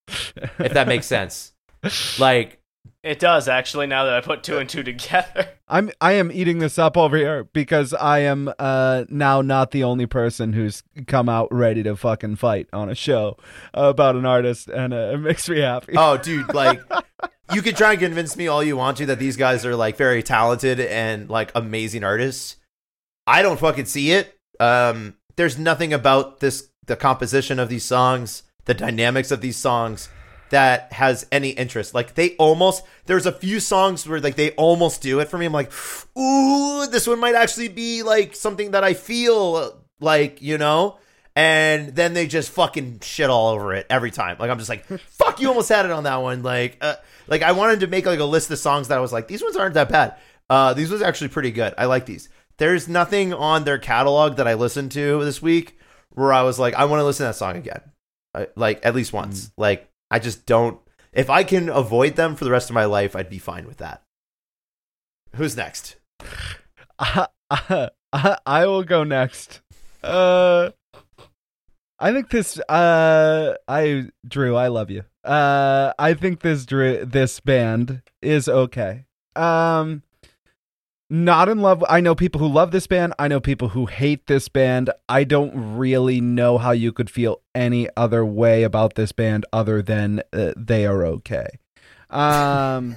if 0.08 0.74
that 0.74 0.88
makes 0.88 1.06
sense. 1.06 1.54
Like, 2.20 2.61
It 3.04 3.18
does 3.18 3.48
actually. 3.48 3.88
Now 3.88 4.06
that 4.06 4.14
I 4.14 4.22
put 4.22 4.44
two 4.44 4.60
and 4.60 4.70
two 4.70 4.84
together. 4.84 5.50
I'm 5.68 5.90
I 6.00 6.14
am 6.14 6.32
eating 6.32 6.60
this 6.60 6.78
up 6.78 6.96
over 6.96 7.18
here 7.18 7.46
because 7.46 7.94
I 7.94 8.20
am 8.20 8.54
uh 8.60 9.06
now 9.10 9.42
not 9.42 9.72
the 9.72 9.84
only 9.84 10.06
person 10.06 10.54
who's 10.54 10.84
come 11.08 11.28
out 11.28 11.48
ready 11.52 11.82
to 11.84 11.96
fucking 11.96 12.36
fight 12.36 12.68
on 12.72 12.90
a 12.90 12.96
show 12.96 13.38
about 13.74 14.16
an 14.16 14.26
artist 14.26 14.70
and 14.70 14.94
uh, 14.94 15.12
it 15.14 15.18
makes 15.18 15.50
me 15.50 15.60
happy. 15.60 15.94
oh, 15.98 16.18
dude, 16.18 16.54
like 16.54 16.80
you 17.54 17.64
could 17.64 17.76
try 17.76 17.92
and 17.92 18.00
convince 18.00 18.38
me 18.38 18.48
all 18.48 18.64
you 18.64 18.78
want 18.78 18.98
to 18.98 19.08
that 19.08 19.18
these 19.18 19.38
guys 19.38 19.66
are 19.66 19.76
like 19.76 19.98
very 19.98 20.22
talented 20.22 20.80
and 20.80 21.28
like 21.28 21.52
amazing 21.56 22.04
artists. 22.04 22.58
I 23.26 23.42
don't 23.42 23.60
fucking 23.60 23.86
see 23.86 24.12
it. 24.12 24.38
Um, 24.60 25.16
there's 25.38 25.58
nothing 25.58 25.92
about 25.92 26.40
this, 26.40 26.70
the 26.86 26.96
composition 26.96 27.58
of 27.58 27.70
these 27.70 27.86
songs, 27.86 28.44
the 28.66 28.74
dynamics 28.74 29.32
of 29.32 29.42
these 29.42 29.58
songs 29.58 30.10
that 30.52 30.94
has 30.94 31.26
any 31.32 31.50
interest. 31.50 31.94
Like 31.94 32.14
they 32.14 32.36
almost, 32.36 32.86
there's 33.06 33.26
a 33.26 33.32
few 33.32 33.60
songs 33.60 34.08
where 34.08 34.22
like 34.22 34.36
they 34.36 34.52
almost 34.52 35.02
do 35.02 35.20
it 35.20 35.28
for 35.28 35.38
me. 35.38 35.46
I'm 35.46 35.54
like, 35.54 35.72
ooh, 36.18 36.88
this 36.88 37.08
one 37.08 37.20
might 37.20 37.36
actually 37.36 37.70
be 37.70 38.04
like 38.04 38.36
something 38.36 38.72
that 38.72 38.84
I 38.84 38.94
feel 38.94 39.82
like, 40.00 40.42
you 40.42 40.58
know? 40.58 40.98
And 41.36 41.96
then 41.96 42.14
they 42.14 42.28
just 42.28 42.52
fucking 42.52 43.00
shit 43.02 43.30
all 43.30 43.50
over 43.50 43.74
it 43.74 43.88
every 43.90 44.12
time. 44.12 44.38
Like 44.40 44.50
I'm 44.50 44.58
just 44.58 44.70
like, 44.70 44.86
fuck, 45.10 45.42
you 45.42 45.48
almost 45.48 45.70
had 45.70 45.86
it 45.86 45.92
on 45.92 46.04
that 46.04 46.18
one. 46.18 46.44
Like, 46.44 46.78
uh, 46.82 46.96
like 47.28 47.42
I 47.42 47.54
wanted 47.54 47.80
to 47.82 47.88
make 47.88 48.06
like 48.06 48.20
a 48.20 48.26
list 48.26 48.52
of 48.52 48.60
songs 48.60 48.90
that 48.90 48.98
I 48.98 49.02
was 49.02 49.14
like, 49.14 49.28
these 49.28 49.42
ones 49.42 49.56
aren't 49.56 49.74
that 49.76 49.90
bad. 49.90 50.16
Uh, 50.50 50.74
these 50.74 50.90
ones 50.90 51.02
are 51.02 51.06
actually 51.06 51.30
pretty 51.30 51.52
good. 51.52 51.74
I 51.78 51.86
like 51.86 52.06
these. 52.06 52.30
There's 52.58 52.90
nothing 52.90 53.34
on 53.34 53.64
their 53.64 53.80
catalog 53.80 54.36
that 54.36 54.48
I 54.48 54.56
listened 54.56 54.92
to 54.92 55.24
this 55.24 55.42
week 55.42 55.80
where 56.10 56.34
I 56.34 56.44
was 56.44 56.60
like, 56.60 56.74
I 56.74 56.86
want 56.86 57.00
to 57.00 57.06
listen 57.06 57.24
to 57.24 57.30
that 57.30 57.36
song 57.36 57.56
again, 57.56 57.82
I, 58.36 58.48
like 58.56 58.86
at 58.86 58.94
least 58.94 59.14
once. 59.14 59.52
Like 59.58 59.91
I 60.12 60.20
just 60.20 60.46
don't. 60.46 60.78
If 61.14 61.30
I 61.30 61.44
can 61.44 61.70
avoid 61.70 62.16
them 62.18 62.36
for 62.36 62.44
the 62.44 62.52
rest 62.52 62.70
of 62.70 62.74
my 62.74 62.86
life, 62.86 63.16
I'd 63.16 63.30
be 63.30 63.40
fine 63.40 63.66
with 63.66 63.78
that. 63.78 64.04
Who's 65.36 65.56
next? 65.56 65.96
I, 67.00 67.28
I, 68.14 68.38
I 68.46 68.66
will 68.68 68.84
go 68.84 69.04
next. 69.04 69.62
Uh, 70.04 70.72
I 71.98 72.12
think 72.12 72.30
this. 72.30 72.60
Uh, 72.60 73.56
I 73.68 74.10
Drew, 74.28 74.56
I 74.56 74.68
love 74.68 74.92
you. 74.92 75.06
Uh, 75.24 75.94
I 75.98 76.14
think 76.14 76.42
this 76.42 76.66
dri- 76.66 77.06
this 77.06 77.40
band 77.40 78.02
is 78.22 78.50
okay. 78.50 79.06
Um, 79.36 80.04
not 81.12 81.50
in 81.50 81.60
love. 81.60 81.84
I 81.90 82.00
know 82.00 82.16
people 82.16 82.40
who 82.40 82.48
love 82.48 82.72
this 82.72 82.88
band. 82.88 83.14
I 83.20 83.28
know 83.28 83.42
people 83.42 83.70
who 83.70 83.86
hate 83.86 84.28
this 84.28 84.48
band. 84.48 84.90
I 85.10 85.26
don't 85.26 85.52
really 85.76 86.22
know 86.22 86.58
how 86.58 86.72
you 86.72 86.94
could 86.94 87.10
feel 87.10 87.42
any 87.54 87.90
other 87.98 88.26
way 88.26 88.64
about 88.64 88.96
this 88.96 89.12
band 89.12 89.46
other 89.52 89.82
than 89.82 90.22
uh, 90.32 90.54
they 90.56 90.86
are 90.86 91.06
okay. 91.06 91.48
Um, 92.10 92.96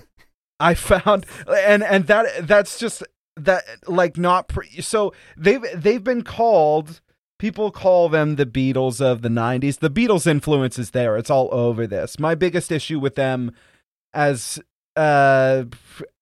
I 0.60 0.74
found 0.74 1.26
and 1.48 1.82
and 1.82 2.06
that 2.06 2.46
that's 2.46 2.78
just 2.78 3.02
that 3.36 3.64
like 3.88 4.16
not 4.16 4.46
pre- 4.46 4.80
so 4.80 5.12
they've 5.36 5.64
they've 5.74 6.04
been 6.04 6.22
called 6.22 7.00
people 7.40 7.72
call 7.72 8.08
them 8.08 8.36
the 8.36 8.46
Beatles 8.46 9.00
of 9.00 9.22
the 9.22 9.28
90s. 9.28 9.80
The 9.80 9.90
Beatles 9.90 10.24
influence 10.24 10.78
is 10.78 10.92
there. 10.92 11.16
It's 11.16 11.30
all 11.30 11.48
over 11.50 11.84
this. 11.84 12.20
My 12.20 12.36
biggest 12.36 12.70
issue 12.70 13.00
with 13.00 13.16
them 13.16 13.50
as 14.12 14.60
uh, 14.94 15.64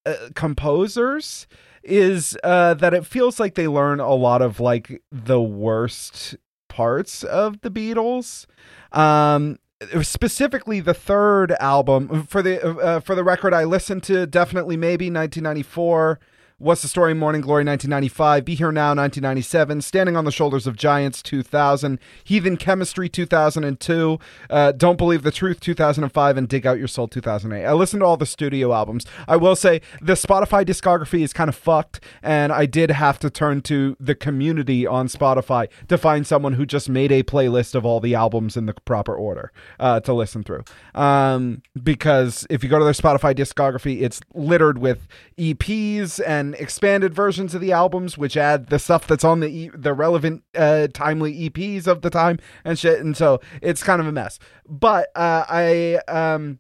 uh 0.06 0.14
composers 0.34 1.46
is 1.84 2.36
uh 2.44 2.74
that 2.74 2.94
it 2.94 3.06
feels 3.06 3.40
like 3.40 3.54
they 3.54 3.68
learn 3.68 4.00
a 4.00 4.14
lot 4.14 4.42
of 4.42 4.60
like 4.60 5.02
the 5.10 5.40
worst 5.40 6.36
parts 6.68 7.22
of 7.24 7.60
the 7.62 7.70
Beatles. 7.70 8.46
Um 8.92 9.58
specifically 10.02 10.80
the 10.80 10.94
third 10.94 11.52
album 11.58 12.24
for 12.24 12.42
the 12.42 12.64
uh, 12.64 13.00
for 13.00 13.14
the 13.14 13.24
record 13.24 13.52
I 13.52 13.64
listened 13.64 14.02
to 14.04 14.26
definitely 14.26 14.76
maybe 14.76 15.06
1994 15.06 16.20
What's 16.62 16.82
the 16.82 16.86
Story? 16.86 17.12
Morning 17.12 17.40
Glory 17.40 17.64
1995. 17.64 18.44
Be 18.44 18.54
Here 18.54 18.70
Now 18.70 18.90
1997. 18.90 19.82
Standing 19.82 20.16
on 20.16 20.24
the 20.24 20.30
Shoulders 20.30 20.64
of 20.68 20.76
Giants 20.76 21.20
2000. 21.20 21.98
Heathen 22.22 22.56
Chemistry 22.56 23.08
2002. 23.08 24.20
Uh, 24.48 24.70
Don't 24.70 24.96
Believe 24.96 25.24
the 25.24 25.32
Truth 25.32 25.58
2005. 25.58 26.36
And 26.36 26.48
Dig 26.48 26.64
Out 26.64 26.78
Your 26.78 26.86
Soul 26.86 27.08
2008. 27.08 27.66
I 27.66 27.72
listened 27.72 28.02
to 28.02 28.06
all 28.06 28.16
the 28.16 28.26
studio 28.26 28.72
albums. 28.72 29.04
I 29.26 29.34
will 29.38 29.56
say 29.56 29.80
the 30.00 30.12
Spotify 30.12 30.64
discography 30.64 31.24
is 31.24 31.32
kind 31.32 31.48
of 31.48 31.56
fucked. 31.56 31.98
And 32.22 32.52
I 32.52 32.66
did 32.66 32.92
have 32.92 33.18
to 33.18 33.28
turn 33.28 33.62
to 33.62 33.96
the 33.98 34.14
community 34.14 34.86
on 34.86 35.08
Spotify 35.08 35.66
to 35.88 35.98
find 35.98 36.24
someone 36.24 36.52
who 36.52 36.64
just 36.64 36.88
made 36.88 37.10
a 37.10 37.24
playlist 37.24 37.74
of 37.74 37.84
all 37.84 37.98
the 37.98 38.14
albums 38.14 38.56
in 38.56 38.66
the 38.66 38.74
proper 38.84 39.16
order 39.16 39.50
uh, 39.80 39.98
to 39.98 40.12
listen 40.12 40.44
through. 40.44 40.62
Um, 40.94 41.62
because 41.82 42.46
if 42.50 42.62
you 42.62 42.70
go 42.70 42.78
to 42.78 42.84
their 42.84 42.92
Spotify 42.92 43.34
discography, 43.34 44.02
it's 44.02 44.20
littered 44.32 44.78
with 44.78 45.08
EPs 45.36 46.20
and 46.24 46.51
expanded 46.58 47.14
versions 47.14 47.54
of 47.54 47.60
the 47.60 47.72
albums, 47.72 48.16
which 48.18 48.36
add 48.36 48.68
the 48.68 48.78
stuff 48.78 49.06
that's 49.06 49.24
on 49.24 49.40
the 49.40 49.48
e- 49.48 49.70
the 49.74 49.94
relevant 49.94 50.42
uh, 50.54 50.88
timely 50.92 51.48
EPs 51.48 51.86
of 51.86 52.02
the 52.02 52.10
time 52.10 52.38
and 52.64 52.78
shit. 52.78 53.00
And 53.00 53.16
so 53.16 53.40
it's 53.60 53.82
kind 53.82 54.00
of 54.00 54.06
a 54.06 54.12
mess. 54.12 54.38
But 54.68 55.08
uh, 55.14 55.44
I 55.48 56.00
um. 56.08 56.58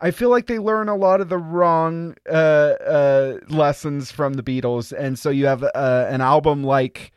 I 0.00 0.12
feel 0.12 0.30
like 0.30 0.46
they 0.46 0.60
learn 0.60 0.88
a 0.88 0.94
lot 0.94 1.20
of 1.20 1.28
the 1.28 1.38
wrong 1.38 2.14
uh, 2.30 2.32
uh, 2.32 3.38
lessons 3.48 4.12
from 4.12 4.34
the 4.34 4.44
Beatles, 4.44 4.92
and 4.96 5.18
so 5.18 5.28
you 5.28 5.46
have 5.46 5.64
uh, 5.64 6.06
an 6.08 6.20
album 6.20 6.62
like 6.62 7.10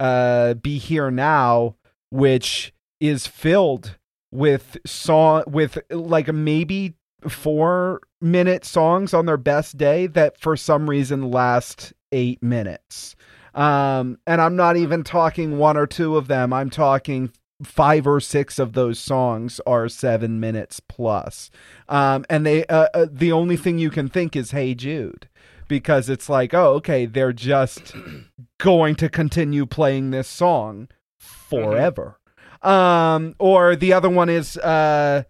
uh, 0.00 0.54
"Be 0.54 0.78
Here 0.78 1.10
Now," 1.10 1.76
which 2.08 2.72
is 3.00 3.26
filled 3.26 3.98
with 4.30 4.78
song 4.86 5.44
with 5.46 5.78
like 5.90 6.32
maybe 6.32 6.94
four 7.28 8.00
minute 8.20 8.64
songs 8.64 9.12
on 9.14 9.26
their 9.26 9.36
best 9.36 9.76
day 9.76 10.06
that 10.08 10.38
for 10.40 10.56
some 10.56 10.88
reason 10.88 11.30
last 11.30 11.92
eight 12.12 12.42
minutes. 12.42 13.16
Um, 13.54 14.18
and 14.26 14.40
I'm 14.40 14.56
not 14.56 14.76
even 14.76 15.04
talking 15.04 15.58
one 15.58 15.76
or 15.76 15.86
two 15.86 16.16
of 16.16 16.28
them. 16.28 16.52
I'm 16.52 16.70
talking 16.70 17.32
five 17.62 18.06
or 18.06 18.20
six 18.20 18.58
of 18.58 18.72
those 18.72 18.98
songs 18.98 19.60
are 19.66 19.88
seven 19.88 20.40
minutes 20.40 20.80
plus. 20.80 21.50
Um, 21.88 22.24
and 22.28 22.46
they, 22.46 22.64
uh, 22.66 22.88
uh, 22.94 23.06
the 23.10 23.32
only 23.32 23.56
thing 23.56 23.78
you 23.78 23.90
can 23.90 24.08
think 24.08 24.34
is 24.34 24.50
Hey 24.50 24.74
Jude 24.74 25.28
because 25.68 26.08
it's 26.08 26.28
like, 26.28 26.54
oh, 26.54 26.74
okay, 26.74 27.06
they're 27.06 27.32
just 27.32 27.94
going 28.58 28.94
to 28.96 29.08
continue 29.08 29.66
playing 29.66 30.10
this 30.10 30.28
song 30.28 30.88
forever. 31.18 32.18
Um, 32.62 33.34
or 33.38 33.74
the 33.76 33.92
other 33.92 34.10
one 34.10 34.28
is, 34.28 34.56
uh, 34.58 35.24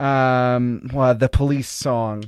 um 0.00 0.88
well, 0.92 1.14
the 1.14 1.28
police 1.28 1.68
song 1.68 2.24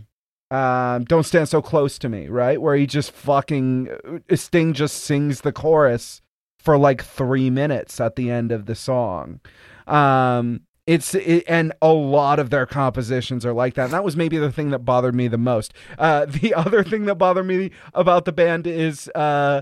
um 0.50 1.04
don't 1.04 1.24
stand 1.24 1.48
so 1.48 1.60
close 1.60 1.98
to 1.98 2.08
me 2.08 2.28
right? 2.28 2.60
Where 2.60 2.76
he 2.76 2.86
just 2.86 3.12
fucking 3.12 4.22
uh, 4.30 4.36
sting 4.36 4.72
just 4.72 4.96
sings 4.96 5.42
the 5.42 5.52
chorus 5.52 6.22
for 6.58 6.78
like 6.78 7.02
three 7.04 7.50
minutes 7.50 8.00
at 8.00 8.16
the 8.16 8.30
end 8.30 8.52
of 8.52 8.66
the 8.66 8.74
song. 8.74 9.40
Um 9.86 10.62
it's 10.86 11.14
it, 11.14 11.44
and 11.46 11.74
a 11.82 11.92
lot 11.92 12.38
of 12.38 12.48
their 12.48 12.64
compositions 12.64 13.44
are 13.44 13.52
like 13.52 13.74
that. 13.74 13.84
And 13.84 13.92
that 13.92 14.04
was 14.04 14.16
maybe 14.16 14.38
the 14.38 14.50
thing 14.50 14.70
that 14.70 14.80
bothered 14.80 15.14
me 15.14 15.28
the 15.28 15.36
most. 15.36 15.74
Uh 15.98 16.24
the 16.28 16.54
other 16.54 16.82
thing 16.82 17.04
that 17.04 17.16
bothered 17.16 17.46
me 17.46 17.70
about 17.92 18.24
the 18.24 18.32
band 18.32 18.66
is 18.66 19.08
uh 19.14 19.60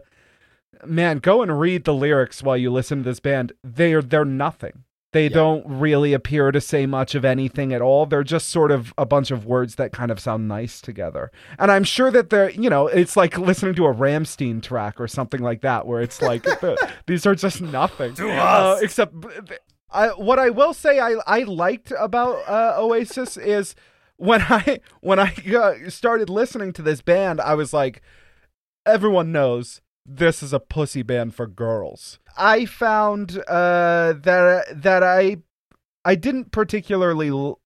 man 0.84 1.18
go 1.18 1.42
and 1.42 1.58
read 1.58 1.84
the 1.84 1.94
lyrics 1.94 2.42
while 2.42 2.56
you 2.56 2.70
listen 2.70 2.98
to 2.98 3.04
this 3.04 3.20
band. 3.20 3.52
They're 3.64 4.02
they're 4.02 4.24
nothing 4.24 4.84
they 5.16 5.28
don't 5.28 5.64
really 5.66 6.12
appear 6.12 6.52
to 6.52 6.60
say 6.60 6.86
much 6.86 7.14
of 7.14 7.24
anything 7.24 7.72
at 7.72 7.80
all. 7.82 8.06
They're 8.06 8.22
just 8.22 8.48
sort 8.50 8.70
of 8.70 8.92
a 8.98 9.06
bunch 9.06 9.30
of 9.30 9.46
words 9.46 9.74
that 9.76 9.92
kind 9.92 10.10
of 10.10 10.20
sound 10.20 10.46
nice 10.46 10.80
together. 10.80 11.32
And 11.58 11.70
I'm 11.72 11.84
sure 11.84 12.10
that 12.10 12.30
they're, 12.30 12.50
you 12.50 12.70
know, 12.70 12.86
it's 12.86 13.16
like 13.16 13.36
listening 13.38 13.74
to 13.76 13.86
a 13.86 13.94
Rammstein 13.94 14.62
track 14.62 15.00
or 15.00 15.08
something 15.08 15.40
like 15.40 15.62
that, 15.62 15.86
where 15.86 16.00
it's 16.00 16.20
like 16.22 16.42
the, 16.62 16.76
these 17.06 17.26
are 17.26 17.34
just 17.34 17.60
nothing. 17.62 18.14
To 18.14 18.28
Uh, 18.30 18.34
us. 18.76 18.82
except, 18.82 19.14
I, 19.90 20.08
what 20.08 20.38
I 20.38 20.50
will 20.50 20.74
say 20.74 21.00
I, 21.00 21.16
I 21.26 21.40
liked 21.44 21.92
about 21.98 22.36
uh, 22.48 22.74
Oasis 22.78 23.36
is 23.36 23.74
when 24.16 24.42
I 24.48 24.80
when 25.00 25.18
I 25.18 25.34
uh, 25.56 25.90
started 25.90 26.28
listening 26.30 26.72
to 26.74 26.82
this 26.82 27.00
band, 27.02 27.40
I 27.40 27.54
was 27.54 27.72
like, 27.72 28.02
everyone 28.84 29.32
knows 29.32 29.80
this 30.06 30.42
is 30.42 30.52
a 30.52 30.60
pussy 30.60 31.02
band 31.02 31.34
for 31.34 31.46
girls. 31.46 32.18
I 32.36 32.66
found 32.66 33.38
uh, 33.48 34.14
that 34.22 34.66
that 34.82 35.02
I 35.02 35.38
I 36.04 36.14
didn't 36.14 36.52
particularly 36.52 37.28
l- 37.28 37.60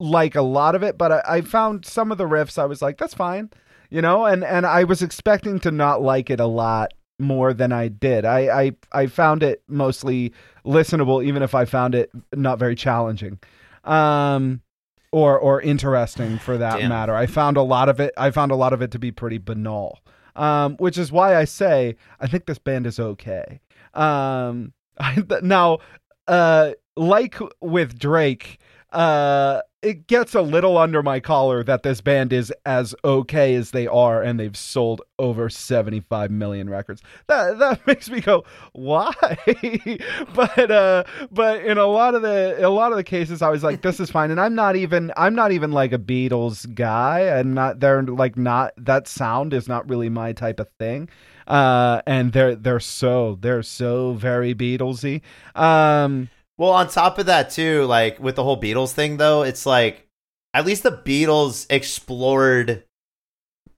like 0.00 0.34
a 0.34 0.42
lot 0.42 0.74
of 0.74 0.82
it, 0.82 0.96
but 0.96 1.12
I, 1.12 1.22
I 1.26 1.40
found 1.42 1.84
some 1.84 2.12
of 2.12 2.18
the 2.18 2.24
riffs 2.24 2.58
I 2.58 2.66
was 2.66 2.80
like, 2.80 2.98
that's 2.98 3.14
fine, 3.14 3.50
you 3.90 4.00
know, 4.00 4.24
and 4.24 4.44
and 4.44 4.64
I 4.66 4.84
was 4.84 5.02
expecting 5.02 5.58
to 5.60 5.70
not 5.70 6.00
like 6.00 6.30
it 6.30 6.40
a 6.40 6.46
lot 6.46 6.92
more 7.18 7.52
than 7.52 7.72
I 7.72 7.88
did. 7.88 8.24
I 8.24 8.62
I, 8.62 8.72
I 8.92 9.06
found 9.06 9.42
it 9.42 9.62
mostly 9.68 10.32
listenable, 10.64 11.24
even 11.24 11.42
if 11.42 11.54
I 11.54 11.64
found 11.64 11.94
it 11.94 12.10
not 12.34 12.58
very 12.58 12.74
challenging. 12.76 13.38
Um, 13.84 14.62
or 15.10 15.38
or 15.38 15.60
interesting 15.60 16.38
for 16.38 16.58
that 16.58 16.80
Damn. 16.80 16.90
matter. 16.90 17.14
I 17.14 17.26
found 17.26 17.56
a 17.56 17.62
lot 17.62 17.88
of 17.88 17.98
it. 18.00 18.12
I 18.16 18.30
found 18.30 18.52
a 18.52 18.56
lot 18.56 18.72
of 18.72 18.82
it 18.82 18.90
to 18.92 18.98
be 18.98 19.10
pretty 19.10 19.38
banal, 19.38 20.00
um, 20.38 20.76
which 20.76 20.96
is 20.96 21.12
why 21.12 21.36
I 21.36 21.44
say 21.44 21.96
I 22.20 22.26
think 22.26 22.46
this 22.46 22.58
band 22.58 22.86
is 22.86 22.98
okay. 22.98 23.60
Um, 23.94 24.72
I, 24.98 25.22
now, 25.42 25.78
uh, 26.26 26.72
like 26.96 27.38
with 27.60 27.98
Drake, 27.98 28.58
uh, 28.92 29.60
it 29.80 30.08
gets 30.08 30.34
a 30.34 30.42
little 30.42 30.76
under 30.76 31.02
my 31.02 31.20
collar 31.20 31.62
that 31.62 31.84
this 31.84 32.00
band 32.00 32.32
is 32.32 32.52
as 32.66 32.96
okay 33.04 33.54
as 33.54 33.70
they 33.70 33.86
are, 33.86 34.22
and 34.22 34.38
they've 34.38 34.56
sold 34.56 35.02
over 35.18 35.48
seventy-five 35.48 36.30
million 36.30 36.68
records. 36.68 37.00
That 37.28 37.58
that 37.58 37.80
makes 37.86 38.10
me 38.10 38.20
go, 38.20 38.44
why? 38.72 39.12
but 40.34 40.70
uh, 40.70 41.04
but 41.30 41.64
in 41.64 41.78
a 41.78 41.86
lot 41.86 42.14
of 42.14 42.22
the 42.22 42.56
a 42.58 42.68
lot 42.68 42.90
of 42.90 42.96
the 42.96 43.04
cases, 43.04 43.40
I 43.40 43.50
was 43.50 43.62
like, 43.62 43.82
this 43.82 44.00
is 44.00 44.10
fine, 44.10 44.30
and 44.32 44.40
I'm 44.40 44.54
not 44.54 44.74
even 44.74 45.12
I'm 45.16 45.34
not 45.34 45.52
even 45.52 45.70
like 45.70 45.92
a 45.92 45.98
Beatles 45.98 46.74
guy, 46.74 47.20
and 47.20 47.54
not 47.54 47.78
they're 47.78 48.02
like 48.02 48.36
not 48.36 48.72
that 48.78 49.06
sound 49.06 49.54
is 49.54 49.68
not 49.68 49.88
really 49.88 50.08
my 50.08 50.32
type 50.32 50.58
of 50.58 50.68
thing. 50.78 51.08
Uh, 51.46 52.02
and 52.06 52.32
they're 52.32 52.56
they're 52.56 52.80
so 52.80 53.38
they're 53.40 53.62
so 53.62 54.14
very 54.14 54.54
Beatlesy. 54.54 55.22
Um, 55.54 56.28
Well, 56.58 56.70
on 56.70 56.88
top 56.88 57.18
of 57.18 57.26
that 57.26 57.50
too, 57.50 57.84
like 57.84 58.18
with 58.18 58.34
the 58.34 58.42
whole 58.42 58.60
Beatles 58.60 58.92
thing 58.92 59.16
though, 59.16 59.42
it's 59.42 59.64
like 59.64 60.08
at 60.52 60.66
least 60.66 60.82
the 60.82 60.90
Beatles 60.90 61.66
explored 61.70 62.84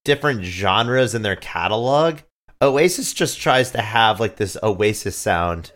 different 0.05 0.43
genres 0.45 1.15
in 1.15 1.21
their 1.21 1.37
catalog. 1.37 2.21
Oasis 2.63 3.13
just 3.13 3.39
tries 3.39 3.71
to 3.73 3.83
have 3.83 4.19
like 4.19 4.37
this 4.37 4.57
Oasis 4.63 5.17
sound 5.17 5.73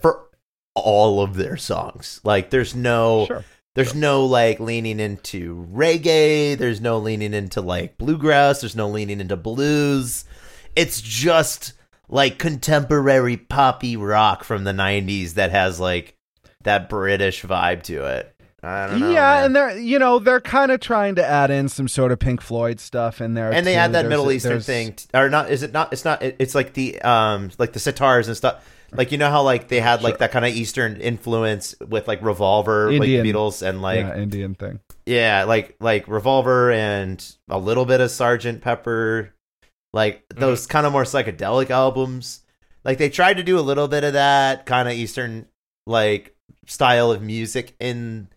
for 0.00 0.28
all 0.76 1.20
of 1.20 1.34
their 1.34 1.56
songs. 1.56 2.20
Like 2.22 2.50
there's 2.50 2.74
no 2.74 3.26
sure. 3.26 3.44
there's 3.74 3.94
no 3.94 4.24
like 4.24 4.60
leaning 4.60 5.00
into 5.00 5.66
reggae, 5.72 6.56
there's 6.56 6.80
no 6.80 6.98
leaning 6.98 7.34
into 7.34 7.60
like 7.60 7.98
bluegrass, 7.98 8.60
there's 8.60 8.76
no 8.76 8.88
leaning 8.88 9.20
into 9.20 9.36
blues. 9.36 10.24
It's 10.76 11.00
just 11.00 11.72
like 12.08 12.38
contemporary 12.38 13.36
poppy 13.36 13.96
rock 13.96 14.44
from 14.44 14.64
the 14.64 14.72
90s 14.72 15.34
that 15.34 15.50
has 15.50 15.80
like 15.80 16.13
that 16.64 16.88
British 16.88 17.42
vibe 17.42 17.82
to 17.84 18.04
it. 18.04 18.30
I 18.62 18.86
don't 18.86 19.00
know. 19.00 19.10
yeah, 19.10 19.20
man. 19.34 19.44
and 19.44 19.56
they're 19.56 19.78
you 19.78 19.98
know 19.98 20.18
they're 20.18 20.40
kind 20.40 20.72
of 20.72 20.80
trying 20.80 21.16
to 21.16 21.24
add 21.26 21.50
in 21.50 21.68
some 21.68 21.86
sort 21.86 22.12
of 22.12 22.18
Pink 22.18 22.40
Floyd 22.40 22.80
stuff 22.80 23.20
in 23.20 23.34
there, 23.34 23.52
and 23.52 23.66
they 23.66 23.74
too. 23.74 23.78
had 23.78 23.92
that 23.92 24.02
There's- 24.02 24.08
Middle 24.10 24.32
Eastern 24.32 24.50
there's- 24.52 24.66
thing, 24.66 24.92
t- 24.94 25.06
or 25.14 25.28
not? 25.28 25.50
Is 25.50 25.62
it 25.62 25.72
not? 25.72 25.92
It's 25.92 26.04
not. 26.04 26.22
It's 26.22 26.54
like 26.54 26.72
the 26.72 27.00
um, 27.02 27.50
like 27.58 27.72
the 27.74 27.78
sitars 27.78 28.26
and 28.26 28.36
stuff. 28.36 28.66
Like 28.92 29.10
you 29.12 29.18
know 29.18 29.28
how 29.28 29.42
like 29.42 29.68
they 29.68 29.80
had 29.80 30.02
like 30.02 30.18
that 30.18 30.30
kind 30.30 30.44
of 30.46 30.54
Eastern 30.54 30.96
influence 31.00 31.74
with 31.86 32.06
like 32.08 32.22
Revolver, 32.22 32.90
Indian. 32.90 33.00
like 33.00 33.22
the 33.24 33.32
Beatles, 33.32 33.60
and 33.60 33.82
like 33.82 33.98
yeah, 33.98 34.16
Indian 34.16 34.54
thing. 34.54 34.80
yeah, 35.04 35.44
like 35.44 35.76
like 35.80 36.06
Revolver 36.08 36.70
and 36.70 37.22
a 37.50 37.58
little 37.58 37.84
bit 37.84 38.00
of 38.00 38.10
Sergeant 38.12 38.62
Pepper, 38.62 39.34
like 39.92 40.24
those 40.34 40.66
kind 40.66 40.86
of 40.86 40.92
more 40.92 41.02
psychedelic 41.04 41.70
albums. 41.70 42.40
Like 42.84 42.98
they 42.98 43.10
tried 43.10 43.36
to 43.38 43.42
do 43.42 43.58
a 43.58 43.60
little 43.60 43.88
bit 43.88 44.04
of 44.04 44.12
that 44.12 44.64
kind 44.64 44.88
of 44.88 44.94
Eastern 44.94 45.46
like 45.86 46.33
style 46.66 47.10
of 47.10 47.22
music 47.22 47.74
in 47.80 48.28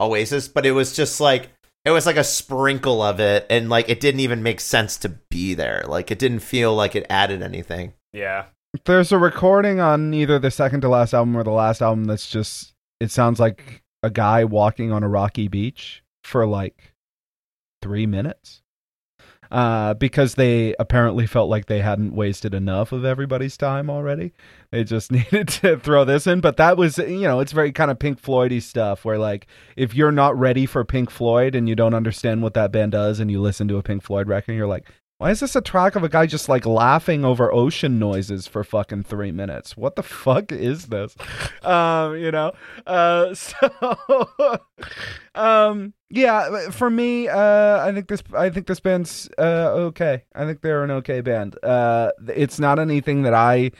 Oasis, 0.00 0.48
but 0.48 0.66
it 0.66 0.72
was 0.72 0.94
just 0.94 1.20
like 1.20 1.50
it 1.84 1.90
was 1.90 2.06
like 2.06 2.16
a 2.16 2.24
sprinkle 2.24 3.00
of 3.02 3.20
it, 3.20 3.46
and 3.48 3.68
like 3.68 3.88
it 3.88 4.00
didn't 4.00 4.20
even 4.20 4.42
make 4.42 4.60
sense 4.60 4.96
to 4.98 5.08
be 5.30 5.54
there. 5.54 5.84
Like 5.86 6.10
it 6.10 6.18
didn't 6.18 6.40
feel 6.40 6.74
like 6.74 6.96
it 6.96 7.06
added 7.08 7.42
anything. 7.42 7.92
Yeah. 8.12 8.46
There's 8.84 9.12
a 9.12 9.18
recording 9.18 9.80
on 9.80 10.12
either 10.12 10.38
the 10.38 10.50
second 10.50 10.82
to 10.82 10.88
last 10.88 11.14
album 11.14 11.36
or 11.36 11.44
the 11.44 11.50
last 11.50 11.80
album 11.80 12.04
that's 12.04 12.28
just 12.28 12.74
it 13.00 13.10
sounds 13.10 13.40
like 13.40 13.82
a 14.02 14.10
guy 14.10 14.44
walking 14.44 14.92
on 14.92 15.02
a 15.02 15.08
rocky 15.08 15.48
beach 15.48 16.02
for 16.24 16.46
like 16.46 16.94
three 17.82 18.06
minutes. 18.06 18.62
Uh, 19.50 19.94
because 19.94 20.34
they 20.34 20.74
apparently 20.80 21.24
felt 21.24 21.48
like 21.48 21.66
they 21.66 21.78
hadn't 21.80 22.16
wasted 22.16 22.52
enough 22.52 22.90
of 22.90 23.04
everybody's 23.04 23.56
time 23.56 23.88
already. 23.88 24.32
They 24.70 24.84
just 24.84 25.12
needed 25.12 25.48
to 25.48 25.78
throw 25.78 26.04
this 26.04 26.26
in. 26.26 26.40
But 26.40 26.56
that 26.56 26.76
was, 26.76 26.98
you 26.98 27.22
know, 27.22 27.40
it's 27.40 27.52
very 27.52 27.72
kind 27.72 27.90
of 27.90 27.98
Pink 27.98 28.20
Floydy 28.20 28.62
stuff 28.62 29.04
where, 29.04 29.18
like, 29.18 29.46
if 29.76 29.94
you're 29.94 30.12
not 30.12 30.38
ready 30.38 30.66
for 30.66 30.84
Pink 30.84 31.10
Floyd 31.10 31.54
and 31.54 31.68
you 31.68 31.74
don't 31.74 31.94
understand 31.94 32.42
what 32.42 32.54
that 32.54 32.72
band 32.72 32.92
does 32.92 33.20
and 33.20 33.30
you 33.30 33.40
listen 33.40 33.68
to 33.68 33.76
a 33.76 33.82
Pink 33.82 34.02
Floyd 34.02 34.28
record, 34.28 34.54
you're 34.54 34.66
like, 34.66 34.86
why 35.18 35.30
is 35.30 35.40
this 35.40 35.56
a 35.56 35.62
track 35.62 35.96
of 35.96 36.04
a 36.04 36.10
guy 36.10 36.26
just 36.26 36.46
like 36.46 36.66
laughing 36.66 37.24
over 37.24 37.50
ocean 37.50 37.98
noises 37.98 38.46
for 38.46 38.62
fucking 38.62 39.04
three 39.04 39.32
minutes? 39.32 39.74
What 39.74 39.96
the 39.96 40.02
fuck 40.02 40.52
is 40.52 40.86
this? 40.86 41.14
Um, 41.62 42.16
you 42.16 42.30
know? 42.30 42.52
Uh, 42.86 43.34
so, 43.34 44.60
um, 45.34 45.94
yeah, 46.10 46.70
for 46.70 46.88
me, 46.88 47.26
uh, 47.26 47.84
I 47.84 47.92
think 47.92 48.06
this, 48.06 48.22
I 48.36 48.50
think 48.50 48.68
this 48.68 48.78
band's, 48.78 49.28
uh, 49.36 49.72
okay. 49.88 50.22
I 50.32 50.44
think 50.44 50.60
they're 50.60 50.84
an 50.84 50.92
okay 50.92 51.22
band. 51.22 51.58
Uh, 51.60 52.12
it's 52.28 52.60
not 52.60 52.78
anything 52.78 53.22
that 53.22 53.34
I 53.34 53.72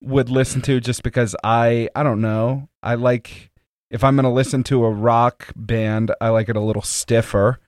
would 0.00 0.30
listen 0.30 0.62
to 0.62 0.80
just 0.80 1.02
because 1.02 1.34
I, 1.42 1.88
I 1.94 2.02
don't 2.02 2.20
know. 2.20 2.68
I 2.82 2.94
like, 2.94 3.50
if 3.90 4.04
I'm 4.04 4.16
going 4.16 4.24
to 4.24 4.30
listen 4.30 4.62
to 4.64 4.84
a 4.84 4.90
rock 4.90 5.48
band, 5.56 6.14
I 6.20 6.28
like 6.28 6.48
it 6.48 6.56
a 6.56 6.60
little 6.60 6.82
stiffer 6.82 7.58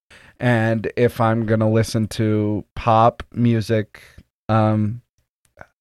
and 0.41 0.91
if 0.97 1.21
I'm 1.21 1.45
gonna 1.45 1.71
listen 1.71 2.09
to 2.09 2.65
pop 2.75 3.23
music, 3.31 4.01
um, 4.49 5.03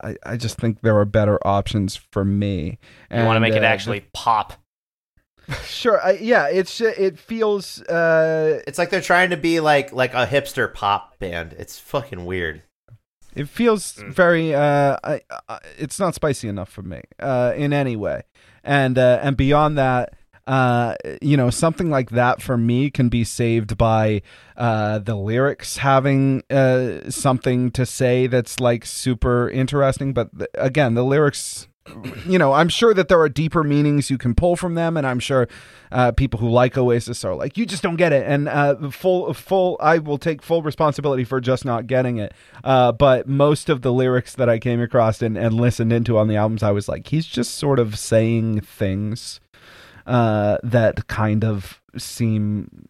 I, 0.03 0.17
I 0.25 0.35
just 0.35 0.57
think 0.57 0.81
there 0.81 0.97
are 0.97 1.05
better 1.05 1.39
options 1.47 1.95
for 1.95 2.25
me. 2.25 2.77
You 3.09 3.23
want 3.23 3.27
to 3.27 3.31
And, 3.35 3.41
make 3.41 3.53
it 3.53 3.63
uh, 3.63 3.67
actually 3.67 4.05
pop. 4.13 4.53
sure? 5.63 6.01
I, 6.05 6.11
yeah, 6.11 6.47
it's 6.49 6.81
it 6.81 7.17
feels 7.17 7.81
uh, 7.83 8.61
It's 8.67 8.77
like 8.77 8.89
they're 8.89 8.99
trying 8.99 9.29
to 9.29 9.37
be 9.37 9.61
like 9.61 9.93
like 9.93 10.13
a 10.13 10.27
hipster 10.27 10.71
pop 10.71 11.17
band. 11.19 11.55
It's 11.57 11.79
fucking 11.79 12.25
weird. 12.25 12.61
It 13.35 13.47
feels 13.47 13.93
Mm. 13.95 14.13
very 14.13 14.53
uh, 14.55 14.97
I, 15.03 15.21
I, 15.47 15.59
it's 15.77 15.99
not 15.99 16.15
spicy 16.15 16.47
enough 16.47 16.69
for 16.69 16.81
me 16.83 17.01
uh, 17.19 17.53
in 17.55 17.73
any 17.73 17.95
way, 17.95 18.23
and 18.63 18.97
uh, 18.97 19.19
and 19.21 19.35
beyond 19.37 19.77
that. 19.77 20.13
Uh, 20.47 20.95
you 21.21 21.37
know, 21.37 21.51
something 21.51 21.91
like 21.91 22.09
that 22.09 22.41
for 22.41 22.57
me 22.57 22.89
can 22.89 23.07
be 23.07 23.23
saved 23.23 23.77
by 23.77 24.19
uh, 24.57 24.97
the 24.97 25.13
lyrics 25.13 25.77
having 25.77 26.41
uh, 26.49 27.07
something 27.11 27.69
to 27.69 27.85
say 27.85 28.25
that's 28.25 28.59
like 28.59 28.83
super 28.83 29.47
interesting. 29.47 30.11
But 30.11 30.35
th- 30.35 30.49
again, 30.55 30.95
the 30.95 31.03
lyrics, 31.05 31.67
you 32.25 32.37
know, 32.37 32.53
I'm 32.53 32.69
sure 32.69 32.93
that 32.93 33.07
there 33.07 33.19
are 33.19 33.29
deeper 33.29 33.63
meanings 33.63 34.09
you 34.09 34.17
can 34.17 34.35
pull 34.35 34.55
from 34.55 34.75
them, 34.75 34.97
and 34.97 35.05
I'm 35.05 35.19
sure 35.19 35.47
uh, 35.91 36.11
people 36.11 36.39
who 36.39 36.49
like 36.49 36.77
Oasis 36.77 37.23
are 37.25 37.35
like, 37.35 37.57
you 37.57 37.65
just 37.65 37.83
don't 37.83 37.95
get 37.95 38.13
it. 38.13 38.25
And 38.27 38.47
uh, 38.47 38.89
full, 38.91 39.33
full, 39.33 39.77
I 39.79 39.97
will 39.97 40.17
take 40.17 40.41
full 40.41 40.61
responsibility 40.61 41.23
for 41.23 41.41
just 41.41 41.65
not 41.65 41.87
getting 41.87 42.17
it. 42.17 42.33
Uh, 42.63 42.91
but 42.91 43.27
most 43.27 43.69
of 43.69 43.81
the 43.81 43.91
lyrics 43.91 44.35
that 44.35 44.49
I 44.49 44.59
came 44.59 44.81
across 44.81 45.21
and, 45.21 45.37
and 45.37 45.55
listened 45.55 45.91
into 45.91 46.17
on 46.17 46.27
the 46.27 46.35
albums, 46.35 46.63
I 46.63 46.71
was 46.71 46.87
like, 46.87 47.07
he's 47.07 47.25
just 47.25 47.55
sort 47.55 47.79
of 47.79 47.97
saying 47.97 48.61
things 48.61 49.39
uh, 50.05 50.57
that 50.63 51.07
kind 51.07 51.43
of 51.43 51.81
seem 51.97 52.87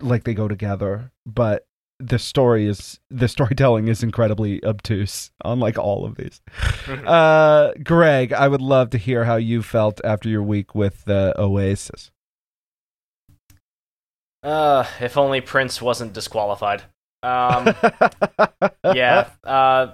like 0.00 0.24
they 0.24 0.34
go 0.34 0.48
together, 0.48 1.12
but 1.24 1.66
the 2.04 2.18
story 2.18 2.66
is 2.66 2.98
the 3.10 3.28
storytelling 3.28 3.88
is 3.88 4.02
incredibly 4.02 4.62
obtuse 4.64 5.30
on 5.44 5.60
like 5.60 5.78
all 5.78 6.04
of 6.04 6.16
these. 6.16 6.40
uh, 7.06 7.72
Greg, 7.82 8.32
I 8.32 8.48
would 8.48 8.60
love 8.60 8.90
to 8.90 8.98
hear 8.98 9.24
how 9.24 9.36
you 9.36 9.62
felt 9.62 10.00
after 10.04 10.28
your 10.28 10.42
week 10.42 10.74
with 10.74 11.08
uh, 11.08 11.32
Oasis. 11.38 12.10
Uh, 14.42 14.84
if 15.00 15.16
only 15.16 15.40
Prince 15.40 15.80
wasn't 15.80 16.12
disqualified. 16.12 16.82
Um, 17.22 17.74
yeah. 18.94 19.28
Uh, 19.44 19.92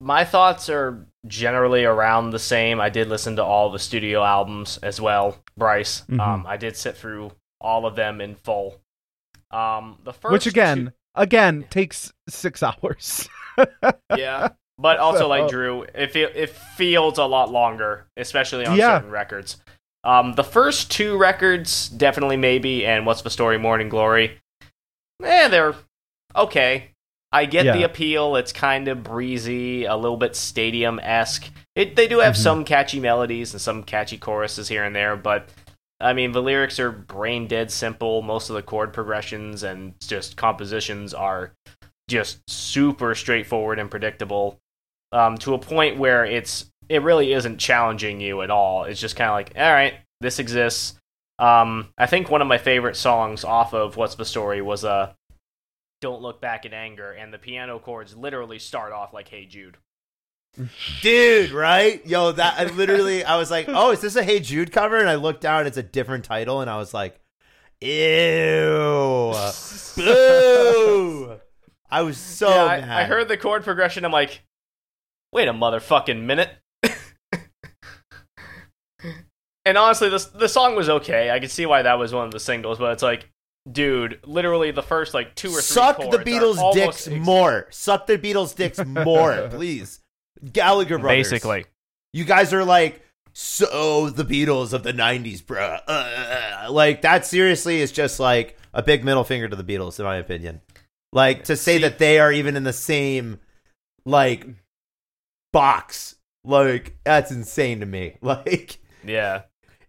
my 0.00 0.24
thoughts 0.24 0.68
are 0.68 1.06
generally 1.26 1.84
around 1.84 2.30
the 2.30 2.38
same. 2.38 2.80
I 2.80 2.88
did 2.90 3.08
listen 3.08 3.36
to 3.36 3.44
all 3.44 3.70
the 3.70 3.78
studio 3.78 4.22
albums 4.22 4.78
as 4.78 5.00
well, 5.00 5.38
Bryce. 5.56 6.02
Mhm. 6.08 6.20
Um, 6.20 6.46
I 6.46 6.56
did 6.56 6.76
sit 6.76 6.96
through 6.96 7.32
all 7.60 7.86
of 7.86 7.96
them 7.96 8.20
in 8.20 8.36
full. 8.36 8.80
Um, 9.50 9.98
the 10.04 10.12
first 10.12 10.32
Which 10.32 10.46
again, 10.46 10.86
two- 10.86 10.92
again 11.14 11.64
takes 11.70 12.12
six 12.28 12.62
hours. 12.62 13.28
yeah, 14.16 14.48
but 14.78 14.98
also 14.98 15.28
like 15.28 15.48
Drew, 15.48 15.82
it 15.94 16.10
fe- 16.12 16.22
it 16.34 16.50
feels 16.50 17.18
a 17.18 17.24
lot 17.24 17.50
longer, 17.50 18.06
especially 18.16 18.66
on 18.66 18.76
Yeah. 18.76 18.98
certain 18.98 19.10
records. 19.10 19.56
Um, 20.04 20.32
the 20.34 20.44
first 20.44 20.90
two 20.90 21.16
records 21.16 21.88
definitely 21.88 22.36
maybe, 22.36 22.84
and 22.84 23.06
what's 23.06 23.22
the 23.22 23.30
story, 23.30 23.58
Morning 23.58 23.88
Glory. 23.88 24.38
Eh, 25.22 25.48
they're 25.48 25.74
okay. 26.34 26.88
I 27.34 27.46
get 27.46 27.64
the 27.72 27.84
appeal. 27.84 28.36
It's 28.36 28.52
kind 28.52 28.88
of 28.88 29.02
breezy, 29.02 29.84
a 29.86 29.96
little 29.96 30.16
bit 30.18 30.36
stadium 30.36 30.98
esque. 31.02 31.48
It 31.74 31.96
they 31.96 32.06
do 32.08 32.18
have 32.18 32.34
Mhm. 32.34 32.42
some 32.42 32.64
catchy 32.64 33.00
melodies 33.00 33.52
and 33.54 33.60
some 33.60 33.84
catchy 33.84 34.18
choruses 34.18 34.68
here 34.68 34.84
and 34.84 34.94
there, 34.94 35.16
but 35.16 35.48
I 36.02 36.12
mean 36.12 36.32
the 36.32 36.42
lyrics 36.42 36.78
are 36.78 36.90
brain 36.90 37.46
dead 37.46 37.70
simple. 37.70 38.22
Most 38.22 38.50
of 38.50 38.56
the 38.56 38.62
chord 38.62 38.92
progressions 38.92 39.62
and 39.62 39.94
just 40.00 40.36
compositions 40.36 41.14
are 41.14 41.52
just 42.08 42.40
super 42.50 43.14
straightforward 43.14 43.78
and 43.78 43.90
predictable 43.90 44.58
um, 45.12 45.38
to 45.38 45.54
a 45.54 45.58
point 45.58 45.98
where 45.98 46.24
it's 46.24 46.66
it 46.88 47.02
really 47.02 47.32
isn't 47.32 47.58
challenging 47.58 48.20
you 48.20 48.42
at 48.42 48.50
all. 48.50 48.84
It's 48.84 49.00
just 49.00 49.16
kind 49.16 49.30
of 49.30 49.34
like, 49.34 49.52
all 49.56 49.72
right, 49.72 49.94
this 50.20 50.38
exists. 50.38 50.98
Um, 51.38 51.88
I 51.96 52.06
think 52.06 52.28
one 52.28 52.42
of 52.42 52.48
my 52.48 52.58
favorite 52.58 52.96
songs 52.96 53.44
off 53.44 53.72
of 53.72 53.96
What's 53.96 54.16
the 54.16 54.24
Story 54.24 54.60
was 54.60 54.84
uh, 54.84 55.12
"Don't 56.00 56.22
Look 56.22 56.40
Back 56.40 56.64
in 56.64 56.74
Anger," 56.74 57.12
and 57.12 57.32
the 57.32 57.38
piano 57.38 57.78
chords 57.78 58.16
literally 58.16 58.58
start 58.58 58.92
off 58.92 59.14
like 59.14 59.28
"Hey 59.28 59.46
Jude." 59.46 59.76
Dude, 61.00 61.50
right? 61.52 62.04
Yo, 62.06 62.32
that 62.32 62.58
I 62.58 62.64
literally 62.64 63.24
I 63.24 63.36
was 63.36 63.50
like, 63.50 63.66
"Oh, 63.68 63.90
is 63.90 64.00
this 64.00 64.16
a 64.16 64.22
Hey 64.22 64.40
Jude 64.40 64.70
cover?" 64.70 64.98
And 64.98 65.08
I 65.08 65.14
looked 65.14 65.40
down, 65.40 65.66
it's 65.66 65.78
a 65.78 65.82
different 65.82 66.24
title 66.24 66.60
and 66.60 66.68
I 66.68 66.76
was 66.76 66.92
like, 66.92 67.18
"Ew." 67.80 69.34
Boo. 69.96 71.40
I 71.90 72.02
was 72.02 72.16
so 72.16 72.48
yeah, 72.48 72.64
I, 72.64 72.80
mad. 72.80 72.90
I 72.90 73.04
heard 73.04 73.28
the 73.28 73.36
chord 73.36 73.64
progression. 73.64 74.04
I'm 74.04 74.12
like, 74.12 74.42
wait 75.32 75.48
a 75.48 75.52
motherfucking 75.52 76.22
minute. 76.22 76.50
and 79.64 79.78
honestly, 79.78 80.08
this 80.08 80.26
the 80.26 80.48
song 80.48 80.74
was 80.76 80.88
okay. 80.88 81.30
I 81.30 81.40
could 81.40 81.50
see 81.50 81.66
why 81.66 81.82
that 81.82 81.98
was 81.98 82.14
one 82.14 82.26
of 82.26 82.32
the 82.32 82.40
singles, 82.40 82.78
but 82.78 82.92
it's 82.92 83.02
like, 83.02 83.28
dude, 83.70 84.20
literally 84.24 84.70
the 84.70 84.82
first 84.82 85.14
like 85.14 85.34
two 85.34 85.48
or 85.48 85.60
three 85.60 85.62
Suck 85.62 85.98
the 85.98 86.18
Beatles' 86.18 86.72
dicks 86.72 87.08
ex- 87.08 87.16
more. 87.18 87.66
Suck 87.70 88.06
the 88.06 88.18
Beatles' 88.18 88.54
dicks 88.54 88.84
more, 88.86 89.48
please. 89.50 90.01
Gallagher 90.50 90.98
brothers. 90.98 91.30
Basically, 91.30 91.64
You 92.12 92.24
guys 92.24 92.52
are 92.52 92.64
like 92.64 93.02
so 93.34 94.10
the 94.10 94.24
Beatles 94.24 94.72
of 94.72 94.82
the 94.82 94.92
90s, 94.92 95.42
bruh. 95.42 95.80
Uh, 95.86 96.70
like 96.70 97.02
that 97.02 97.24
seriously 97.24 97.80
is 97.80 97.90
just 97.92 98.20
like 98.20 98.58
a 98.74 98.82
big 98.82 99.04
middle 99.04 99.24
finger 99.24 99.48
to 99.48 99.56
the 99.56 99.64
Beatles 99.64 99.98
in 99.98 100.04
my 100.04 100.16
opinion. 100.16 100.60
Like 101.12 101.44
to 101.44 101.56
say 101.56 101.76
See- 101.76 101.82
that 101.82 101.98
they 101.98 102.18
are 102.18 102.32
even 102.32 102.56
in 102.56 102.64
the 102.64 102.72
same 102.72 103.38
like 104.04 104.46
box. 105.52 106.16
Like 106.44 106.96
that's 107.04 107.30
insane 107.30 107.80
to 107.80 107.86
me. 107.86 108.16
Like 108.22 108.78
yeah. 109.04 109.42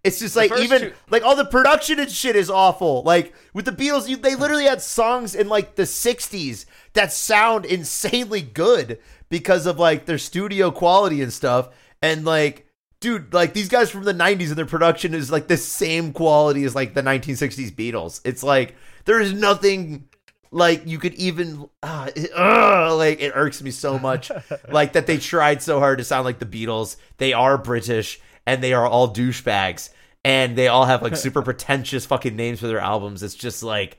it's 0.03 0.19
just 0.19 0.35
like 0.35 0.51
even 0.59 0.81
two- 0.81 0.93
like 1.09 1.23
all 1.23 1.35
the 1.35 1.45
production 1.45 1.99
and 1.99 2.09
shit 2.11 2.35
is 2.35 2.49
awful. 2.49 3.03
Like 3.03 3.33
with 3.53 3.65
the 3.65 3.71
Beatles, 3.71 4.07
you, 4.07 4.17
they 4.17 4.35
literally 4.35 4.65
had 4.65 4.81
songs 4.81 5.33
in 5.35 5.49
like 5.49 5.75
the 5.75 5.83
'60s 5.83 6.65
that 6.93 7.11
sound 7.11 7.65
insanely 7.65 8.41
good 8.41 8.99
because 9.33 9.65
of 9.65 9.79
like 9.79 10.05
their 10.05 10.19
studio 10.19 10.69
quality 10.69 11.23
and 11.23 11.33
stuff. 11.33 11.69
And 12.03 12.23
like 12.23 12.67
dude, 12.99 13.33
like 13.33 13.53
these 13.55 13.67
guys 13.67 13.89
from 13.89 14.03
the 14.03 14.13
90s 14.13 14.49
and 14.49 14.55
their 14.55 14.67
production 14.67 15.15
is 15.15 15.31
like 15.31 15.47
the 15.47 15.57
same 15.57 16.13
quality 16.13 16.63
as 16.65 16.75
like 16.75 16.93
the 16.93 17.01
1960s 17.01 17.71
Beatles. 17.71 18.21
It's 18.23 18.43
like 18.43 18.75
there 19.05 19.19
is 19.19 19.33
nothing 19.33 20.07
like 20.51 20.83
you 20.85 20.99
could 20.99 21.15
even 21.15 21.67
uh, 21.81 22.11
it, 22.15 22.29
uh, 22.37 22.95
like 22.95 23.21
it 23.21 23.31
irks 23.33 23.63
me 23.63 23.71
so 23.71 23.97
much 23.97 24.29
like 24.69 24.93
that 24.93 25.07
they 25.07 25.17
tried 25.17 25.63
so 25.63 25.79
hard 25.79 25.97
to 25.97 26.03
sound 26.03 26.25
like 26.25 26.37
the 26.37 26.45
Beatles. 26.45 26.97
They 27.17 27.33
are 27.33 27.57
British 27.57 28.21
and 28.45 28.61
they 28.61 28.73
are 28.73 28.85
all 28.85 29.11
douchebags 29.11 29.89
and 30.23 30.55
they 30.55 30.67
all 30.67 30.85
have 30.85 31.01
like 31.01 31.15
super 31.15 31.41
pretentious 31.49 32.05
fucking 32.05 32.35
names 32.35 32.59
for 32.59 32.67
their 32.67 32.79
albums. 32.79 33.23
It's 33.23 33.33
just 33.33 33.63
like 33.63 33.97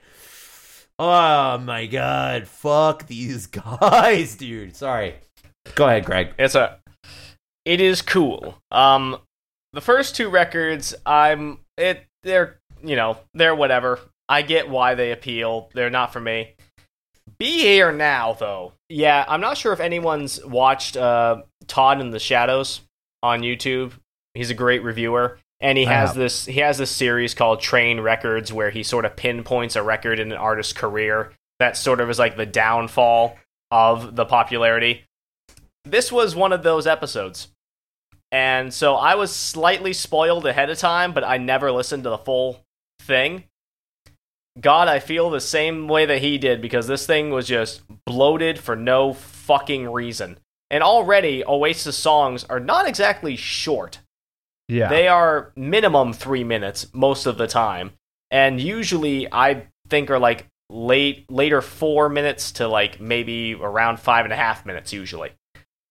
oh 0.98 1.58
my 1.58 1.86
god, 1.86 2.46
fuck 2.48 3.06
these 3.06 3.46
guys, 3.80 4.36
dude. 4.36 4.76
Sorry. 4.76 5.14
Go 5.74 5.86
ahead, 5.86 6.04
Greg. 6.04 6.34
It's 6.38 6.54
a 6.54 6.78
it 7.64 7.80
is 7.80 8.02
cool. 8.02 8.58
Um 8.70 9.18
the 9.72 9.80
first 9.80 10.14
two 10.14 10.28
records 10.28 10.94
I'm 11.04 11.58
it 11.76 12.04
they're 12.22 12.58
you 12.82 12.96
know, 12.96 13.18
they're 13.34 13.54
whatever. 13.54 14.00
I 14.28 14.42
get 14.42 14.68
why 14.68 14.94
they 14.94 15.12
appeal. 15.12 15.70
They're 15.74 15.90
not 15.90 16.12
for 16.12 16.20
me. 16.20 16.54
Be 17.38 17.60
here 17.60 17.92
now 17.92 18.34
though. 18.34 18.72
Yeah, 18.88 19.24
I'm 19.26 19.40
not 19.40 19.56
sure 19.56 19.72
if 19.72 19.80
anyone's 19.80 20.44
watched 20.44 20.96
uh 20.96 21.42
Todd 21.66 22.00
in 22.00 22.10
the 22.10 22.18
Shadows 22.18 22.80
on 23.22 23.40
YouTube. 23.40 23.92
He's 24.34 24.50
a 24.50 24.54
great 24.54 24.82
reviewer. 24.82 25.38
And 25.64 25.78
he 25.78 25.86
has 25.86 26.12
this 26.12 26.44
he 26.44 26.60
has 26.60 26.76
this 26.76 26.90
series 26.90 27.32
called 27.32 27.58
Trainwreckords 27.58 28.52
where 28.52 28.68
he 28.68 28.82
sort 28.82 29.06
of 29.06 29.16
pinpoints 29.16 29.76
a 29.76 29.82
record 29.82 30.20
in 30.20 30.30
an 30.30 30.36
artist's 30.36 30.74
career 30.74 31.32
that 31.58 31.78
sort 31.78 32.00
of 32.00 32.10
is 32.10 32.18
like 32.18 32.36
the 32.36 32.44
downfall 32.44 33.38
of 33.70 34.14
the 34.14 34.26
popularity. 34.26 35.06
This 35.86 36.12
was 36.12 36.36
one 36.36 36.52
of 36.52 36.64
those 36.64 36.86
episodes. 36.86 37.48
And 38.30 38.74
so 38.74 38.96
I 38.96 39.14
was 39.14 39.34
slightly 39.34 39.94
spoiled 39.94 40.44
ahead 40.44 40.68
of 40.68 40.76
time, 40.76 41.14
but 41.14 41.24
I 41.24 41.38
never 41.38 41.72
listened 41.72 42.02
to 42.02 42.10
the 42.10 42.18
full 42.18 42.62
thing. 43.00 43.44
God, 44.60 44.86
I 44.86 44.98
feel 44.98 45.30
the 45.30 45.40
same 45.40 45.88
way 45.88 46.04
that 46.04 46.20
he 46.20 46.36
did 46.36 46.60
because 46.60 46.86
this 46.86 47.06
thing 47.06 47.30
was 47.30 47.48
just 47.48 47.80
bloated 48.04 48.58
for 48.58 48.76
no 48.76 49.14
fucking 49.14 49.90
reason. 49.90 50.38
And 50.70 50.82
already, 50.82 51.42
Oasis 51.42 51.96
songs 51.96 52.44
are 52.44 52.60
not 52.60 52.86
exactly 52.86 53.34
short. 53.34 54.00
Yeah. 54.68 54.88
They 54.88 55.08
are 55.08 55.52
minimum 55.56 56.12
three 56.12 56.44
minutes 56.44 56.86
most 56.92 57.26
of 57.26 57.36
the 57.38 57.46
time, 57.46 57.92
and 58.30 58.60
usually 58.60 59.30
I 59.32 59.66
think 59.88 60.10
are 60.10 60.18
like 60.18 60.46
late 60.70 61.30
later 61.30 61.60
four 61.60 62.08
minutes 62.08 62.52
to 62.52 62.66
like 62.68 62.98
maybe 63.00 63.54
around 63.54 64.00
five 64.00 64.24
and 64.24 64.32
a 64.32 64.36
half 64.36 64.64
minutes 64.64 64.92
usually. 64.92 65.32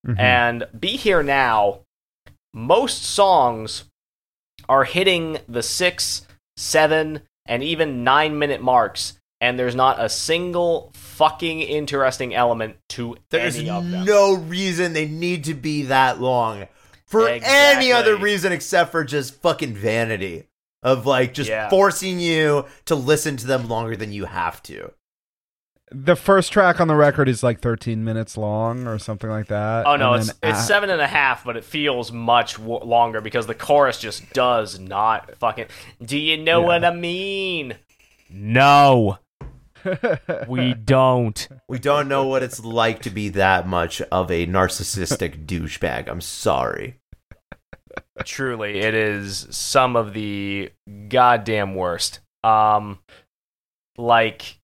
Mhm. 0.08 0.20
And 0.20 0.68
Be 0.78 0.98
Here 0.98 1.22
Now, 1.24 1.82
most 2.54 3.04
songs 3.04 3.86
are 4.68 4.84
hitting 4.84 5.38
the 5.48 5.64
six, 5.64 6.26
seven, 6.58 7.22
and 7.46 7.64
even 7.64 8.04
nine 8.04 8.40
minute 8.40 8.62
marks, 8.62 9.20
and 9.42 9.60
there's 9.60 9.76
not 9.76 10.04
a 10.04 10.10
single 10.10 10.92
fucking 10.96 11.62
interesting 11.62 12.34
element 12.34 12.78
to 12.90 13.18
There's 13.30 13.58
any 13.58 13.70
of 13.70 13.90
them. 13.90 14.06
no 14.06 14.34
reason 14.34 14.94
they 14.94 15.08
need 15.08 15.44
to 15.46 15.54
be 15.54 15.84
that 15.84 16.20
long 16.20 16.68
for 17.14 17.28
any 17.30 17.92
other 17.92 18.16
reason 18.18 18.52
except 18.52 18.92
for 18.92 19.04
just 19.04 19.42
fucking 19.42 19.74
vanity 19.74 20.48
of 20.82 21.06
like 21.06 21.34
just 21.34 21.50
Yeah. 21.50 21.70
forcing 21.70 22.20
you 22.20 22.66
to 22.86 22.96
listen 22.96 23.38
to 23.38 23.48
them 23.48 23.68
longer 23.70 23.96
than 23.96 24.12
you 24.12 24.26
have 24.26 24.62
to. 24.64 24.92
the 25.96 26.16
first 26.16 26.52
track 26.52 26.82
on 26.82 26.88
the 26.88 26.96
record 26.96 27.30
is 27.30 27.44
like 27.44 27.60
13 27.60 28.04
minutes 28.04 28.36
long 28.36 28.88
or 28.88 28.98
something 28.98 29.30
like 29.30 29.46
that. 29.48 29.86
Oh 29.86 29.96
no, 29.96 30.16
it's 30.16 30.34
then 30.34 30.50
it's 30.52 30.60
a- 30.60 30.64
seven 30.64 30.90
and 30.90 31.00
a 31.00 31.06
half, 31.06 31.44
but 31.46 31.56
it 31.56 31.64
feels 31.64 32.12
much 32.12 32.56
w- 32.58 32.80
longer 32.84 33.22
because 33.22 33.46
the 33.46 33.54
chorus 33.54 34.00
just 34.00 34.28
does 34.34 34.80
not 34.80 35.36
fucking. 35.38 35.68
Do 36.04 36.18
you 36.18 36.36
know 36.38 36.62
Yeah. 36.62 36.66
what 36.66 36.84
I 36.84 36.96
mean? 36.96 37.76
No, 38.32 39.20
we 40.48 40.74
don't. 40.74 41.48
We 41.70 41.78
don't 41.78 42.08
know 42.08 42.26
what 42.26 42.42
it's 42.42 42.64
like 42.64 43.04
to 43.04 43.12
be 43.12 43.30
that 43.30 43.68
much 43.68 44.02
of 44.02 44.32
a 44.32 44.48
narcissistic 44.48 45.46
douchebag. 45.46 46.08
I'm 46.10 46.22
sorry. 46.22 47.00
Truly, 48.26 48.80
it 48.80 48.94
is 48.94 49.48
some 49.50 49.96
of 49.96 50.14
the 50.14 50.72
goddamn 51.10 51.76
worst. 51.76 52.20
Um, 52.44 53.00
like 53.98 54.60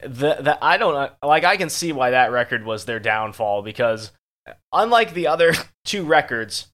the 0.00 0.36
the 0.40 0.58
I 0.62 0.76
don't 0.76 1.12
like 1.22 1.44
I 1.44 1.56
can 1.56 1.70
see 1.70 1.92
why 1.92 2.10
that 2.10 2.30
record 2.30 2.64
was 2.64 2.84
their 2.84 3.00
downfall 3.00 3.62
because 3.62 4.12
unlike 4.72 5.14
the 5.14 5.26
other 5.26 5.54
two 5.84 6.04
records, 6.04 6.68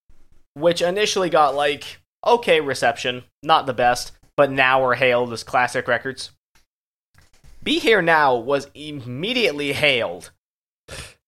which 0.55 0.83
initially 0.83 1.31
got 1.31 1.55
like 1.55 2.01
okay 2.27 2.61
reception, 2.61 3.25
not 3.43 3.67
the 3.67 3.73
best, 3.73 4.13
but 4.37 4.51
now 4.51 4.85
are 4.85 4.95
hailed 4.95 5.33
as 5.33 5.43
classic 5.43 5.89
records. 5.89 6.31
Be 7.63 7.79
Here 7.79 8.03
Now 8.03 8.37
was 8.37 8.69
immediately 8.75 9.73
hailed, 9.73 10.33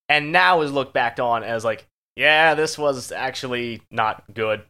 and 0.08 0.32
now 0.32 0.60
is 0.60 0.70
looked 0.70 0.92
back 0.92 1.18
on 1.18 1.42
as 1.42 1.64
like, 1.64 1.86
yeah, 2.16 2.54
this 2.54 2.78
was 2.78 3.12
actually 3.12 3.82
not 3.90 4.24
good 4.32 4.62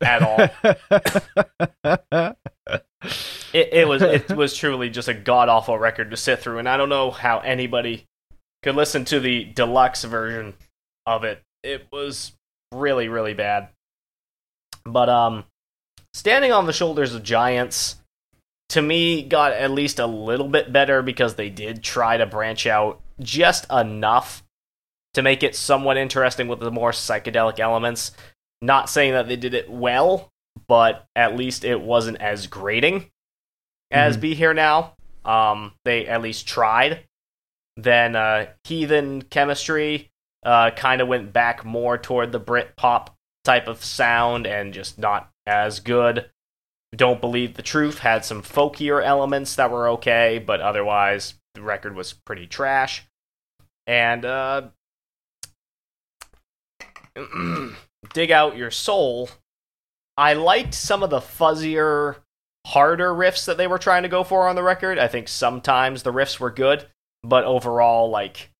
at 0.00 0.22
all. 0.22 0.38
it, 3.52 3.68
it 3.72 3.88
was 3.88 4.02
it 4.02 4.30
was 4.30 4.56
truly 4.56 4.88
just 4.88 5.08
a 5.08 5.14
god 5.14 5.48
awful 5.48 5.78
record 5.78 6.10
to 6.12 6.16
sit 6.16 6.40
through, 6.40 6.58
and 6.58 6.68
I 6.68 6.76
don't 6.76 6.88
know 6.88 7.10
how 7.10 7.40
anybody 7.40 8.06
could 8.62 8.76
listen 8.76 9.04
to 9.06 9.20
the 9.20 9.44
deluxe 9.44 10.04
version 10.04 10.54
of 11.04 11.24
it. 11.24 11.42
It 11.62 11.88
was 11.92 12.32
really 12.72 13.08
really 13.08 13.34
bad. 13.34 13.68
But 14.84 15.08
um, 15.08 15.44
standing 16.14 16.52
on 16.52 16.66
the 16.66 16.72
shoulders 16.72 17.14
of 17.14 17.24
giants, 17.24 17.96
to 18.70 18.80
me, 18.80 19.22
got 19.22 19.52
at 19.52 19.72
least 19.72 19.98
a 19.98 20.06
little 20.06 20.48
bit 20.48 20.72
better 20.72 21.02
because 21.02 21.34
they 21.34 21.50
did 21.50 21.82
try 21.82 22.16
to 22.16 22.26
branch 22.26 22.66
out 22.66 23.00
just 23.20 23.68
enough 23.70 24.44
to 25.16 25.22
make 25.22 25.42
it 25.42 25.56
somewhat 25.56 25.96
interesting 25.96 26.46
with 26.46 26.60
the 26.60 26.70
more 26.70 26.90
psychedelic 26.90 27.58
elements. 27.58 28.12
Not 28.60 28.90
saying 28.90 29.14
that 29.14 29.28
they 29.28 29.36
did 29.36 29.54
it 29.54 29.70
well, 29.70 30.30
but 30.68 31.06
at 31.16 31.34
least 31.34 31.64
it 31.64 31.80
wasn't 31.80 32.20
as 32.20 32.46
grating 32.46 33.10
as 33.90 34.18
Mhm. 34.18 34.20
Be 34.20 34.34
Here 34.34 34.52
Now. 34.52 34.94
Um, 35.24 35.72
they 35.86 36.06
at 36.06 36.20
least 36.20 36.46
tried. 36.46 37.06
Then 37.78 38.14
uh, 38.14 38.48
Heathen 38.64 39.22
Chemistry 39.22 40.10
uh, 40.44 40.70
kind 40.72 41.00
of 41.00 41.08
went 41.08 41.32
back 41.32 41.64
more 41.64 41.96
toward 41.96 42.30
the 42.30 42.38
Brit 42.38 42.76
pop 42.76 43.16
type 43.42 43.68
of 43.68 43.82
sound 43.82 44.46
and 44.46 44.74
just 44.74 44.98
not 44.98 45.30
as 45.46 45.80
good. 45.80 46.30
Don't 46.94 47.22
Believe 47.22 47.54
the 47.54 47.62
Truth 47.62 48.00
had 48.00 48.22
some 48.26 48.42
folkier 48.42 49.02
elements 49.02 49.56
that 49.56 49.70
were 49.70 49.88
okay, 49.88 50.38
but 50.38 50.60
otherwise 50.60 51.34
the 51.54 51.62
record 51.62 51.96
was 51.96 52.12
pretty 52.12 52.46
trash. 52.46 53.06
And 53.86 54.24
uh, 54.24 54.68
Dig 58.12 58.30
Out 58.30 58.56
Your 58.56 58.70
Soul, 58.70 59.30
I 60.16 60.34
liked 60.34 60.74
some 60.74 61.02
of 61.02 61.10
the 61.10 61.20
fuzzier, 61.20 62.16
harder 62.66 63.12
riffs 63.12 63.44
that 63.46 63.56
they 63.56 63.66
were 63.66 63.78
trying 63.78 64.02
to 64.02 64.08
go 64.08 64.24
for 64.24 64.48
on 64.48 64.56
the 64.56 64.62
record. 64.62 64.98
I 64.98 65.08
think 65.08 65.28
sometimes 65.28 66.02
the 66.02 66.12
riffs 66.12 66.40
were 66.40 66.50
good, 66.50 66.86
but 67.22 67.44
overall, 67.44 68.10
like, 68.10 68.50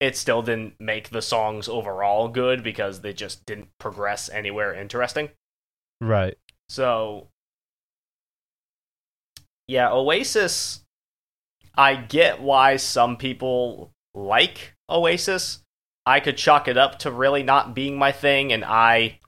it 0.00 0.16
still 0.16 0.42
didn't 0.42 0.74
make 0.78 1.10
the 1.10 1.22
songs 1.22 1.68
overall 1.68 2.28
good 2.28 2.62
because 2.62 3.00
they 3.00 3.12
just 3.12 3.46
didn't 3.46 3.68
progress 3.78 4.28
anywhere 4.28 4.74
interesting. 4.74 5.30
right. 6.00 6.36
So, 6.68 7.28
yeah, 9.68 9.90
Oasis. 9.90 10.82
I 11.78 11.94
get 11.94 12.40
why 12.40 12.76
some 12.76 13.16
people 13.16 13.92
like 14.14 14.74
Oasis. 14.88 15.62
I 16.06 16.20
could 16.20 16.36
chalk 16.36 16.68
it 16.68 16.76
up 16.78 17.00
to 17.00 17.10
really 17.10 17.42
not 17.42 17.74
being 17.74 17.98
my 17.98 18.12
thing, 18.12 18.52
and 18.52 18.64
I 18.64 19.18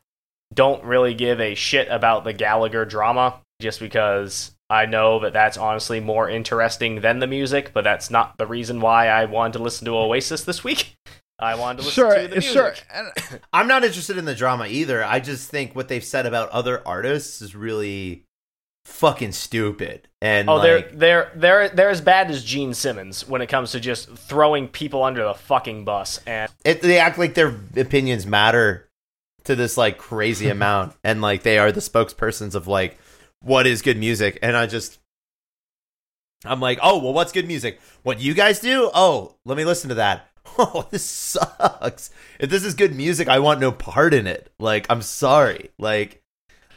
don't 0.54 0.82
really 0.84 1.12
give 1.14 1.40
a 1.40 1.54
shit 1.54 1.88
about 1.90 2.24
the 2.24 2.32
Gallagher 2.32 2.84
drama 2.84 3.40
just 3.60 3.80
because 3.80 4.52
I 4.70 4.86
know 4.86 5.18
that 5.20 5.32
that's 5.32 5.56
honestly 5.58 5.98
more 6.00 6.30
interesting 6.30 7.00
than 7.00 7.18
the 7.18 7.26
music, 7.26 7.72
but 7.74 7.84
that's 7.84 8.10
not 8.10 8.38
the 8.38 8.46
reason 8.46 8.80
why 8.80 9.08
I 9.08 9.24
wanted 9.24 9.54
to 9.54 9.62
listen 9.64 9.84
to 9.86 9.96
Oasis 9.96 10.44
this 10.44 10.62
week. 10.62 10.94
I 11.40 11.54
wanted 11.54 11.78
to 11.80 11.84
listen 11.86 11.94
Sure, 12.04 12.14
to 12.16 12.22
the 12.28 12.36
music. 12.36 12.52
sure. 12.52 12.74
And- 12.92 13.40
I'm 13.52 13.68
not 13.68 13.84
interested 13.84 14.16
in 14.18 14.24
the 14.24 14.34
drama 14.34 14.66
either. 14.66 15.04
I 15.04 15.20
just 15.20 15.50
think 15.50 15.74
what 15.76 15.88
they've 15.88 16.02
said 16.04 16.26
about 16.26 16.48
other 16.50 16.82
artists 16.86 17.40
is 17.42 17.54
really 17.54 18.24
fucking 18.88 19.32
stupid. 19.32 20.08
And 20.20 20.48
Oh, 20.48 20.56
like, 20.56 20.62
they're 20.62 20.90
they're 20.92 21.32
they're 21.36 21.68
they're 21.68 21.90
as 21.90 22.00
bad 22.00 22.30
as 22.30 22.42
Gene 22.42 22.74
Simmons 22.74 23.28
when 23.28 23.42
it 23.42 23.46
comes 23.48 23.72
to 23.72 23.80
just 23.80 24.10
throwing 24.10 24.68
people 24.68 25.04
under 25.04 25.24
the 25.24 25.34
fucking 25.34 25.84
bus. 25.84 26.20
And 26.26 26.50
it, 26.64 26.82
they 26.82 26.98
act 26.98 27.18
like 27.18 27.34
their 27.34 27.54
opinions 27.76 28.26
matter 28.26 28.88
to 29.44 29.54
this 29.54 29.76
like 29.76 29.98
crazy 29.98 30.48
amount 30.50 30.94
and 31.04 31.20
like 31.20 31.42
they 31.42 31.58
are 31.58 31.70
the 31.70 31.80
spokespersons 31.80 32.54
of 32.54 32.66
like 32.66 32.98
what 33.40 33.66
is 33.66 33.82
good 33.82 33.96
music 33.96 34.36
and 34.42 34.56
i 34.56 34.66
just 34.66 34.98
i'm 36.44 36.60
like 36.60 36.78
oh 36.82 36.98
well 36.98 37.12
what's 37.12 37.30
good 37.30 37.46
music 37.46 37.80
what 38.02 38.20
you 38.20 38.34
guys 38.34 38.58
do 38.58 38.90
oh 38.92 39.36
let 39.44 39.56
me 39.56 39.64
listen 39.64 39.88
to 39.88 39.94
that 39.94 40.28
oh, 40.58 40.86
this 40.90 41.04
sucks. 41.04 42.10
If 42.38 42.50
this 42.50 42.64
is 42.64 42.74
good 42.74 42.94
music, 42.94 43.28
I 43.28 43.38
want 43.38 43.60
no 43.60 43.72
part 43.72 44.14
in 44.14 44.26
it. 44.26 44.52
Like, 44.58 44.86
I'm 44.88 45.02
sorry. 45.02 45.70
Like, 45.78 46.17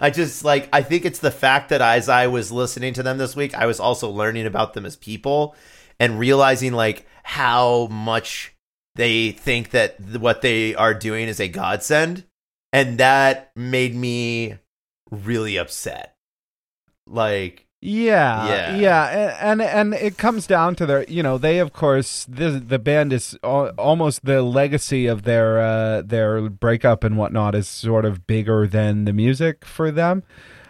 I 0.01 0.09
just 0.09 0.43
like 0.43 0.67
I 0.73 0.81
think 0.81 1.05
it's 1.05 1.19
the 1.19 1.31
fact 1.31 1.69
that 1.69 1.81
as 1.81 2.09
I 2.09 2.27
was 2.27 2.51
listening 2.51 2.93
to 2.95 3.03
them 3.03 3.19
this 3.19 3.35
week, 3.35 3.53
I 3.53 3.67
was 3.67 3.79
also 3.79 4.09
learning 4.09 4.47
about 4.47 4.73
them 4.73 4.85
as 4.85 4.95
people 4.95 5.55
and 5.99 6.19
realizing 6.19 6.73
like 6.73 7.05
how 7.23 7.87
much 7.87 8.53
they 8.95 9.31
think 9.31 9.69
that 9.69 9.99
what 10.19 10.41
they 10.41 10.75
are 10.75 10.93
doing 10.93 11.27
is 11.27 11.39
a 11.39 11.47
godsend, 11.47 12.25
and 12.73 12.97
that 12.97 13.51
made 13.55 13.95
me 13.95 14.57
really 15.11 15.57
upset. 15.57 16.15
Like, 17.07 17.67
Yeah, 17.83 18.47
Yeah. 18.47 18.75
yeah, 18.75 19.37
and 19.41 19.59
and 19.61 19.95
it 19.95 20.17
comes 20.19 20.45
down 20.45 20.75
to 20.75 20.85
their, 20.85 21.03
you 21.05 21.23
know, 21.23 21.39
they 21.39 21.57
of 21.57 21.73
course 21.73 22.27
the 22.29 22.51
the 22.51 22.77
band 22.77 23.11
is 23.11 23.35
al- 23.43 23.69
almost 23.77 24.23
the 24.23 24.43
legacy 24.43 25.07
of 25.07 25.23
their 25.23 25.59
uh, 25.59 26.03
their 26.03 26.47
breakup 26.49 27.03
and 27.03 27.17
whatnot 27.17 27.55
is 27.55 27.67
sort 27.67 28.05
of 28.05 28.27
bigger 28.27 28.67
than 28.67 29.05
the 29.05 29.13
music 29.13 29.65
for 29.65 29.89
them, 29.89 30.21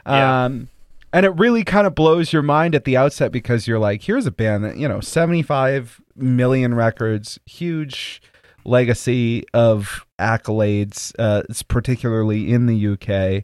Yeah. 0.08 0.46
um, 0.46 0.70
and 1.12 1.26
it 1.26 1.36
really 1.36 1.66
kind 1.66 1.86
of 1.86 1.96
blows 1.96 2.32
your 2.32 2.44
mind 2.44 2.76
at 2.76 2.86
the 2.86 2.96
outset 2.96 3.34
because 3.34 3.68
you're 3.68 3.78
like, 3.80 4.04
here's 4.04 4.26
a 4.26 4.32
band 4.32 4.64
that 4.64 4.78
you 4.78 4.88
know, 4.88 5.02
seventy 5.02 5.42
five 5.42 6.00
million 6.16 6.74
records, 6.76 7.40
huge 7.46 8.22
legacy 8.64 9.44
of 9.54 10.06
accolades, 10.18 11.14
uh, 11.20 11.42
particularly 11.68 12.54
in 12.54 12.68
the 12.68 12.88
UK, 12.94 13.44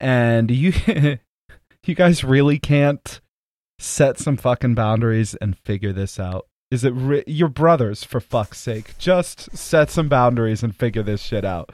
and 0.00 0.50
you. 0.50 0.74
you 1.88 1.94
guys 1.94 2.24
really 2.24 2.58
can't 2.58 3.20
set 3.78 4.18
some 4.18 4.36
fucking 4.36 4.74
boundaries 4.74 5.34
and 5.36 5.56
figure 5.58 5.92
this 5.92 6.18
out. 6.18 6.46
Is 6.70 6.84
it 6.84 6.90
re- 6.90 7.24
your 7.26 7.48
brothers 7.48 8.02
for 8.04 8.20
fuck's 8.20 8.58
sake? 8.58 8.98
Just 8.98 9.56
set 9.56 9.90
some 9.90 10.08
boundaries 10.08 10.62
and 10.62 10.74
figure 10.74 11.02
this 11.02 11.22
shit 11.22 11.44
out. 11.44 11.70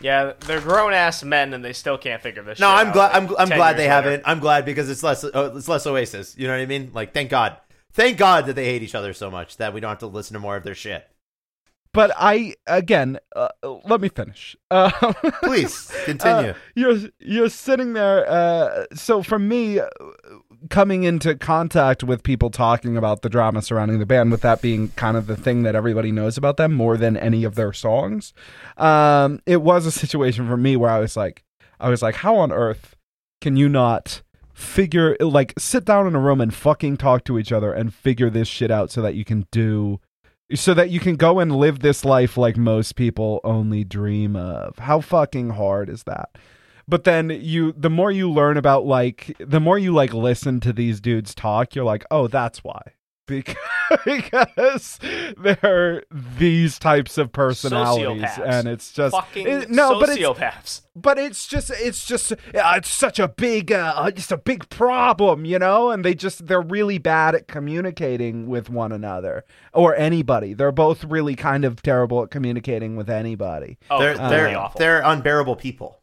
Yeah, 0.00 0.32
they're 0.40 0.60
grown 0.60 0.92
ass 0.92 1.22
men 1.22 1.54
and 1.54 1.64
they 1.64 1.72
still 1.72 1.96
can't 1.96 2.20
figure 2.20 2.42
this. 2.42 2.58
no, 2.60 2.68
shit 2.68 2.78
I'm 2.78 2.86
out, 2.88 2.92
glad. 2.92 3.12
I'm, 3.14 3.36
I'm 3.38 3.48
glad 3.48 3.74
they 3.74 3.84
later. 3.84 3.90
haven't. 3.92 4.22
I'm 4.26 4.40
glad 4.40 4.64
because 4.64 4.90
it's 4.90 5.02
less. 5.02 5.24
Uh, 5.24 5.52
it's 5.56 5.68
less 5.68 5.86
Oasis. 5.86 6.36
You 6.36 6.46
know 6.46 6.54
what 6.54 6.60
I 6.62 6.66
mean? 6.66 6.90
Like, 6.92 7.14
thank 7.14 7.30
God. 7.30 7.56
Thank 7.92 8.18
God 8.18 8.46
that 8.46 8.54
they 8.54 8.64
hate 8.66 8.82
each 8.82 8.94
other 8.96 9.12
so 9.12 9.30
much 9.30 9.56
that 9.58 9.72
we 9.72 9.80
don't 9.80 9.90
have 9.90 9.98
to 10.00 10.06
listen 10.08 10.34
to 10.34 10.40
more 10.40 10.56
of 10.56 10.64
their 10.64 10.74
shit. 10.74 11.08
But 11.94 12.10
I 12.16 12.56
again, 12.66 13.20
uh, 13.36 13.48
let 13.84 14.00
me 14.00 14.08
finish. 14.08 14.56
Uh, 14.68 14.90
Please 15.44 15.92
continue. 16.04 16.50
Uh, 16.50 16.54
you're 16.74 16.98
you're 17.20 17.48
sitting 17.48 17.92
there. 17.92 18.28
Uh, 18.28 18.84
so 18.92 19.22
for 19.22 19.38
me, 19.38 19.78
uh, 19.78 19.86
coming 20.70 21.04
into 21.04 21.36
contact 21.36 22.02
with 22.02 22.24
people 22.24 22.50
talking 22.50 22.96
about 22.96 23.22
the 23.22 23.28
drama 23.28 23.62
surrounding 23.62 24.00
the 24.00 24.06
band, 24.06 24.32
with 24.32 24.40
that 24.40 24.60
being 24.60 24.88
kind 24.96 25.16
of 25.16 25.28
the 25.28 25.36
thing 25.36 25.62
that 25.62 25.76
everybody 25.76 26.10
knows 26.10 26.36
about 26.36 26.56
them 26.56 26.74
more 26.74 26.96
than 26.96 27.16
any 27.16 27.44
of 27.44 27.54
their 27.54 27.72
songs, 27.72 28.34
um, 28.76 29.40
it 29.46 29.62
was 29.62 29.86
a 29.86 29.92
situation 29.92 30.48
for 30.48 30.56
me 30.56 30.76
where 30.76 30.90
I 30.90 30.98
was 30.98 31.16
like, 31.16 31.44
I 31.78 31.88
was 31.90 32.02
like, 32.02 32.16
how 32.16 32.34
on 32.34 32.50
earth 32.50 32.96
can 33.40 33.56
you 33.56 33.68
not? 33.68 34.20
Figure 34.52 35.16
like 35.20 35.52
sit 35.58 35.84
down 35.84 36.06
in 36.08 36.14
a 36.14 36.20
room 36.20 36.40
and 36.40 36.52
fucking 36.52 36.96
talk 36.96 37.24
to 37.24 37.38
each 37.38 37.52
other 37.52 37.72
and 37.72 37.92
figure 37.94 38.30
this 38.30 38.46
shit 38.48 38.70
out 38.70 38.90
so 38.90 39.02
that 39.02 39.14
you 39.14 39.24
can 39.24 39.46
do 39.50 40.00
so 40.52 40.74
that 40.74 40.90
you 40.90 41.00
can 41.00 41.16
go 41.16 41.40
and 41.40 41.56
live 41.56 41.80
this 41.80 42.04
life 42.04 42.36
like 42.36 42.56
most 42.56 42.96
people 42.96 43.40
only 43.44 43.84
dream 43.84 44.36
of. 44.36 44.78
How 44.78 45.00
fucking 45.00 45.50
hard 45.50 45.88
is 45.88 46.04
that? 46.04 46.36
But 46.86 47.04
then 47.04 47.30
you 47.30 47.72
the 47.72 47.90
more 47.90 48.10
you 48.10 48.30
learn 48.30 48.56
about 48.56 48.84
like 48.84 49.34
the 49.38 49.60
more 49.60 49.78
you 49.78 49.92
like 49.92 50.12
listen 50.12 50.60
to 50.60 50.72
these 50.72 51.00
dudes 51.00 51.34
talk, 51.34 51.74
you're 51.74 51.84
like, 51.84 52.04
"Oh, 52.10 52.26
that's 52.26 52.62
why." 52.62 52.93
Because, 53.26 53.56
because 54.04 54.98
they're 55.38 56.02
these 56.38 56.78
types 56.78 57.16
of 57.16 57.32
personalities 57.32 58.22
Sociopaths. 58.22 58.46
and 58.58 58.68
it's 58.68 58.92
just 58.92 59.14
Fucking 59.14 59.46
it- 59.48 59.70
no, 59.70 59.98
but 59.98 60.10
it's 60.10 60.18
sociopaths. 60.18 60.82
but 60.94 61.18
it's 61.18 61.46
just 61.46 61.70
it's 61.70 62.04
just 62.06 62.32
uh, 62.32 62.36
it's 62.76 62.90
such 62.90 63.18
a 63.18 63.28
big 63.28 63.72
uh, 63.72 64.10
just 64.10 64.30
a 64.30 64.36
big 64.36 64.68
problem 64.68 65.44
you 65.46 65.58
know 65.58 65.90
and 65.90 66.04
they 66.04 66.14
just 66.14 66.46
they're 66.46 66.60
really 66.60 66.98
bad 66.98 67.34
at 67.34 67.48
communicating 67.48 68.46
with 68.46 68.68
one 68.68 68.92
another 68.92 69.44
or 69.72 69.94
anybody 69.96 70.52
they're 70.52 70.70
both 70.72 71.02
really 71.04 71.34
kind 71.34 71.64
of 71.64 71.80
terrible 71.82 72.22
at 72.22 72.30
communicating 72.30 72.94
with 72.96 73.08
anybody 73.08 73.78
Oh, 73.90 73.98
they're 74.00 74.14
completely 74.16 74.36
they're 74.36 74.58
awful. 74.58 74.78
they're 74.78 75.00
unbearable 75.02 75.56
people. 75.56 76.00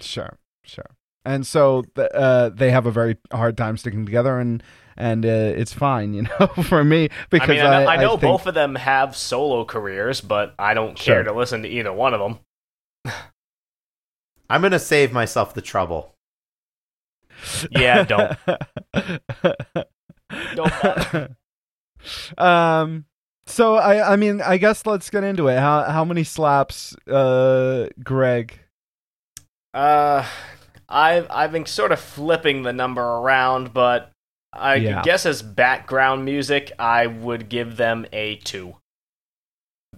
sure 0.00 0.38
sure 0.64 0.86
and 1.24 1.46
so 1.46 1.82
th- 1.96 2.08
uh, 2.14 2.48
they 2.50 2.70
have 2.70 2.86
a 2.86 2.90
very 2.92 3.16
hard 3.32 3.56
time 3.56 3.76
sticking 3.76 4.06
together 4.06 4.38
and 4.38 4.62
and 4.98 5.24
uh, 5.24 5.28
it's 5.56 5.72
fine 5.72 6.12
you 6.18 6.22
know 6.22 6.46
for 6.64 6.84
me 6.84 7.04
I 7.04 7.08
because 7.30 7.48
mean, 7.48 7.60
I 7.60 7.82
know, 7.84 7.88
I 7.88 7.96
know 7.96 8.10
think- 8.10 8.22
both 8.22 8.46
of 8.46 8.52
them 8.54 8.74
have 8.74 9.16
solo 9.16 9.64
careers, 9.64 10.20
but 10.20 10.54
I 10.58 10.74
don't 10.74 10.98
Sure. 10.98 11.14
care 11.14 11.22
to 11.24 11.32
listen 11.32 11.62
to 11.62 11.68
either 11.68 11.92
one 11.92 12.12
of 12.12 12.20
them. 12.20 12.38
I'm 14.50 14.60
gonna 14.62 14.78
save 14.78 15.12
myself 15.12 15.54
the 15.54 15.62
trouble. 15.62 16.14
Yeah, 17.70 18.02
don't. 18.04 18.36
Don't 20.54 21.30
um 22.36 23.04
so 23.46 23.74
i 23.76 24.12
i 24.12 24.16
mean 24.16 24.40
i 24.42 24.56
guess 24.58 24.84
let's 24.86 25.08
get 25.10 25.24
into 25.24 25.48
it 25.48 25.58
how 25.58 25.82
how 25.84 26.04
many 26.04 26.22
slaps 26.22 26.94
uh 27.08 27.88
greg 28.04 28.58
Uh, 29.74 30.24
I've 30.88 31.26
I've 31.30 31.52
been 31.52 31.66
sort 31.66 31.92
of 31.92 32.00
flipping 32.00 32.62
the 32.62 32.72
number 32.72 33.02
around, 33.02 33.72
but 33.74 34.12
I 34.52 34.76
Yeah. 34.76 35.02
guess 35.02 35.26
as 35.26 35.42
background 35.42 36.24
music, 36.24 36.72
I 36.78 37.06
would 37.06 37.48
give 37.48 37.76
them 37.76 38.06
a 38.12 38.36
two. 38.36 38.76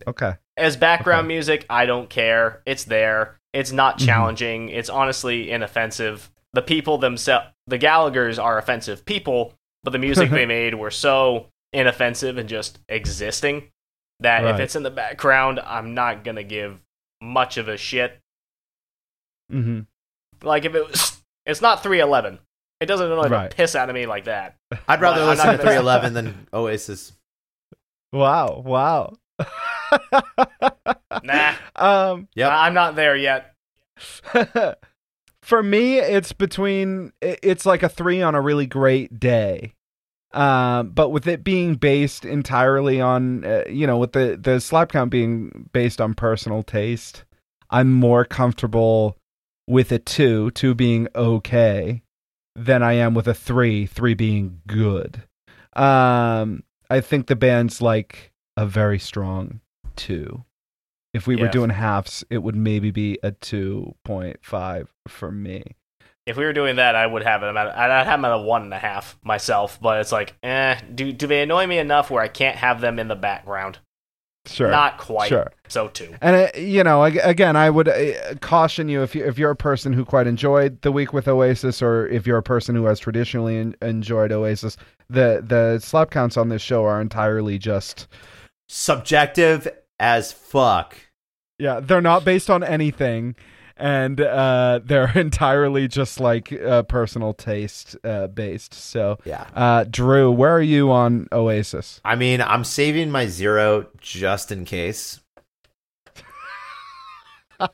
okay 0.06 0.36
As 0.56 0.76
background 0.76 1.26
Okay. 1.26 1.34
music, 1.34 1.66
I 1.70 1.86
don't 1.86 2.08
care. 2.10 2.62
It's 2.66 2.84
there. 2.84 3.38
It's 3.52 3.72
not 3.72 3.98
Mhm. 3.98 4.06
challenging. 4.06 4.68
It's 4.68 4.88
honestly 4.90 5.50
inoffensive. 5.50 6.30
The 6.52 6.62
people 6.62 6.98
themselves, 6.98 7.46
the 7.66 7.78
Gallaghers 7.78 8.42
are 8.42 8.58
offensive 8.58 9.04
people, 9.04 9.54
but 9.82 9.90
the 9.92 9.98
music 9.98 10.30
they 10.30 10.46
made 10.46 10.74
were 10.74 10.90
so 10.90 11.48
inoffensive 11.72 12.36
and 12.38 12.48
just 12.48 12.78
existing 12.88 13.70
that 14.20 14.44
if 14.44 14.60
it's 14.60 14.76
in 14.76 14.82
the 14.82 14.90
background, 14.90 15.60
I'm 15.60 15.94
not 15.94 16.24
gonna 16.24 16.42
give 16.44 16.82
much 17.22 17.56
of 17.56 17.68
a 17.68 17.76
shit. 17.76 18.18
mm-hmm. 19.50 19.80
Like 20.42 20.64
if 20.64 20.74
it 20.74 20.86
was, 20.86 21.22
it's 21.46 21.60
not 21.62 21.82
311. 21.82 22.38
It 22.80 22.86
doesn't 22.86 23.10
annoy 23.12 23.28
Right. 23.28 23.50
the 23.50 23.56
piss 23.56 23.76
out 23.76 23.88
of 23.90 23.94
me 23.94 24.06
like 24.06 24.24
that. 24.24 24.56
I'd 24.88 25.00
rather 25.00 25.20
Well, 25.20 25.28
listen 25.28 25.46
not 25.46 25.52
to 25.52 25.58
311 25.58 26.14
than 26.14 26.46
Oasis. 26.52 27.12
wow 28.12 28.62
wow 28.64 29.12
Nah, 31.22 31.54
um 31.76 32.28
Yep. 32.34 32.50
I- 32.50 32.66
I'm 32.66 32.74
not 32.74 32.96
there 32.96 33.16
yet. 33.16 33.54
for 35.42 35.62
me 35.62 35.98
it's 35.98 36.32
between 36.32 37.12
it's 37.20 37.66
like 37.66 37.82
a 37.82 37.88
three 37.88 38.22
on 38.22 38.34
a 38.34 38.40
really 38.40 38.66
great 38.66 39.18
day 39.20 39.74
um 40.32 40.90
but 40.90 41.10
with 41.10 41.26
it 41.26 41.44
being 41.44 41.74
based 41.74 42.24
entirely 42.24 43.00
on 43.00 43.44
uh, 43.44 43.64
you 43.68 43.86
know 43.86 43.98
with 43.98 44.12
the 44.12 44.38
the 44.40 44.58
slap 44.60 44.92
count 44.92 45.10
being 45.10 45.68
based 45.72 46.00
on 46.00 46.14
personal 46.14 46.62
taste 46.62 47.24
i'm 47.68 47.92
more 47.92 48.24
comfortable 48.24 49.18
with 49.66 49.92
a 49.92 49.98
two 49.98 50.50
two 50.52 50.74
being 50.74 51.08
okay 51.14 52.02
than 52.56 52.82
i 52.82 52.92
am 52.92 53.14
with 53.14 53.28
a 53.28 53.34
three 53.34 53.86
three 53.86 54.14
being 54.14 54.60
good 54.66 55.22
um 55.74 56.62
i 56.90 57.00
think 57.00 57.26
the 57.26 57.36
band's 57.36 57.80
like 57.80 58.32
a 58.56 58.66
very 58.66 58.98
strong 58.98 59.60
two 59.96 60.44
if 61.14 61.26
we 61.26 61.34
were 61.36 61.48
doing 61.48 61.70
halves 61.70 62.24
it 62.30 62.38
would 62.38 62.54
maybe 62.56 62.90
be 62.90 63.18
a 63.22 63.32
2.5 63.32 64.86
for 65.08 65.32
me 65.32 65.62
If 66.26 66.36
we 66.36 66.44
were 66.44 66.52
doing 66.52 66.76
that, 66.76 66.94
I 66.94 67.06
would 67.06 67.22
have 67.24 67.40
them 67.40 67.56
at 67.56 67.66
I'd 67.76 68.04
have 68.04 68.20
them 68.20 68.24
at 68.26 68.32
a 68.32 68.38
one 68.38 68.62
and 68.62 68.74
a 68.74 68.78
half 68.78 69.18
myself. 69.24 69.80
But 69.80 70.00
it's 70.00 70.12
like, 70.12 70.36
eh, 70.44 70.78
do 70.94 71.10
do 71.12 71.26
they 71.26 71.42
annoy 71.42 71.66
me 71.66 71.78
enough 71.78 72.10
where 72.10 72.22
I 72.22 72.28
can't 72.28 72.56
have 72.56 72.80
them 72.80 72.98
in 73.00 73.08
the 73.08 73.16
background? 73.16 73.78
Sure 74.46 74.70
Not 74.70 74.98
quite. 74.98 75.28
Sure. 75.28 75.50
So 75.68 75.88
too. 75.88 76.14
And 76.20 76.36
uh, 76.36 76.58
you 76.58 76.82
know, 76.82 77.04
again, 77.04 77.56
I 77.56 77.70
would 77.70 77.88
uh, 77.88 78.34
caution 78.40 78.88
you 78.88 79.02
if 79.02 79.14
you 79.14 79.24
if 79.24 79.38
you're 79.38 79.50
a 79.50 79.56
person 79.56 79.92
who 79.92 80.04
quite 80.04 80.26
enjoyed 80.26 80.82
the 80.82 80.90
week 80.92 81.12
with 81.12 81.28
Oasis, 81.28 81.82
or 81.82 82.06
if 82.08 82.26
you're 82.26 82.38
a 82.38 82.42
person 82.42 82.74
who 82.74 82.84
has 82.86 82.98
traditionally 82.98 83.58
en- 83.58 83.76
enjoyed 83.82 84.32
Oasis, 84.32 84.76
the 85.08 85.42
the 85.46 85.78
slap 85.78 86.10
counts 86.10 86.36
on 86.36 86.48
this 86.48 86.62
show 86.62 86.84
are 86.84 87.00
entirely 87.00 87.58
just 87.58 88.08
Subjective 88.68 89.68
as 89.98 90.32
fuck. 90.32 90.96
yeah, 91.58 91.80
they're 91.80 92.00
not 92.00 92.24
based 92.24 92.48
on 92.48 92.62
anything, 92.62 93.34
and 93.80 94.20
uh, 94.20 94.80
they're 94.84 95.10
entirely 95.18 95.88
just 95.88 96.20
like 96.20 96.52
uh, 96.52 96.82
personal 96.84 97.32
taste 97.34 97.96
uh, 98.04 98.26
based. 98.28 98.74
So, 98.74 99.18
Yeah. 99.24 99.46
uh, 99.54 99.84
Drew, 99.90 100.30
where 100.30 100.54
are 100.54 100.62
you 100.62 100.92
on 100.92 101.26
Oasis? 101.32 102.00
I 102.04 102.14
mean, 102.14 102.40
I'm 102.40 102.62
saving 102.64 103.10
my 103.10 103.26
zero 103.26 103.88
just 104.00 104.52
in 104.52 104.64
case. 104.64 105.20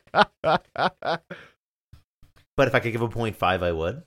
But 2.57 2.69
if 2.69 2.75
I 2.75 2.81
could 2.81 2.93
give 2.93 3.03
a 3.03 3.09
0.5, 3.09 3.43
I 3.63 3.71
would. 3.73 4.03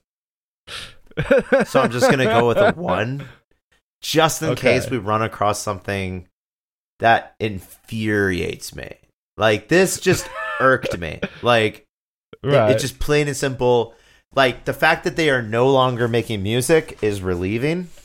So 1.68 1.82
I'm 1.82 1.92
just 1.92 2.08
going 2.10 2.18
to 2.20 2.26
go 2.26 2.48
with 2.48 2.58
a 2.58 2.72
1. 2.76 3.30
Just 4.02 4.42
in 4.42 4.50
Okay. 4.50 4.62
case 4.80 4.90
we 4.90 4.98
run 4.98 5.22
across 5.22 5.62
something 5.62 6.28
that 7.00 7.36
infuriates 7.40 8.74
me. 8.76 8.96
Like 9.38 9.68
this 9.68 10.00
just 10.00 10.28
irked 10.60 10.98
me. 10.98 11.20
Like 11.44 11.86
it- 12.44 12.48
Right. 12.48 12.72
it's 12.72 12.82
just 12.82 13.00
plain 13.00 13.28
and 13.28 13.36
simple. 13.38 13.94
Like 14.36 14.66
the 14.66 14.74
fact 14.74 15.04
that 15.06 15.16
they 15.16 15.30
are 15.30 15.42
no 15.42 15.70
longer 15.70 16.08
making 16.08 16.44
music 16.44 16.98
is 17.02 17.22
relieving. 17.22 17.90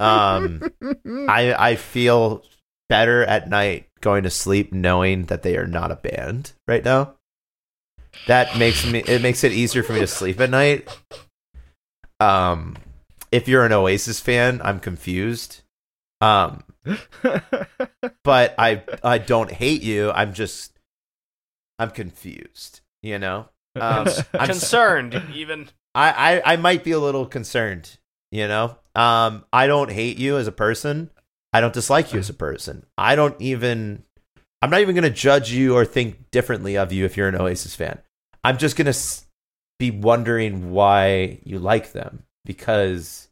Um, 0.00 0.62
I 1.28 1.54
I 1.58 1.76
feel 1.76 2.44
better 2.88 3.24
at 3.24 3.48
night 3.50 3.88
going 4.00 4.22
to 4.22 4.30
sleep 4.30 4.72
knowing 4.72 5.24
that 5.26 5.42
they 5.42 5.56
are 5.56 5.66
not 5.66 5.90
a 5.90 5.96
band 5.96 6.52
right 6.68 6.84
now. 6.84 7.14
That 8.26 8.56
makes 8.56 8.86
me 8.86 9.00
it 9.00 9.20
makes 9.20 9.42
it 9.44 9.52
easier 9.52 9.82
for 9.82 9.92
me 9.92 10.00
to 10.00 10.06
sleep 10.06 10.40
at 10.40 10.50
night. 10.50 10.88
Um, 12.20 12.76
if 13.32 13.48
you're 13.48 13.66
an 13.66 13.72
Oasis 13.72 14.20
fan, 14.20 14.60
I'm 14.64 14.80
confused. 14.80 15.62
Um, 16.20 16.62
but 18.24 18.54
I 18.58 18.82
I 19.02 19.18
don't 19.18 19.50
hate 19.50 19.82
you. 19.82 20.10
I'm 20.12 20.32
just 20.32 20.78
I'm 21.82 21.90
confused. 21.90 22.80
You 23.02 23.18
know, 23.18 23.48
um, 23.80 24.08
I'm 24.32 24.46
Concerned, 24.46 25.20
even. 25.34 25.68
I, 25.94 26.40
I 26.42 26.52
I 26.52 26.56
might 26.56 26.84
be 26.84 26.92
a 26.92 26.98
little 26.98 27.26
concerned. 27.26 27.98
You 28.30 28.48
know, 28.48 28.76
um, 28.94 29.44
I 29.52 29.66
don't 29.66 29.90
hate 29.90 30.18
you 30.18 30.38
as 30.38 30.46
a 30.46 30.52
person. 30.52 31.10
I 31.52 31.60
don't 31.60 31.74
dislike 31.74 32.12
you 32.12 32.18
as 32.18 32.30
a 32.30 32.34
person. 32.34 32.86
I 32.96 33.16
don't 33.16 33.38
even. 33.40 34.04
I'm 34.62 34.70
not 34.70 34.80
even 34.80 34.94
going 34.94 35.02
to 35.02 35.10
judge 35.10 35.50
you 35.50 35.74
or 35.74 35.84
think 35.84 36.30
differently 36.30 36.78
of 36.78 36.92
you 36.92 37.04
if 37.04 37.16
you're 37.16 37.28
an 37.28 37.34
Oasis 37.34 37.74
fan. 37.74 37.98
I'm 38.44 38.58
just 38.58 38.76
going 38.76 38.90
to 38.90 38.98
be 39.80 39.90
wondering 39.90 40.70
why 40.70 41.40
you 41.42 41.58
like 41.58 41.90
them 41.90 42.22
because 42.44 43.28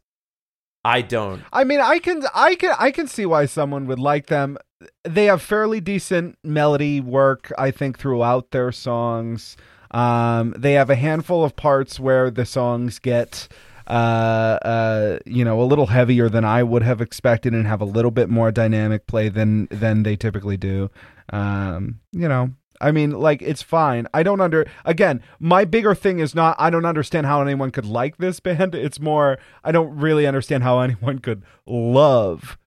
I 0.83 1.01
don't. 1.03 1.41
I 1.53 1.63
mean, 1.63 1.79
I 1.79 1.99
can, 1.99 2.23
I 2.35 2.55
can, 2.55 2.75
I 2.77 2.91
can 2.91 3.07
see 3.07 3.25
why 3.25 3.45
someone 3.45 3.87
would 3.87 3.99
like 3.99 4.27
them. 4.27 4.57
They 5.03 5.25
have 5.25 5.41
fairly 5.41 5.79
decent 5.81 6.37
melody 6.43 6.99
work, 6.99 7.51
I 7.57 7.71
think, 7.71 7.99
throughout 7.99 8.51
their 8.51 8.71
songs. 8.71 9.57
Um, 9.91 10.53
they 10.57 10.73
have 10.73 10.89
a 10.89 10.95
handful 10.95 11.43
of 11.43 11.55
parts 11.55 11.99
where 11.99 12.31
the 12.31 12.45
songs 12.45 12.99
get, 12.99 13.47
uh, 13.87 14.57
uh, 14.63 15.19
you 15.25 15.43
know, 15.43 15.61
a 15.61 15.65
little 15.65 15.87
heavier 15.87 16.29
than 16.29 16.45
I 16.45 16.63
would 16.63 16.83
have 16.83 17.01
expected, 17.01 17.53
and 17.53 17.67
have 17.67 17.81
a 17.81 17.85
little 17.85 18.11
bit 18.11 18.29
more 18.29 18.51
dynamic 18.51 19.07
play 19.07 19.29
than 19.29 19.67
than 19.69 20.03
they 20.03 20.15
typically 20.15 20.57
do. 20.57 20.89
Um, 21.31 21.99
you 22.11 22.27
know, 22.27 22.51
I 22.81 22.91
mean, 22.91 23.11
like 23.11 23.41
it's 23.41 23.61
fine. 23.61 24.07
I 24.13 24.23
don't 24.23 24.41
under 24.41 24.65
again, 24.85 25.21
my 25.39 25.65
bigger 25.65 25.93
thing 25.93 26.19
is 26.19 26.33
not 26.33 26.55
I 26.59 26.69
don't 26.69 26.85
understand 26.85 27.27
how 27.27 27.41
anyone 27.41 27.71
could 27.71 27.85
like 27.85 28.17
this 28.17 28.39
band. 28.39 28.75
It's 28.81 28.99
more 28.99 29.37
I 29.63 29.71
don't 29.71 29.95
really 29.95 30.25
understand 30.25 30.63
how 30.63 30.79
anyone 30.81 31.19
could 31.19 31.43
love 31.65 32.57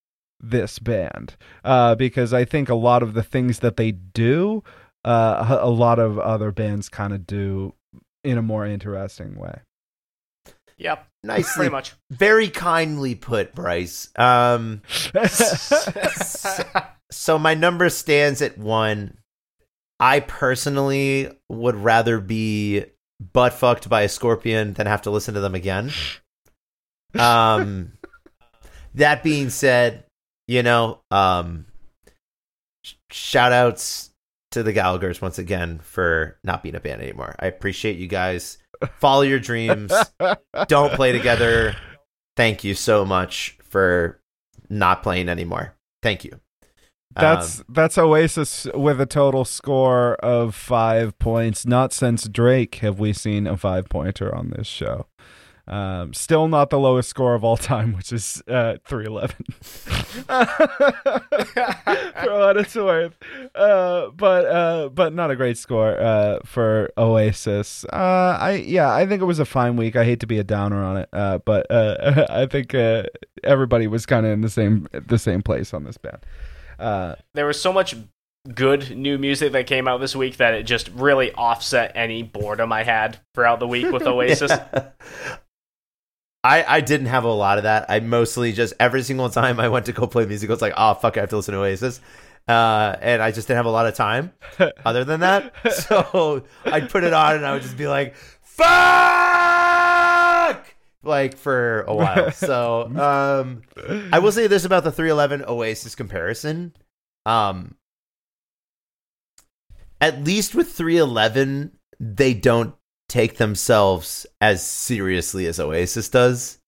this 0.41 0.79
band. 0.79 1.37
Uh 1.65 1.95
because 1.95 2.33
I 2.33 2.45
think 2.45 2.69
a 2.69 2.75
lot 2.75 3.03
of 3.03 3.15
the 3.15 3.23
things 3.23 3.61
that 3.61 3.77
they 3.77 3.93
do, 3.93 4.63
uh 5.05 5.59
a 5.61 5.71
lot 5.71 5.99
of 5.99 6.19
other 6.19 6.51
bands 6.53 6.89
kind 6.89 7.13
of 7.13 7.27
do 7.27 7.75
in 8.23 8.39
a 8.39 8.43
more 8.43 8.65
interesting 8.67 9.39
way. 9.39 9.61
Yep, 10.77 11.07
Nicely, 11.23 11.53
pretty 11.55 11.71
much. 11.71 11.93
very 12.11 12.49
kindly 12.49 13.15
put, 13.15 13.55
Bryce. 13.55 14.09
Um, 14.17 14.83
so 17.11 17.39
my 17.39 17.55
number 17.55 17.89
stands 17.91 18.43
at 18.43 18.59
one. 18.59 19.19
I 20.01 20.21
personally 20.21 21.31
would 21.49 21.77
rather 21.77 22.19
be 22.21 22.87
butt 23.33 23.53
fucked 23.55 23.89
by 23.89 24.03
a 24.03 24.09
scorpion 24.09 24.73
than 24.75 24.87
have 24.87 25.03
to 25.03 25.11
listen 25.11 25.35
to 25.35 25.41
them 25.41 25.55
again. 25.55 25.93
Um, 27.17 27.93
that 28.95 29.23
being 29.23 29.51
said, 29.51 30.04
you 30.47 30.63
know, 30.63 31.01
um, 31.11 31.67
shout 33.11 33.53
outs 33.53 34.11
to 34.53 34.63
the 34.63 34.73
Gallaghers 34.73 35.21
once 35.21 35.39
again 35.39 35.81
for 35.81 36.39
not 36.45 36.63
being 36.63 36.75
a 36.75 36.81
band 36.81 37.03
anymore. 37.03 37.35
I 37.39 37.47
appreciate 37.47 37.97
you 37.97 38.07
guys. 38.07 38.59
Follow 38.99 39.23
your 39.23 39.41
dreams. 39.41 39.93
Don't 40.69 40.93
play 40.95 41.13
together. 41.13 41.75
Thank 42.37 42.65
you 42.65 42.75
so 42.75 43.05
much 43.05 43.59
for 43.63 44.21
not 44.69 45.03
playing 45.03 45.29
anymore. 45.29 45.75
Thank 46.03 46.25
you. 46.25 46.41
That's 47.15 47.61
Um, 47.61 47.67
that's 47.69 47.97
Oasis 47.97 48.67
with 48.75 49.01
a 49.01 49.07
total 49.07 49.45
score 49.45 50.15
of 50.17 50.55
five 50.55 51.19
points. 51.19 51.65
Not 51.65 51.93
since 51.93 52.29
Drake 52.29 52.77
have 52.77 52.99
we 52.99 53.13
seen 53.13 53.47
a 53.47 53.57
five 53.57 53.89
pointer 53.89 54.35
on 54.35 54.51
this 54.51 54.67
show. 54.67 55.07
Um, 55.67 56.13
still 56.13 56.47
not 56.47 56.69
the 56.69 56.79
lowest 56.79 57.09
score 57.09 57.35
of 57.35 57.43
all 57.43 57.57
time, 57.57 57.95
which 57.95 58.13
is 58.13 58.43
uh, 58.49 58.75
three 58.85 59.07
eleven. 59.07 59.45
for 62.25 62.39
what 62.39 62.57
it's 62.59 62.75
worth, 62.75 63.17
uh, 63.55 64.11
but 64.11 64.45
uh, 64.45 64.89
but 64.91 65.15
not 65.15 65.31
a 65.31 65.37
great 65.37 65.57
score 65.57 65.99
uh, 65.99 66.41
for 66.45 66.93
Oasis. 66.99 67.85
Uh, 67.87 68.37
I 68.39 68.63
yeah, 68.67 68.93
I 68.93 69.07
think 69.07 69.23
it 69.23 69.27
was 69.27 69.39
a 69.39 69.47
fine 69.47 69.77
week. 69.77 69.97
I 69.97 70.05
hate 70.05 70.21
to 70.21 70.27
be 70.27 70.39
a 70.39 70.45
downer 70.45 70.85
on 70.85 70.99
it, 70.99 71.09
uh, 71.13 71.39
but 71.39 71.71
uh, 71.71 72.27
I 72.31 72.45
think 72.47 72.75
uh, 72.75 73.05
everybody 73.43 73.87
was 73.87 74.05
kind 74.05 74.27
of 74.27 74.33
in 74.33 74.43
the 74.43 74.51
same 74.51 74.87
the 74.93 75.19
same 75.19 75.41
place 75.43 75.73
on 75.73 75.85
this 75.85 75.97
band. 75.97 76.19
Uh, 76.79 77.15
there 77.33 77.47
was 77.47 77.61
so 77.61 77.73
much 77.73 77.97
good 78.55 78.95
new 78.97 79.17
music 79.17 79.53
that 79.53 79.67
came 79.67 79.89
out 79.89 79.99
this 79.99 80.15
week 80.15 80.37
that 80.37 80.53
it 80.53 80.65
just 80.65 80.91
really 80.91 81.33
offset 81.33 81.93
any 81.95 82.23
boredom 82.23 82.73
I 82.73 82.83
had 82.83 83.19
throughout 83.35 83.59
the 83.59 83.69
week 83.69 83.91
with 83.91 84.03
Oasis. 84.07 84.53
I, 86.45 86.77
I 86.77 86.81
didn't 86.83 87.07
have 87.07 87.25
a 87.25 87.33
lot 87.33 87.57
of 87.57 87.65
that. 87.65 87.87
I 87.89 88.01
mostly 88.01 88.53
just 88.53 88.75
every 88.79 89.03
single 89.03 89.31
time 89.31 89.59
I 89.59 89.69
went 89.71 89.87
to 89.87 89.93
go 89.93 90.07
play 90.07 90.27
music, 90.27 90.51
it 90.51 90.53
was 90.53 90.61
like, 90.61 90.75
oh 90.77 90.93
fuck, 90.93 91.17
I 91.17 91.21
have 91.21 91.31
to 91.31 91.37
listen 91.37 91.55
to 91.55 91.61
Oasis, 91.61 92.03
uh, 92.47 92.97
and 93.01 93.23
I 93.23 93.31
just 93.31 93.49
didn't 93.49 93.57
have 93.57 93.65
a 93.67 93.71
lot 93.71 93.87
of 93.87 93.95
time. 93.95 94.31
Other 94.85 95.05
than 95.05 95.21
that, 95.21 95.55
so 95.73 96.45
I'd 96.67 96.91
put 96.91 97.03
it 97.03 97.15
on 97.15 97.37
and 97.37 97.47
I 97.47 97.55
would 97.55 97.63
just 97.63 97.79
be 97.79 97.89
like, 97.89 98.15
fuck, 98.43 98.67
like 101.03 101.39
for 101.39 101.83
a 101.83 101.95
while. 101.95 102.31
So 102.35 102.83
um, 102.95 103.63
I 104.13 104.19
will 104.19 104.33
say 104.33 104.47
this 104.47 104.67
about 104.67 104.85
the 104.85 104.93
311 104.93 105.47
Oasis 105.49 105.95
comparison. 105.95 106.75
Um, 107.25 107.77
at 109.99 110.23
least 110.25 110.55
with 110.55 110.71
311, 110.73 111.73
they 111.99 112.35
don't 112.35 112.75
take 113.09 113.37
themselves 113.37 114.27
as 114.41 114.65
seriously 114.65 115.47
as 115.47 115.61
Oasis 115.61 116.09
does. 116.09 116.59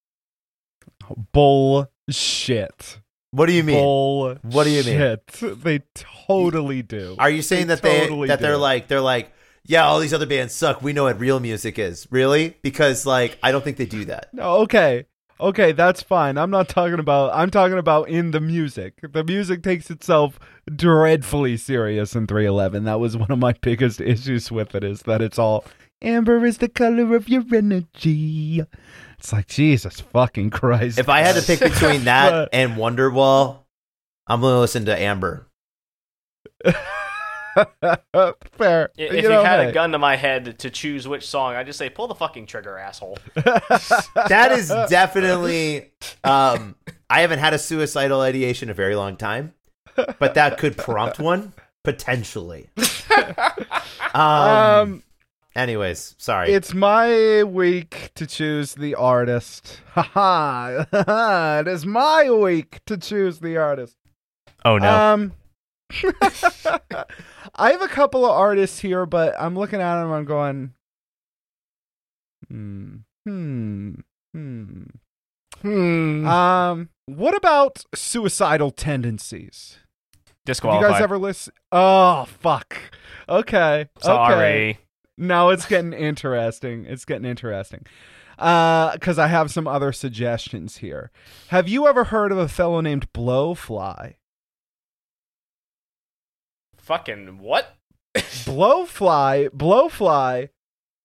Bullshit. 1.32 2.98
What 3.30 3.46
do 3.46 3.52
you 3.52 3.62
mean? 3.62 3.76
Bullshit. 3.76 4.44
What 4.44 4.64
do 4.64 4.70
you 4.70 4.82
mean? 4.84 5.18
They 5.62 5.82
totally 5.94 6.82
do. 6.82 7.16
Are 7.18 7.30
you 7.30 7.42
saying 7.42 7.66
They 7.66 7.74
that 7.74 7.82
they 7.82 8.00
totally 8.00 8.28
that 8.28 8.40
they're 8.40 8.52
do. 8.54 8.58
like 8.58 8.88
they're 8.88 9.00
like 9.00 9.32
yeah, 9.68 9.84
all 9.84 9.98
these 9.98 10.14
other 10.14 10.26
bands 10.26 10.54
suck. 10.54 10.80
We 10.80 10.92
know 10.92 11.04
what 11.04 11.18
real 11.18 11.40
music 11.40 11.78
is. 11.78 12.06
Really? 12.10 12.56
Because 12.62 13.04
like 13.04 13.38
I 13.42 13.52
don't 13.52 13.64
think 13.64 13.76
they 13.76 13.86
do 13.86 14.04
that. 14.06 14.32
No, 14.32 14.58
okay. 14.58 15.06
Okay, 15.38 15.72
that's 15.72 16.00
fine. 16.02 16.38
I'm 16.38 16.50
not 16.50 16.68
talking 16.68 16.98
about 16.98 17.30
I'm 17.34 17.50
talking 17.50 17.76
about 17.76 18.08
in 18.08 18.30
the 18.30 18.40
music. 18.40 18.94
The 19.12 19.22
music 19.24 19.62
takes 19.62 19.90
itself 19.90 20.38
dreadfully 20.74 21.58
serious 21.58 22.14
in 22.16 22.26
311. 22.26 22.84
That 22.84 23.00
was 23.00 23.16
one 23.16 23.30
of 23.30 23.38
my 23.38 23.52
biggest 23.60 24.00
issues 24.00 24.50
with 24.50 24.74
it 24.74 24.82
is 24.82 25.02
that 25.02 25.20
it's 25.20 25.38
all 25.38 25.64
amber 26.02 26.44
is 26.44 26.58
the 26.58 26.68
color 26.68 27.14
of 27.16 27.28
your 27.28 27.44
energy. 27.52 28.62
It's 29.18 29.32
like 29.32 29.46
Jesus 29.48 30.00
fucking 30.00 30.50
Christ. 30.50 30.98
If 30.98 31.08
I 31.08 31.20
had 31.20 31.36
to 31.36 31.42
pick 31.42 31.60
between 31.60 32.04
that 32.04 32.30
But- 32.30 32.48
and 32.52 32.72
Wonderwall, 32.72 33.60
I'm 34.26 34.40
going 34.40 34.54
to 34.54 34.60
listen 34.60 34.84
to 34.86 34.98
Amber. 34.98 35.46
Fair. 38.52 38.90
If 38.98 39.12
you 39.12 39.22
you, 39.22 39.28
know, 39.28 39.42
had 39.42 39.60
hey. 39.60 39.70
a 39.70 39.72
gun 39.72 39.92
to 39.92 39.98
my 39.98 40.16
head 40.16 40.58
to 40.58 40.68
choose 40.70 41.08
which 41.08 41.26
song, 41.26 41.54
I'd 41.54 41.66
just 41.66 41.78
say 41.78 41.88
pull 41.88 42.06
the 42.06 42.14
fucking 42.14 42.46
trigger, 42.46 42.76
asshole. 42.76 43.18
That 44.28 44.52
is 44.52 44.68
definitely 44.68 45.92
um 46.24 46.74
I 47.08 47.20
haven't 47.20 47.38
had 47.38 47.54
a 47.54 47.58
suicidal 47.58 48.20
ideation 48.20 48.68
in 48.68 48.72
a 48.72 48.74
very 48.74 48.96
long 48.96 49.16
time, 49.16 49.54
but 50.18 50.34
that 50.34 50.58
could 50.58 50.76
prompt 50.76 51.18
one 51.18 51.54
potentially. 51.84 52.68
Um, 54.12 54.20
um 54.20 55.02
anyways, 55.56 56.14
sorry. 56.18 56.52
It's 56.52 56.74
my 56.74 57.42
week 57.42 58.10
to 58.14 58.26
choose 58.26 58.74
the 58.74 58.94
artist. 58.94 59.80
Haha. 59.92 60.84
Ha. 60.92 61.58
it 61.60 61.68
is 61.68 61.84
my 61.86 62.30
week 62.30 62.80
to 62.86 62.96
choose 62.96 63.40
the 63.40 63.56
artist. 63.56 63.96
Oh 64.64 64.78
no. 64.78 64.88
Um 64.88 65.32
I 67.54 67.70
have 67.70 67.82
a 67.82 67.88
couple 67.88 68.24
of 68.24 68.32
artists 68.32 68.80
here, 68.80 69.06
but 69.06 69.34
I'm 69.38 69.56
looking 69.56 69.80
at 69.80 70.00
them 70.00 70.12
I'm 70.12 70.24
going 70.24 70.74
hmm. 72.48 72.96
Hmm. 73.24 73.94
Hmm. 74.34 74.82
hmm. 75.62 76.26
Um 76.26 76.88
what 77.06 77.34
about 77.34 77.84
suicidal 77.94 78.70
tendencies? 78.70 79.78
Have 80.46 80.62
you 80.62 80.80
guys 80.80 81.02
ever 81.02 81.18
listen? 81.18 81.52
Oh, 81.72 82.26
fuck. 82.40 82.76
Okay. 83.28 83.88
Okay. 84.04 84.78
Now 85.18 85.50
it's 85.50 85.66
getting 85.66 85.92
interesting. 85.92 86.84
It's 86.84 87.04
getting 87.04 87.24
interesting. 87.24 87.86
Uh, 88.38 88.92
because 88.92 89.18
I 89.18 89.28
have 89.28 89.50
some 89.50 89.66
other 89.66 89.92
suggestions 89.92 90.78
here. 90.78 91.10
Have 91.48 91.68
you 91.68 91.86
ever 91.86 92.04
heard 92.04 92.32
of 92.32 92.38
a 92.38 92.48
fellow 92.48 92.82
named 92.82 93.10
Blowfly? 93.14 94.16
Fucking 96.76 97.38
what? 97.38 97.76
Blowfly, 98.14 99.48
Blowfly 99.50 100.50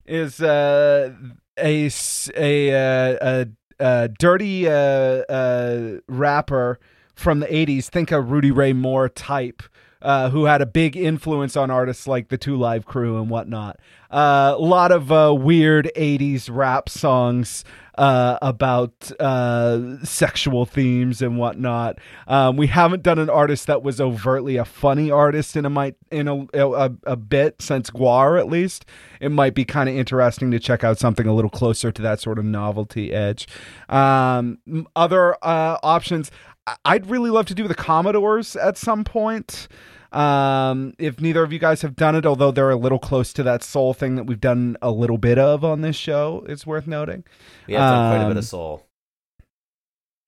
is 0.06 0.42
uh, 0.42 1.14
a 1.58 1.90
a, 2.36 2.72
uh, 2.72 3.18
a, 3.22 3.48
a 3.80 4.08
dirty 4.10 4.68
uh, 4.68 4.72
uh, 4.72 6.00
rapper 6.08 6.80
from 7.16 7.40
the 7.40 7.48
'80s. 7.48 7.86
Think 7.86 8.12
a 8.12 8.22
Rudy 8.22 8.52
Ray 8.52 8.74
Moore 8.74 9.10
type. 9.10 9.64
Uh, 10.02 10.32
who 10.32 10.46
had 10.46 10.62
a 10.62 10.66
big 10.66 10.98
influence 10.98 11.56
on 11.56 11.70
artists 11.70 12.08
like 12.08 12.30
the 12.30 12.38
2 12.38 12.56
Live 12.56 12.86
Crew 12.86 13.20
and 13.20 13.30
whatnot. 13.30 13.80
Uh, 14.10 14.56
a 14.58 14.62
lot 14.62 14.92
of 14.92 15.12
uh, 15.12 15.34
weird 15.34 15.90
'80s 15.96 16.50
rap 16.52 16.90
songs 16.90 17.64
uh, 17.98 18.38
about 18.42 19.12
uh, 19.20 20.04
sexual 20.04 20.66
themes 20.66 21.22
and 21.22 21.38
whatnot. 21.38 21.98
Um, 22.28 22.58
we 22.58 22.68
haven't 22.68 23.04
done 23.04 23.20
an 23.20 23.30
artist 23.30 23.68
that 23.68 23.84
was 23.84 24.02
overtly 24.02 24.58
a 24.58 24.66
funny 24.66 25.12
artist 25.12 25.56
in 25.56 25.66
a 25.66 25.70
might 25.70 25.96
in 26.10 26.28
a, 26.28 26.46
a 26.54 26.92
a 27.04 27.16
bit 27.16 27.62
since 27.62 27.90
GWAR 27.90 28.40
at 28.40 28.48
least. 28.48 28.86
It 29.20 29.30
might 29.30 29.54
be 29.54 29.66
kind 29.66 29.88
of 29.88 29.96
interesting 29.96 30.52
to 30.52 30.60
check 30.60 30.84
out 30.84 30.98
something 30.98 31.28
a 31.28 31.34
little 31.34 31.50
closer 31.50 31.92
to 31.92 32.02
that 32.02 32.20
sort 32.20 32.40
of 32.40 32.46
novelty 32.46 33.14
edge. 33.14 33.48
Um, 33.88 34.58
other 34.96 35.36
uh, 35.42 35.78
options. 35.84 36.32
I- 36.68 36.76
I'd 36.86 37.08
really 37.10 37.30
love 37.30 37.46
to 37.48 37.56
do 37.56 37.68
the 37.68 37.76
Commodores 37.76 38.56
at 38.56 38.78
some 38.78 39.04
point. 39.04 39.68
Um, 40.12 40.94
if 41.00 41.22
neither 41.22 41.42
of 41.42 41.54
you 41.54 41.60
guys 41.60 41.82
have 41.84 41.96
done 41.96 42.16
it, 42.16 42.26
although 42.26 42.52
they're 42.52 42.70
a 42.70 42.76
little 42.76 43.00
close 43.00 43.32
to 43.34 43.44
that 43.44 43.64
soul 43.64 43.94
thing 43.94 44.16
that 44.16 44.26
we've 44.26 44.42
done 44.42 44.76
a 44.82 44.92
little 44.92 45.18
bit 45.18 45.38
of 45.40 45.64
on 45.64 45.82
this 45.82 45.96
show, 45.96 46.44
it's 46.50 46.68
worth 46.68 46.86
noting. 46.86 47.24
We 47.68 47.76
have 47.76 47.82
done 47.90 48.10
quite 48.12 48.26
a 48.26 48.28
bit 48.28 48.32
Um, 48.32 48.38
of 48.38 48.46
soul. 48.46 48.86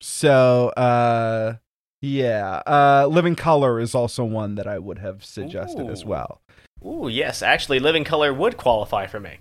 So, 0.00 0.68
uh, 0.70 1.56
yeah, 2.02 2.62
uh, 2.66 3.06
Living 3.10 3.36
Colour 3.36 3.78
is 3.80 3.94
also 3.94 4.24
one 4.24 4.54
that 4.56 4.66
I 4.66 4.78
would 4.78 4.98
have 4.98 5.24
suggested 5.24 5.88
as 5.88 6.04
well. 6.04 6.40
Ooh, 6.84 7.08
yes. 7.08 7.42
Actually, 7.42 7.78
Living 7.78 8.04
Colour 8.04 8.32
would 8.34 8.56
qualify 8.56 9.06
for 9.06 9.20
me. 9.20 9.38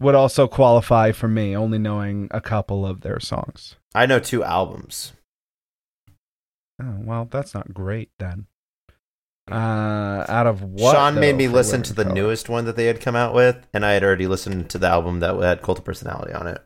Would 0.00 0.14
also 0.14 0.48
qualify 0.48 1.12
for 1.12 1.28
me, 1.28 1.56
only 1.56 1.78
knowing 1.78 2.28
a 2.30 2.40
couple 2.40 2.84
of 2.86 3.02
their 3.02 3.20
songs. 3.20 3.76
I 3.94 4.06
know 4.06 4.18
two 4.18 4.42
albums. 4.42 5.12
Oh, 6.82 6.96
well, 7.00 7.28
that's 7.30 7.54
not 7.54 7.72
great 7.72 8.10
then. 8.18 8.46
Uh, 9.50 10.24
out 10.28 10.46
of 10.46 10.62
what? 10.62 10.94
Sean 10.94 11.16
made 11.20 11.36
me 11.36 11.48
listen 11.48 11.82
to 11.82 11.92
the 11.92 12.02
Colour? 12.04 12.14
newest 12.14 12.48
one 12.48 12.64
that 12.64 12.76
they 12.76 12.86
had 12.86 13.00
come 13.00 13.14
out 13.14 13.34
with, 13.34 13.66
and 13.74 13.84
I 13.84 13.92
had 13.92 14.02
already 14.02 14.26
listened 14.26 14.70
to 14.70 14.78
the 14.78 14.86
album 14.88 15.20
that 15.20 15.34
had 15.36 15.60
Cult 15.62 15.78
of 15.78 15.84
Personality 15.84 16.32
on 16.32 16.46
it. 16.46 16.62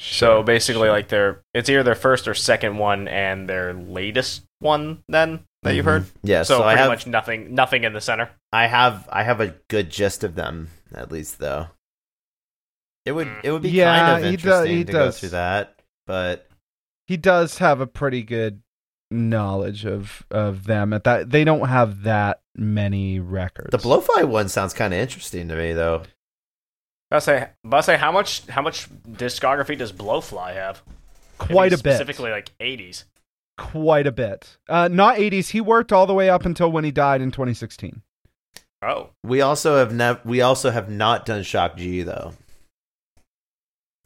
So 0.00 0.42
basically, 0.42 0.86
sure. 0.86 0.92
like 0.92 1.08
their 1.08 1.42
it's 1.54 1.68
either 1.68 1.82
their 1.82 1.94
first 1.94 2.26
or 2.26 2.34
second 2.34 2.78
one 2.78 3.06
and 3.06 3.48
their 3.48 3.72
latest 3.74 4.42
one 4.58 5.04
then 5.08 5.44
that 5.62 5.74
you've 5.74 5.84
heard. 5.84 6.06
Yeah, 6.22 6.42
so 6.42 6.58
so, 6.58 6.62
I 6.64 6.72
pretty 6.72 6.78
have 6.80 6.88
much 6.90 7.06
nothing, 7.06 7.54
nothing 7.54 7.84
in 7.84 7.92
the 7.92 8.00
center. 8.00 8.30
I 8.52 8.66
have 8.66 9.08
I 9.12 9.22
have 9.22 9.40
a 9.40 9.54
good 9.68 9.90
gist 9.90 10.24
of 10.24 10.34
them 10.34 10.70
at 10.92 11.12
least 11.12 11.38
though. 11.38 11.68
It 13.04 13.12
would 13.12 13.28
Mm. 13.28 13.40
it 13.44 13.52
would 13.52 13.62
be 13.62 13.70
Yeah, 13.70 13.96
kind 13.96 14.24
of 14.24 14.30
he 14.30 14.36
do- 14.36 14.48
interesting 14.48 14.76
he 14.78 14.84
to 14.84 14.92
does. 14.92 15.14
go 15.16 15.20
through 15.20 15.28
that, 15.30 15.78
but 16.06 16.48
he 17.06 17.16
does 17.16 17.58
have 17.58 17.80
a 17.80 17.86
pretty 17.86 18.22
good 18.22 18.60
knowledge 19.12 19.84
of 19.84 20.24
of 20.30 20.64
them. 20.64 20.92
At 20.92 21.04
that, 21.04 21.30
they 21.30 21.44
don't 21.44 21.68
have 21.68 22.02
that 22.02 22.40
many 22.56 23.20
records. 23.20 23.70
the 23.70 23.78
Blowfly 23.78 24.24
one 24.24 24.48
sounds 24.48 24.72
kind 24.74 24.92
of 24.92 25.00
interesting 25.00 25.48
to 25.48 25.56
me 25.56 25.72
though. 25.72 26.02
I 27.10 27.18
say, 27.18 27.50
I 27.70 27.80
say, 27.82 27.98
how 27.98 28.10
much, 28.10 28.46
how 28.48 28.62
much 28.62 28.88
discography 29.06 29.76
does 29.76 29.92
Blowfly 29.92 30.54
have? 30.54 30.82
Quite 31.36 31.72
a 31.74 31.76
bit. 31.76 31.94
specifically 31.96 32.30
like 32.30 32.50
80s. 32.58 33.04
quite 33.58 34.06
a 34.06 34.12
bit. 34.12 34.56
Uh, 34.66 34.88
not 34.88 35.16
80s. 35.16 35.50
He 35.50 35.60
worked 35.60 35.92
all 35.92 36.06
the 36.06 36.14
way 36.14 36.30
up 36.30 36.46
until 36.46 36.72
when 36.72 36.84
he 36.84 36.90
died 36.90 37.20
in 37.20 37.30
2016. 37.30 38.00
Oh, 38.80 39.10
We 39.22 39.42
also 39.42 39.76
have 39.76 39.92
nev- 39.92 40.24
we 40.24 40.40
also 40.40 40.70
have 40.70 40.88
not 40.90 41.26
done 41.26 41.42
Shock 41.42 41.76
G 41.76 42.02
though. 42.02 42.32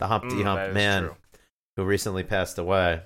The 0.00 0.08
Humpty 0.08 0.36
mm, 0.36 0.44
Hump 0.44 0.74
man 0.74 1.02
true. 1.04 1.16
who 1.76 1.84
recently 1.84 2.22
passed 2.24 2.58
away. 2.58 3.02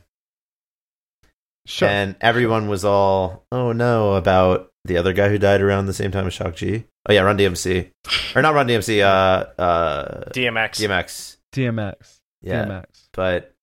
Sure. 1.66 1.88
And 1.88 2.16
everyone 2.20 2.68
was 2.68 2.84
all, 2.84 3.44
oh 3.52 3.72
no, 3.72 4.14
about 4.14 4.72
the 4.84 4.96
other 4.96 5.12
guy 5.12 5.28
who 5.28 5.38
died 5.38 5.60
around 5.60 5.86
the 5.86 5.92
same 5.92 6.10
time 6.10 6.26
as 6.26 6.32
Shock 6.34 6.56
G. 6.56 6.84
Oh 7.08 7.12
yeah, 7.12 7.20
Run 7.22 7.38
DMC. 7.38 7.90
or 8.36 8.42
not 8.42 8.54
Run 8.54 8.66
DMC, 8.66 9.00
uh 9.02 9.60
uh 9.60 10.24
DMX. 10.30 10.80
DMX. 10.80 11.36
DMX. 11.52 12.18
Yeah. 12.42 12.64
DMX. 12.64 12.84
But 13.12 13.54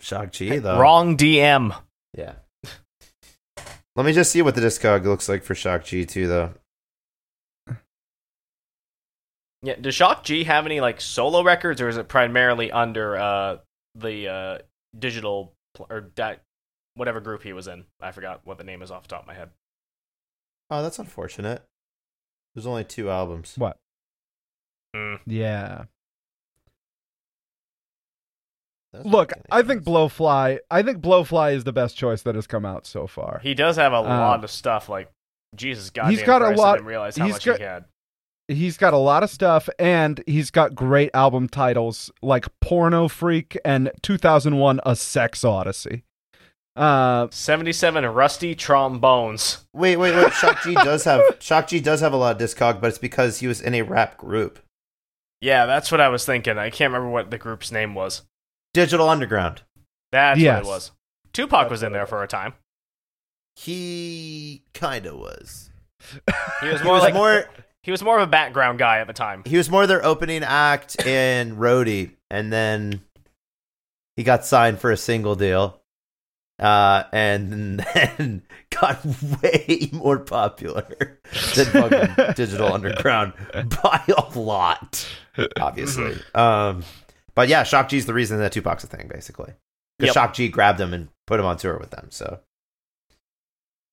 Shock 0.00 0.32
G 0.32 0.58
though. 0.58 0.78
Wrong 0.78 1.16
DM. 1.16 1.76
Yeah. 2.16 2.34
Let 3.94 4.04
me 4.04 4.12
just 4.12 4.30
see 4.30 4.42
what 4.42 4.54
the 4.54 4.60
discog 4.60 5.04
looks 5.04 5.28
like 5.28 5.42
for 5.42 5.54
Shock 5.54 5.84
G 5.84 6.04
too 6.04 6.26
though. 6.26 6.54
Yeah. 9.62 9.76
Does 9.80 9.94
Shock 9.94 10.24
G 10.24 10.44
have 10.44 10.66
any 10.66 10.80
like 10.80 11.00
solo 11.00 11.42
records, 11.42 11.80
or 11.80 11.88
is 11.88 11.96
it 11.96 12.08
primarily 12.08 12.70
under 12.70 13.16
uh 13.16 13.56
the 13.94 14.28
uh 14.28 14.58
digital 14.98 15.54
pl- 15.74 15.86
or 15.88 16.10
that 16.16 16.42
whatever 16.96 17.20
group 17.20 17.42
he 17.44 17.52
was 17.52 17.68
in? 17.68 17.84
I 18.00 18.10
forgot 18.10 18.40
what 18.44 18.58
the 18.58 18.64
name 18.64 18.82
is 18.82 18.90
off 18.90 19.02
the 19.02 19.08
top 19.08 19.22
of 19.22 19.26
my 19.28 19.34
head. 19.34 19.50
Oh, 20.70 20.82
that's 20.82 20.98
unfortunate. 20.98 21.62
There's 22.54 22.66
only 22.66 22.82
two 22.84 23.08
albums. 23.10 23.54
What? 23.56 23.76
Mm. 24.96 25.20
Yeah. 25.26 25.84
That's 28.92 29.06
Look, 29.06 29.32
I 29.50 29.62
think. 29.62 29.82
Blowfly. 29.84 30.58
I 30.70 30.82
think 30.82 30.98
Blowfly 30.98 31.54
is 31.54 31.64
the 31.64 31.72
best 31.72 31.96
choice 31.96 32.22
that 32.22 32.34
has 32.34 32.46
come 32.46 32.64
out 32.64 32.86
so 32.86 33.06
far. 33.06 33.40
He 33.42 33.54
does 33.54 33.76
have 33.76 33.92
a 33.92 33.96
Uh, 33.96 34.02
lot 34.02 34.42
of 34.42 34.50
stuff. 34.50 34.88
Like 34.88 35.10
Jesus, 35.54 35.90
goddamn 35.90 36.12
he's 36.12 36.22
got 36.22 36.42
a 36.42 36.50
lot- 36.50 36.74
I 36.74 36.76
didn't 36.76 36.86
realize 36.86 37.16
how 37.16 37.26
he's 37.26 37.34
much 37.34 37.44
got- 37.44 37.58
he 37.58 37.64
had. 37.64 37.84
He's 38.48 38.76
got 38.76 38.92
a 38.94 38.98
lot 38.98 39.24
of 39.24 39.30
stuff, 39.30 39.68
and 39.76 40.22
he's 40.28 40.52
got 40.52 40.74
great 40.76 41.10
album 41.12 41.48
titles 41.48 42.12
like 42.22 42.46
"Porno 42.60 43.08
Freak" 43.08 43.58
and 43.64 43.90
"2001: 44.02 44.80
A 44.86 44.94
Sex 44.94 45.42
Odyssey." 45.44 46.04
Uh, 46.76 47.28
Seventy-seven 47.30 48.04
rusty 48.04 48.54
trombones. 48.54 49.64
Wait, 49.72 49.96
wait, 49.96 50.14
wait. 50.14 50.32
Shock 50.34 50.62
G 50.62 50.74
does 50.74 51.04
have 51.04 51.22
Shock 51.40 51.68
G 51.68 51.80
does 51.80 52.00
have 52.00 52.12
a 52.12 52.16
lot 52.16 52.40
of 52.40 52.42
discog, 52.48 52.80
but 52.80 52.88
it's 52.88 52.98
because 52.98 53.38
he 53.38 53.46
was 53.46 53.60
in 53.62 53.74
a 53.74 53.82
rap 53.82 54.18
group. 54.18 54.58
Yeah, 55.40 55.64
that's 55.66 55.90
what 55.90 56.00
I 56.00 56.08
was 56.08 56.24
thinking. 56.26 56.58
I 56.58 56.70
can't 56.70 56.92
remember 56.92 57.10
what 57.10 57.30
the 57.30 57.38
group's 57.38 57.72
name 57.72 57.94
was. 57.94 58.22
Digital 58.74 59.08
Underground. 59.08 59.62
That's 60.12 60.38
Yes. 60.40 60.64
what 60.64 60.68
it 60.70 60.74
was. 60.74 60.90
Tupac 61.32 61.70
was 61.70 61.82
in 61.82 61.92
there 61.92 62.06
for 62.06 62.22
a 62.22 62.26
time. 62.28 62.54
He 63.54 64.62
kinda 64.74 65.16
was. 65.16 65.70
He 66.60 66.68
was 66.68 66.80
He 66.80 66.84
more 66.84 66.94
was 66.94 67.02
like 67.02 67.14
more 67.14 67.46
he 67.82 67.90
was 67.90 68.02
more 68.02 68.16
of 68.18 68.22
a 68.22 68.30
background 68.30 68.78
guy 68.78 68.98
at 68.98 69.06
the 69.06 69.12
time. 69.12 69.42
he 69.46 69.56
was 69.56 69.70
more 69.70 69.86
their 69.86 70.04
opening 70.04 70.42
act 70.42 71.04
in 71.06 71.56
Roadie, 71.56 72.10
and 72.30 72.52
then 72.52 73.00
he 74.16 74.22
got 74.24 74.44
signed 74.44 74.78
for 74.80 74.90
a 74.90 74.96
single 74.96 75.36
deal. 75.36 75.80
Uh, 76.58 77.02
and 77.12 77.80
then 77.80 78.42
got 78.70 79.04
way 79.42 79.90
more 79.92 80.18
popular 80.18 81.18
than 81.54 81.66
fucking 81.66 82.34
Digital 82.34 82.72
Underground 82.72 83.34
by 83.82 84.02
a 84.08 84.38
lot, 84.38 85.06
obviously. 85.60 86.16
Um, 86.34 86.82
but 87.34 87.48
yeah, 87.48 87.62
Shock 87.62 87.90
G's 87.90 88.06
the 88.06 88.14
reason 88.14 88.38
that 88.38 88.52
Tupac's 88.52 88.84
a 88.84 88.86
thing, 88.86 89.08
basically. 89.12 89.52
Because 89.98 90.08
Yep. 90.08 90.14
Shock 90.14 90.34
G 90.34 90.48
grabbed 90.48 90.80
him 90.80 90.92
and 90.94 91.08
put 91.26 91.40
him 91.40 91.46
on 91.46 91.56
tour 91.58 91.78
with 91.78 91.90
them. 91.90 92.08
So 92.10 92.40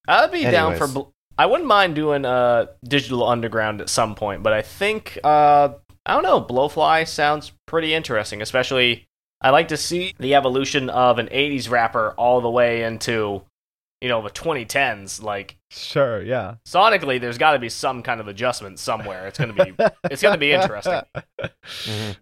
I'd 0.08 0.32
be 0.32 0.44
down 0.44 0.76
for. 0.78 0.88
Bl- 0.88 1.10
I 1.38 1.48
wouldn't 1.48 1.68
mind 1.68 1.96
doing 1.96 2.26
uh 2.26 2.68
digital 2.84 3.28
underground 3.28 3.82
at 3.82 3.90
some 3.90 4.16
point, 4.16 4.44
but 4.44 4.54
I 4.54 4.62
think 4.62 5.18
uh 5.24 5.70
I 6.06 6.14
don't 6.14 6.24
know. 6.24 6.42
Blowfly 6.42 7.08
sounds 7.08 7.52
pretty 7.66 7.94
interesting, 7.94 8.42
especially. 8.42 9.08
I 9.44 9.50
like 9.50 9.68
to 9.70 9.78
see 9.78 10.14
the 10.20 10.36
evolution 10.36 10.90
of 10.90 11.20
an 11.20 11.28
'80s 11.28 11.70
rapper 11.70 12.12
all 12.18 12.40
the 12.42 12.50
way 12.50 12.84
into, 12.84 13.44
you 14.02 14.10
know, 14.10 14.22
the 14.22 14.30
2010s. 14.30 15.22
Like 15.22 15.58
sure, 15.70 16.22
yeah. 16.22 16.56
sonically, 16.68 17.20
there's 17.20 17.38
got 17.38 17.54
to 17.54 17.60
be 17.60 17.70
some 17.70 18.04
kind 18.04 18.20
of 18.22 18.28
adjustment 18.28 18.80
somewhere. 18.80 19.28
It's 19.28 19.38
gonna 19.40 19.54
be 19.54 19.74
it's 20.10 20.22
gonna 20.22 20.38
be 20.38 20.52
interesting. 20.54 21.02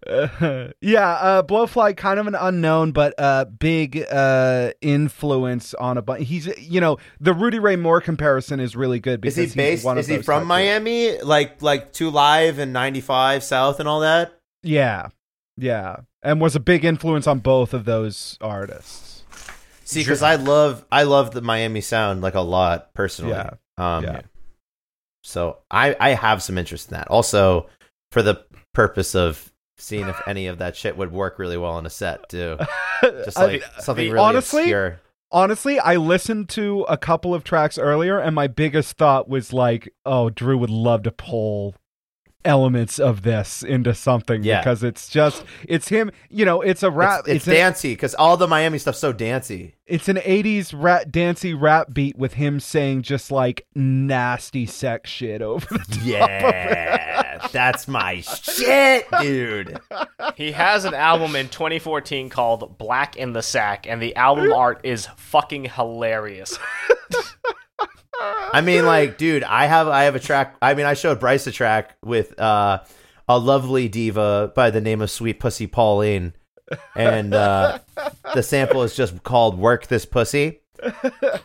Uh, 0.08 0.70
yeah, 0.82 1.10
uh, 1.12 1.44
Blowfly, 1.44 1.96
kind 1.98 2.20
of 2.20 2.28
an 2.28 2.36
unknown, 2.36 2.92
but 2.92 3.14
uh, 3.18 3.46
big 3.46 4.04
uh, 4.10 4.72
influence 4.82 5.74
on 5.76 5.98
a 5.98 6.02
bunch. 6.02 6.28
He's, 6.28 6.48
you 6.60 6.82
know, 6.82 6.98
the 7.20 7.34
Rudy 7.34 7.60
Ray 7.60 7.76
Moore 7.76 8.02
comparison 8.02 8.60
is 8.60 8.76
really 8.76 9.00
good 9.00 9.24
is 9.26 9.36
because 9.36 9.36
he 9.36 9.42
he's 9.44 9.56
based? 9.56 9.86
one 9.86 9.98
of 9.98 10.02
Is 10.02 10.08
he 10.08 10.18
from 10.18 10.24
type 10.24 10.42
of- 10.42 10.48
Miami? 10.48 11.22
Like 11.22 11.62
like 11.62 11.94
2 11.94 12.10
Live 12.10 12.58
and 12.60 12.74
95 12.74 13.44
South 13.44 13.80
and 13.80 13.88
all 13.88 14.00
that? 14.02 14.34
Yeah, 14.64 15.10
yeah, 15.58 15.98
and 16.24 16.40
was 16.42 16.56
a 16.56 16.60
big 16.60 16.84
influence 16.86 17.28
on 17.28 17.40
both 17.40 17.74
of 17.74 17.86
those 17.86 18.38
artists. 18.42 19.24
See, 19.84 20.02
because 20.02 20.22
I 20.24 20.36
love 20.36 20.86
I 20.92 21.04
love 21.04 21.32
the 21.32 21.42
Miami 21.42 21.82
sound 21.82 22.22
like 22.22 22.36
a 22.36 22.42
lot 22.42 22.94
personally. 22.94 23.34
Yeah. 23.34 23.52
Um, 23.78 24.04
Yeah. 24.04 24.22
So 25.24 25.58
I 25.70 25.96
I 26.00 26.10
have 26.12 26.42
some 26.42 26.58
interest 26.58 26.90
in 26.90 26.96
that. 26.98 27.08
Also, 27.10 27.68
for 28.12 28.22
the 28.22 28.44
purpose 28.74 29.14
of 29.16 29.52
seeing 29.78 30.08
if 30.08 30.20
any 30.28 30.48
of 30.48 30.60
that 30.60 30.76
shit 30.76 30.96
would 30.98 31.12
work 31.12 31.40
really 31.40 31.58
well 31.58 31.74
on 31.74 31.86
a 31.86 31.90
set 31.90 32.30
too. 32.30 32.58
Just 33.04 33.38
I- 33.38 33.46
like 33.46 33.64
something 33.80 34.06
the- 34.08 34.14
really 34.14 34.24
honestly, 34.26 34.62
obscure. 34.64 35.00
honestly, 35.32 35.80
I 35.80 35.96
listened 35.98 36.50
to 36.50 36.82
a 36.88 36.98
couple 36.98 37.34
of 37.34 37.44
tracks 37.44 37.78
earlier, 37.78 38.18
and 38.20 38.34
my 38.36 38.48
biggest 38.48 38.98
thought 38.98 39.28
was 39.30 39.52
like, 39.54 39.94
"Oh, 40.06 40.30
Drew 40.30 40.58
would 40.58 40.70
love 40.70 41.04
to 41.04 41.12
pull 41.12 41.76
elements 42.46 43.00
of 43.00 43.22
this 43.24 43.64
into 43.64 43.94
something 43.94 44.44
Yeah. 44.44 44.60
because 44.60 44.84
it's 44.84 45.08
just 45.10 45.44
it's 45.68 45.88
him. 45.90 46.12
You 46.30 46.46
know, 46.46 46.62
it's 46.62 46.84
a 46.84 46.92
rap. 46.92 47.22
It's, 47.28 47.36
it's 47.38 47.48
an, 47.48 47.54
dancey 47.54 47.94
because 47.94 48.16
all 48.16 48.38
the 48.38 48.48
Miami 48.48 48.78
stuff's 48.78 49.00
so 49.00 49.14
dancey. 49.14 49.76
it's 49.88 50.08
an 50.10 50.18
'80s 50.18 50.74
rap, 50.76 51.12
dancey 51.12 51.54
rap 51.54 51.94
beat 51.94 52.18
with 52.18 52.34
him 52.34 52.60
saying 52.60 53.02
just 53.04 53.32
like 53.32 53.66
nasty 53.76 54.66
sex 54.66 55.10
shit 55.10 55.42
over 55.42 55.66
the 55.66 55.78
top. 55.80 56.04
Yeah, 56.04 57.48
that's 57.52 57.88
my 57.88 58.22
shit, 58.22 59.06
dude. 59.20 59.80
He 60.36 60.52
has 60.54 60.86
an 60.86 60.94
album 60.94 61.36
in 61.36 61.50
2014 61.50 62.30
called 62.30 62.78
Black 62.78 63.16
in 63.18 63.34
the 63.34 63.42
Sack, 63.42 63.86
and 63.88 64.02
the 64.02 64.16
album 64.16 64.52
art 64.54 64.82
is 64.84 65.08
fucking 65.18 65.66
hilarious. 65.66 66.58
I 68.54 68.62
mean, 68.62 68.86
like, 68.86 69.18
dude, 69.18 69.44
I 69.44 69.66
have 69.66 69.88
I 69.88 70.04
have 70.04 70.16
a 70.16 70.20
track. 70.20 70.56
I 70.62 70.74
mean, 70.74 70.86
I 70.86 70.94
showed 70.94 71.20
Bryce 71.20 71.48
a 71.48 71.52
track 71.52 71.96
with 72.04 72.40
uh, 72.40 72.80
a 73.28 73.38
lovely 73.38 73.88
diva 73.88 74.52
by 74.56 74.72
the 74.72 74.82
name 74.82 75.02
of 75.02 75.10
Sweet 75.10 75.40
Pussy 75.40 75.68
Pauline, 75.68 76.34
and 76.96 77.34
uh, 77.34 77.80
the 78.34 78.44
sample 78.44 78.84
is 78.84 78.96
just 78.96 79.24
called 79.24 79.58
"Work 79.58 79.88
This 79.88 80.06
Pussy," 80.06 80.62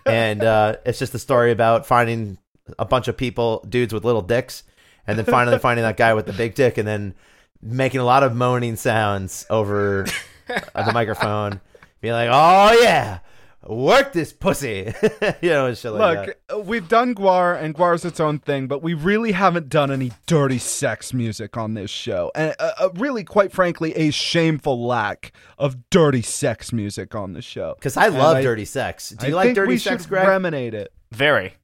and 0.04 0.42
uh, 0.42 0.76
it's 0.84 0.98
just 0.98 1.14
a 1.14 1.18
story 1.18 1.52
about 1.52 1.86
finding 1.86 2.38
a 2.78 2.84
bunch 2.84 3.08
of 3.08 3.16
people, 3.16 3.64
dudes 3.68 3.94
with 3.94 4.04
little 4.04 4.22
dicks, 4.22 4.64
and 5.06 5.18
then 5.18 5.24
finally 5.24 5.58
finding 5.58 5.84
that 5.84 5.96
guy 5.96 6.14
with 6.14 6.26
the 6.26 6.32
big 6.32 6.54
dick, 6.54 6.78
and 6.78 6.86
then 6.86 7.14
making 7.62 8.00
a 8.00 8.04
lot 8.04 8.22
of 8.22 8.34
moaning 8.34 8.76
sounds 8.76 9.46
over 9.48 10.06
the 10.48 10.90
microphone, 10.92 11.60
being 12.00 12.14
like, 12.14 12.28
"Oh 12.32 12.78
yeah." 12.82 13.20
Work 13.68 14.12
this 14.12 14.32
pussy, 14.32 14.92
you 15.42 15.50
know, 15.50 15.66
and 15.66 15.76
shit 15.76 15.92
like. 15.92 16.26
Look, 16.28 16.36
uh, 16.54 16.58
we've 16.60 16.88
done 16.88 17.14
GWAR, 17.14 17.60
and 17.60 17.74
GWAR's 17.74 18.04
its 18.04 18.20
own 18.20 18.38
thing, 18.38 18.66
but 18.68 18.82
we 18.82 18.94
really 18.94 19.32
haven't 19.32 19.68
done 19.68 19.90
any 19.90 20.12
dirty 20.26 20.58
sex 20.58 21.12
music 21.12 21.56
on 21.56 21.74
this 21.74 21.90
show. 21.90 22.30
And 22.34 22.54
uh, 22.60 22.70
uh, 22.78 22.88
really, 22.94 23.24
quite 23.24 23.52
frankly, 23.52 23.92
a 23.96 24.10
shameful 24.10 24.86
lack 24.86 25.32
of 25.58 25.90
dirty 25.90 26.22
sex 26.22 26.72
music 26.72 27.14
on 27.14 27.32
the 27.32 27.42
show. 27.42 27.74
Because 27.76 27.96
I 27.96 28.06
And 28.06 28.18
love 28.18 28.36
I- 28.36 28.42
dirty 28.42 28.64
sex. 28.64 29.10
Do 29.10 29.26
I 29.26 29.28
you 29.30 29.34
like 29.34 29.44
think 29.46 29.56
dirty 29.56 29.68
we 29.72 29.78
sex, 29.78 30.04
should 30.04 30.10
Greg? 30.10 30.28
Reminate 30.28 30.74
it. 30.74 30.92
Very. 31.12 31.54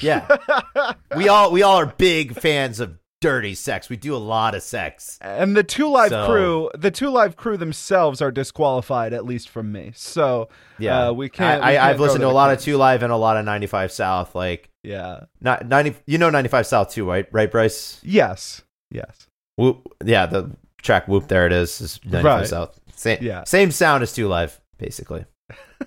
yeah. 0.00 0.28
we 1.16 1.28
all 1.28 1.50
we 1.50 1.62
all 1.62 1.76
are 1.76 1.86
big 1.86 2.38
fans 2.38 2.78
of 2.80 2.96
dirty 3.20 3.54
sex. 3.54 3.88
We 3.88 3.96
do 3.96 4.14
a 4.14 4.18
lot 4.18 4.54
of 4.54 4.62
sex. 4.62 5.18
And 5.20 5.56
the 5.56 5.62
two 5.62 5.88
live 5.88 6.10
So- 6.10 6.26
crew, 6.26 6.70
the 6.74 6.90
2 6.90 7.10
Live 7.10 7.36
Crew 7.36 7.56
themselves 7.56 8.22
are 8.22 8.30
disqualified, 8.30 9.12
at 9.12 9.24
least 9.24 9.48
from 9.48 9.70
me. 9.72 9.92
So 9.94 10.48
Yeah, 10.78 11.08
uh, 11.08 11.12
we 11.12 11.28
can't. 11.28 11.62
I, 11.62 11.70
we 11.72 11.76
can't 11.76 11.84
I've 11.90 12.00
listened 12.00 12.20
to 12.20 12.26
a 12.26 12.30
the 12.30 12.34
lot 12.34 12.52
of 12.52 12.60
2 12.60 12.76
Live 12.76 13.02
and 13.02 13.12
a 13.12 13.16
lot 13.16 13.36
of 13.36 13.44
95 13.44 13.92
South. 13.92 14.34
Like 14.34 14.68
Yeah. 14.82 15.24
not 15.40 15.66
90. 15.66 15.96
You 16.06 16.18
know 16.18 16.30
95 16.30 16.66
South 16.66 16.90
too, 16.90 17.06
right? 17.08 17.26
Right, 17.30 17.50
Bryce? 17.50 18.00
Yes. 18.02 18.62
Yes. 18.90 19.26
Whoop. 19.56 19.86
Yeah, 20.04 20.26
the 20.26 20.50
track 20.82 21.06
"Whoop." 21.06 21.28
There 21.28 21.46
it 21.46 21.52
is. 21.52 21.80
Is 21.80 22.00
95 22.04 22.24
Right. 22.24 22.46
South. 22.46 22.80
Same. 22.96 23.18
Yeah. 23.20 23.44
Same 23.44 23.70
sound 23.70 24.02
as 24.02 24.12
2 24.14 24.26
Live, 24.28 24.58
basically. 24.78 25.26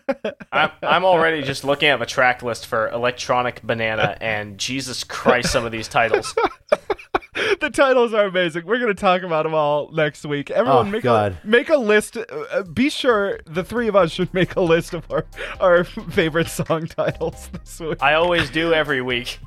I'm, 0.51 0.69
I'm 0.81 1.05
already 1.05 1.41
just 1.41 1.63
looking 1.63 1.89
at 1.89 1.97
the 1.99 2.05
track 2.05 2.43
list 2.43 2.67
for 2.67 2.89
Electronic 2.89 3.61
Banana, 3.63 4.17
and 4.21 4.57
Jesus 4.57 5.03
Christ, 5.03 5.51
some 5.51 5.65
of 5.65 5.71
these 5.71 5.87
titles. 5.87 6.35
the 7.59 7.69
titles 7.71 8.13
are 8.13 8.25
amazing. 8.25 8.65
We're 8.65 8.77
going 8.79 8.93
to 8.95 8.99
talk 8.99 9.23
about 9.23 9.43
them 9.43 9.53
all 9.53 9.91
next 9.91 10.25
week. 10.25 10.51
Everyone, 10.51 10.87
Oh, 10.87 10.89
make 10.91 11.03
God. 11.03 11.37
a 11.43 11.47
make 11.47 11.69
a 11.69 11.77
list. 11.77 12.17
Uh, 12.17 12.21
uh, 12.51 12.63
be 12.63 12.89
sure 12.89 13.39
the 13.45 13.63
three 13.63 13.87
of 13.87 13.95
us 13.95 14.11
should 14.11 14.33
make 14.33 14.55
a 14.55 14.61
list 14.61 14.93
of 14.93 15.09
our 15.11 15.25
our 15.59 15.83
favorite 16.11 16.47
song 16.47 16.87
titles 16.87 17.49
this 17.63 17.79
week. 17.79 18.01
I 18.01 18.13
always 18.15 18.49
do 18.49 18.73
every 18.73 19.01
week. 19.01 19.39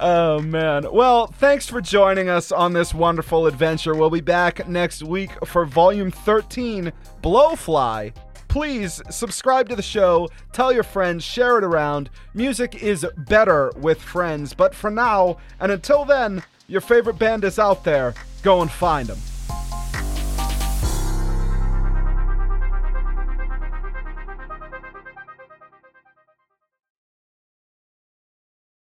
oh 0.00 0.40
man. 0.40 0.86
Well, 0.92 1.26
thanks 1.28 1.68
for 1.68 1.80
joining 1.80 2.28
us 2.28 2.52
on 2.52 2.72
this 2.72 2.92
wonderful 2.94 3.46
adventure. 3.46 3.94
We'll 3.94 4.10
be 4.10 4.20
back 4.20 4.68
next 4.68 5.02
week 5.02 5.30
for 5.46 5.64
volume 5.64 6.10
13, 6.10 6.92
Blowfly. 7.22 8.12
Please 8.52 9.00
subscribe 9.08 9.70
to 9.70 9.76
the 9.76 9.80
show, 9.80 10.28
tell 10.52 10.74
your 10.74 10.82
friends, 10.82 11.24
share 11.24 11.56
it 11.56 11.64
around. 11.64 12.10
Music 12.34 12.82
is 12.82 13.06
better 13.16 13.72
with 13.78 13.98
friends, 13.98 14.52
but 14.52 14.74
for 14.74 14.90
now, 14.90 15.38
and 15.58 15.72
until 15.72 16.04
then, 16.04 16.42
your 16.68 16.82
favorite 16.82 17.18
band 17.18 17.44
is 17.44 17.58
out 17.58 17.82
there. 17.82 18.12
Go 18.42 18.60
and 18.60 18.70
find 18.70 19.08
them. 19.08 19.31